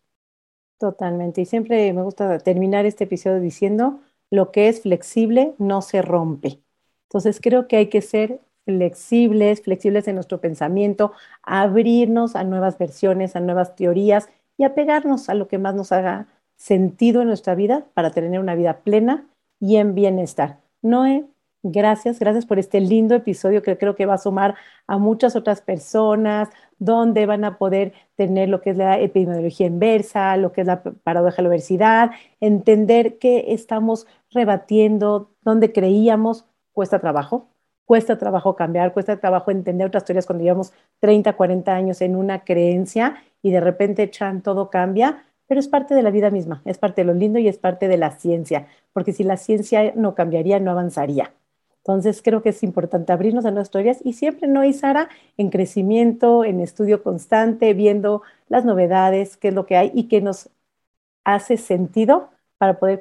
Totalmente. 0.80 1.42
Y 1.42 1.46
siempre 1.46 1.92
me 1.94 2.04
gusta 2.04 2.38
terminar 2.40 2.86
este 2.86 3.06
episodio 3.06 3.40
diciendo, 3.40 4.02
lo 4.30 4.52
que 4.52 4.68
es 4.68 4.82
flexible 4.82 5.54
no 5.58 5.82
se 5.82 6.02
rompe. 6.02 6.60
Entonces 7.10 7.40
creo 7.42 7.68
que 7.68 7.78
hay 7.78 7.88
que 7.88 8.02
ser 8.02 8.42
flexibles, 8.66 9.62
flexibles 9.62 10.08
en 10.08 10.16
nuestro 10.16 10.42
pensamiento, 10.42 11.14
abrirnos 11.44 12.36
a 12.36 12.44
nuevas 12.44 12.78
versiones, 12.78 13.36
a 13.36 13.40
nuevas 13.40 13.76
teorías 13.76 14.28
y 14.58 14.64
apegarnos 14.64 15.30
a 15.30 15.36
lo 15.36 15.48
que 15.48 15.60
más 15.60 15.76
nos 15.76 15.92
haga 15.92 16.28
sentido 16.58 17.22
en 17.22 17.28
nuestra 17.28 17.56
vida 17.56 17.86
para 17.94 18.12
tener 18.12 18.40
una 18.40 18.56
vida 18.56 18.80
plena 18.80 19.28
y 19.60 19.78
en 19.78 19.94
bienestar. 19.96 20.60
Noé, 20.82 21.26
gracias, 21.64 22.20
gracias 22.20 22.46
por 22.46 22.60
este 22.60 22.80
lindo 22.82 23.16
episodio 23.16 23.62
que 23.62 23.78
creo 23.78 23.96
que 23.96 24.06
va 24.06 24.16
a 24.16 24.18
sumar 24.18 24.56
a 24.88 24.98
muchas 24.98 25.36
otras 25.36 25.62
personas, 25.62 26.50
donde 26.78 27.26
van 27.26 27.46
a 27.46 27.58
poder 27.58 27.94
tener 28.16 28.50
lo 28.50 28.62
que 28.62 28.72
es 28.72 28.78
la 28.78 29.00
epidemiología 29.00 29.68
inversa, 29.68 30.38
lo 30.38 30.52
que 30.52 30.62
es 30.62 30.68
la 30.68 30.82
paradoja 30.82 31.38
de 31.38 31.44
la 31.44 31.50
obesidad, 31.50 32.12
entender 32.40 33.18
qué 33.18 33.46
estamos 33.50 34.08
rebatiendo, 34.32 35.32
dónde 35.42 35.72
creíamos, 35.72 36.46
cuesta 36.74 37.00
trabajo, 37.00 37.48
cuesta 37.86 38.18
trabajo 38.18 38.56
cambiar, 38.56 38.94
cuesta 38.94 39.18
trabajo 39.18 39.52
entender 39.52 39.88
otras 39.88 40.06
teorías 40.06 40.26
cuando 40.26 40.44
llevamos 40.44 40.74
30, 41.00 41.34
40 41.34 41.74
años 41.74 42.02
en 42.02 42.16
una 42.16 42.44
creencia 42.44 43.16
y 43.42 43.52
de 43.52 43.62
repente, 43.62 44.10
chan, 44.10 44.42
todo 44.42 44.70
cambia, 44.70 45.26
pero 45.48 45.60
es 45.60 45.68
parte 45.68 45.94
de 45.94 46.02
la 46.02 46.12
vida 46.12 46.32
misma, 46.32 46.62
es 46.66 46.78
parte 46.78 47.02
de 47.02 47.06
lo 47.06 47.14
lindo 47.14 47.40
y 47.40 47.48
es 47.48 47.58
parte 47.58 47.88
de 47.88 47.98
la 47.98 48.12
ciencia, 48.12 48.68
porque 48.94 49.14
si 49.14 49.24
la 49.24 49.38
ciencia 49.38 49.94
no 49.96 50.16
cambiaría, 50.16 50.60
no 50.60 50.72
avanzaría. 50.72 51.32
Entonces 51.88 52.24
creo 52.24 52.42
que 52.42 52.50
es 52.50 52.64
importante 52.64 53.14
abrirnos 53.14 53.46
a 53.46 53.52
nuevas 53.52 53.68
historias 53.68 54.00
y 54.04 54.14
siempre 54.14 54.48
no, 54.48 54.62
Sara, 54.74 55.08
en 55.38 55.52
crecimiento, 55.52 56.44
en 56.44 56.60
estudio 56.60 57.04
constante, 57.04 57.76
viendo 57.76 58.24
las 58.50 58.66
novedades, 58.66 59.38
qué 59.38 59.50
es 59.50 59.54
lo 59.54 59.68
que 59.68 59.78
hay 59.78 59.92
y 59.94 60.08
qué 60.08 60.20
nos 60.20 60.50
hace 61.24 61.58
sentido 61.58 62.30
para 62.58 62.80
poder 62.80 63.00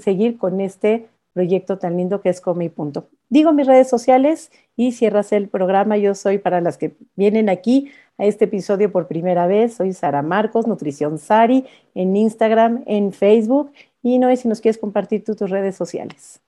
seguir 0.00 0.36
con 0.36 0.60
este 0.60 1.08
proyecto 1.32 1.78
tan 1.78 1.96
lindo 1.96 2.20
que 2.20 2.28
es 2.28 2.42
Come 2.42 2.66
y 2.66 2.68
Punto. 2.68 3.08
Digo 3.30 3.54
mis 3.54 3.66
redes 3.66 3.88
sociales 3.88 4.50
y 4.76 4.92
cierras 4.92 5.32
el 5.32 5.48
programa. 5.48 5.96
Yo 5.96 6.14
soy 6.14 6.36
para 6.36 6.60
las 6.60 6.76
que 6.76 6.96
vienen 7.16 7.48
aquí 7.48 7.90
a 8.18 8.26
este 8.26 8.44
episodio 8.44 8.92
por 8.92 9.06
primera 9.06 9.46
vez. 9.46 9.72
Soy 9.72 9.94
Sara 9.94 10.20
Marcos, 10.20 10.66
Nutrición 10.66 11.18
Sari, 11.18 11.64
en 11.94 12.14
Instagram, 12.14 12.82
en 12.84 13.12
Facebook. 13.12 13.72
Y 14.02 14.18
no 14.18 14.28
sé 14.28 14.36
si 14.36 14.48
nos 14.48 14.60
quieres 14.60 14.76
compartir 14.76 15.24
tú 15.24 15.34
tus 15.34 15.48
redes 15.48 15.76
sociales. 15.76 16.42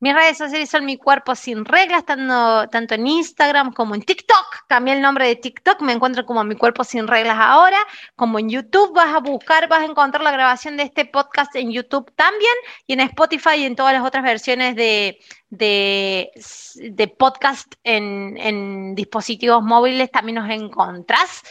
Mis 0.00 0.14
redes 0.14 0.38
sociales 0.38 0.70
son 0.70 0.84
Mi 0.84 0.96
Cuerpo 0.96 1.34
Sin 1.34 1.64
Reglas, 1.64 2.04
tanto, 2.04 2.94
en 2.94 3.06
Instagram 3.06 3.72
como 3.72 3.96
en 3.96 4.02
TikTok. 4.02 4.66
Cambié 4.68 4.94
el 4.94 5.02
nombre 5.02 5.26
de 5.26 5.34
TikTok, 5.34 5.80
me 5.82 5.92
encuentro 5.92 6.24
como 6.24 6.44
Mi 6.44 6.54
Cuerpo 6.54 6.84
Sin 6.84 7.08
Reglas 7.08 7.36
ahora. 7.40 7.78
Como 8.14 8.38
en 8.38 8.48
YouTube 8.48 8.94
vas 8.94 9.12
a 9.12 9.18
buscar, 9.18 9.68
vas 9.68 9.80
a 9.80 9.86
encontrar 9.86 10.22
la 10.22 10.30
grabación 10.30 10.76
de 10.76 10.84
este 10.84 11.04
podcast 11.04 11.54
en 11.56 11.72
YouTube 11.72 12.12
también 12.14 12.54
y 12.86 12.92
en 12.92 13.00
Spotify 13.00 13.56
y 13.56 13.64
en 13.64 13.74
todas 13.74 13.92
las 13.92 14.04
otras 14.04 14.22
versiones 14.22 14.76
de, 14.76 15.18
de, 15.50 16.30
de 16.76 17.08
podcast 17.08 17.74
en, 17.82 18.36
en 18.36 18.94
dispositivos 18.94 19.64
móviles 19.64 20.12
también 20.12 20.36
nos 20.36 20.48
encontrás. 20.48 21.42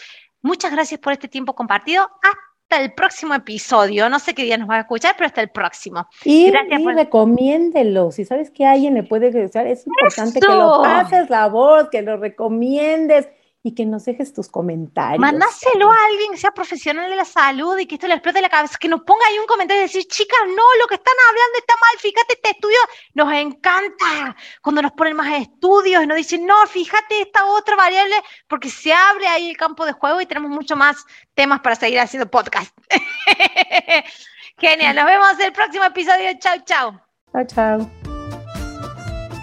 Muchas 0.41 0.71
gracias 0.71 1.01
por 1.01 1.11
este 1.11 1.27
tiempo 1.27 1.53
compartido. 1.53 2.09
Hasta 2.21 2.46
hasta 2.69 2.83
el 2.83 2.91
próximo 2.91 3.33
episodio. 3.33 4.09
No 4.09 4.19
sé 4.19 4.33
qué 4.33 4.43
día 4.43 4.57
nos 4.57 4.69
va 4.69 4.75
a 4.75 4.79
escuchar, 4.81 5.15
pero 5.17 5.27
hasta 5.27 5.41
el 5.41 5.49
próximo. 5.49 6.05
Y, 6.25 6.51
Gracias 6.51 6.81
y 6.81 6.85
recomiéndelo. 6.85 8.11
Si 8.11 8.25
sabes 8.25 8.51
que 8.51 8.65
alguien 8.65 8.93
le 8.93 9.03
puede 9.03 9.29
escuchar, 9.29 9.67
es 9.67 9.87
importante 9.87 10.41
que 10.41 10.47
lo 10.47 10.81
pases 10.81 11.29
la 11.29 11.47
voz, 11.47 11.87
que 11.89 12.01
lo 12.01 12.17
recomiendes 12.17 13.29
y 13.67 13.75
que 13.75 13.85
nos 13.85 14.05
dejes 14.05 14.33
tus 14.33 14.47
comentarios. 14.47 15.19
Mandáselo 15.19 15.91
a 15.91 16.05
alguien 16.05 16.31
que 16.31 16.37
sea 16.37 16.51
profesional 16.51 17.09
de 17.09 17.17
la 17.17 17.25
salud 17.25 17.77
y 17.77 17.85
que 17.85 17.95
esto 17.95 18.07
le 18.07 18.13
explote 18.13 18.41
la 18.41 18.47
cabeza, 18.47 18.77
que 18.79 18.87
nos 18.87 19.01
ponga 19.01 19.27
ahí 19.27 19.37
un 19.39 19.45
comentario 19.45 19.81
y 19.83 19.87
decir, 19.87 20.07
chicas, 20.07 20.39
no, 20.47 20.63
lo 20.79 20.87
que 20.87 20.95
están 20.95 21.13
hablando 21.27 21.57
está 21.57 21.73
mal, 21.73 21.99
fíjate 21.99 22.33
este 22.35 22.51
estudio, 22.51 22.77
nos 23.13 23.33
encanta 23.33 24.37
cuando 24.61 24.81
nos 24.81 24.93
ponen 24.93 25.17
más 25.17 25.41
estudios 25.41 26.01
y 26.01 26.07
nos 26.07 26.15
dicen, 26.15 26.45
no, 26.45 26.65
fíjate 26.67 27.19
esta 27.19 27.43
otra 27.45 27.75
variable, 27.75 28.15
porque 28.47 28.69
se 28.69 28.93
abre 28.93 29.27
ahí 29.27 29.49
el 29.49 29.57
campo 29.57 29.85
de 29.85 29.91
juego 29.91 30.21
y 30.21 30.25
tenemos 30.25 30.49
mucho 30.49 30.77
más 30.77 31.05
temas 31.33 31.59
para 31.59 31.75
seguir 31.75 31.99
haciendo 31.99 32.31
podcast. 32.31 32.73
Genial, 34.57 34.95
nos 34.95 35.05
vemos 35.05 35.33
en 35.33 35.41
el 35.41 35.51
próximo 35.51 35.83
episodio. 35.83 36.29
Chau, 36.39 36.57
chau. 36.63 37.01
Chau, 37.33 37.45
chau. 37.45 37.91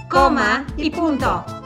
Coma 0.09 0.67
y 0.79 0.89
punto. 0.89 1.64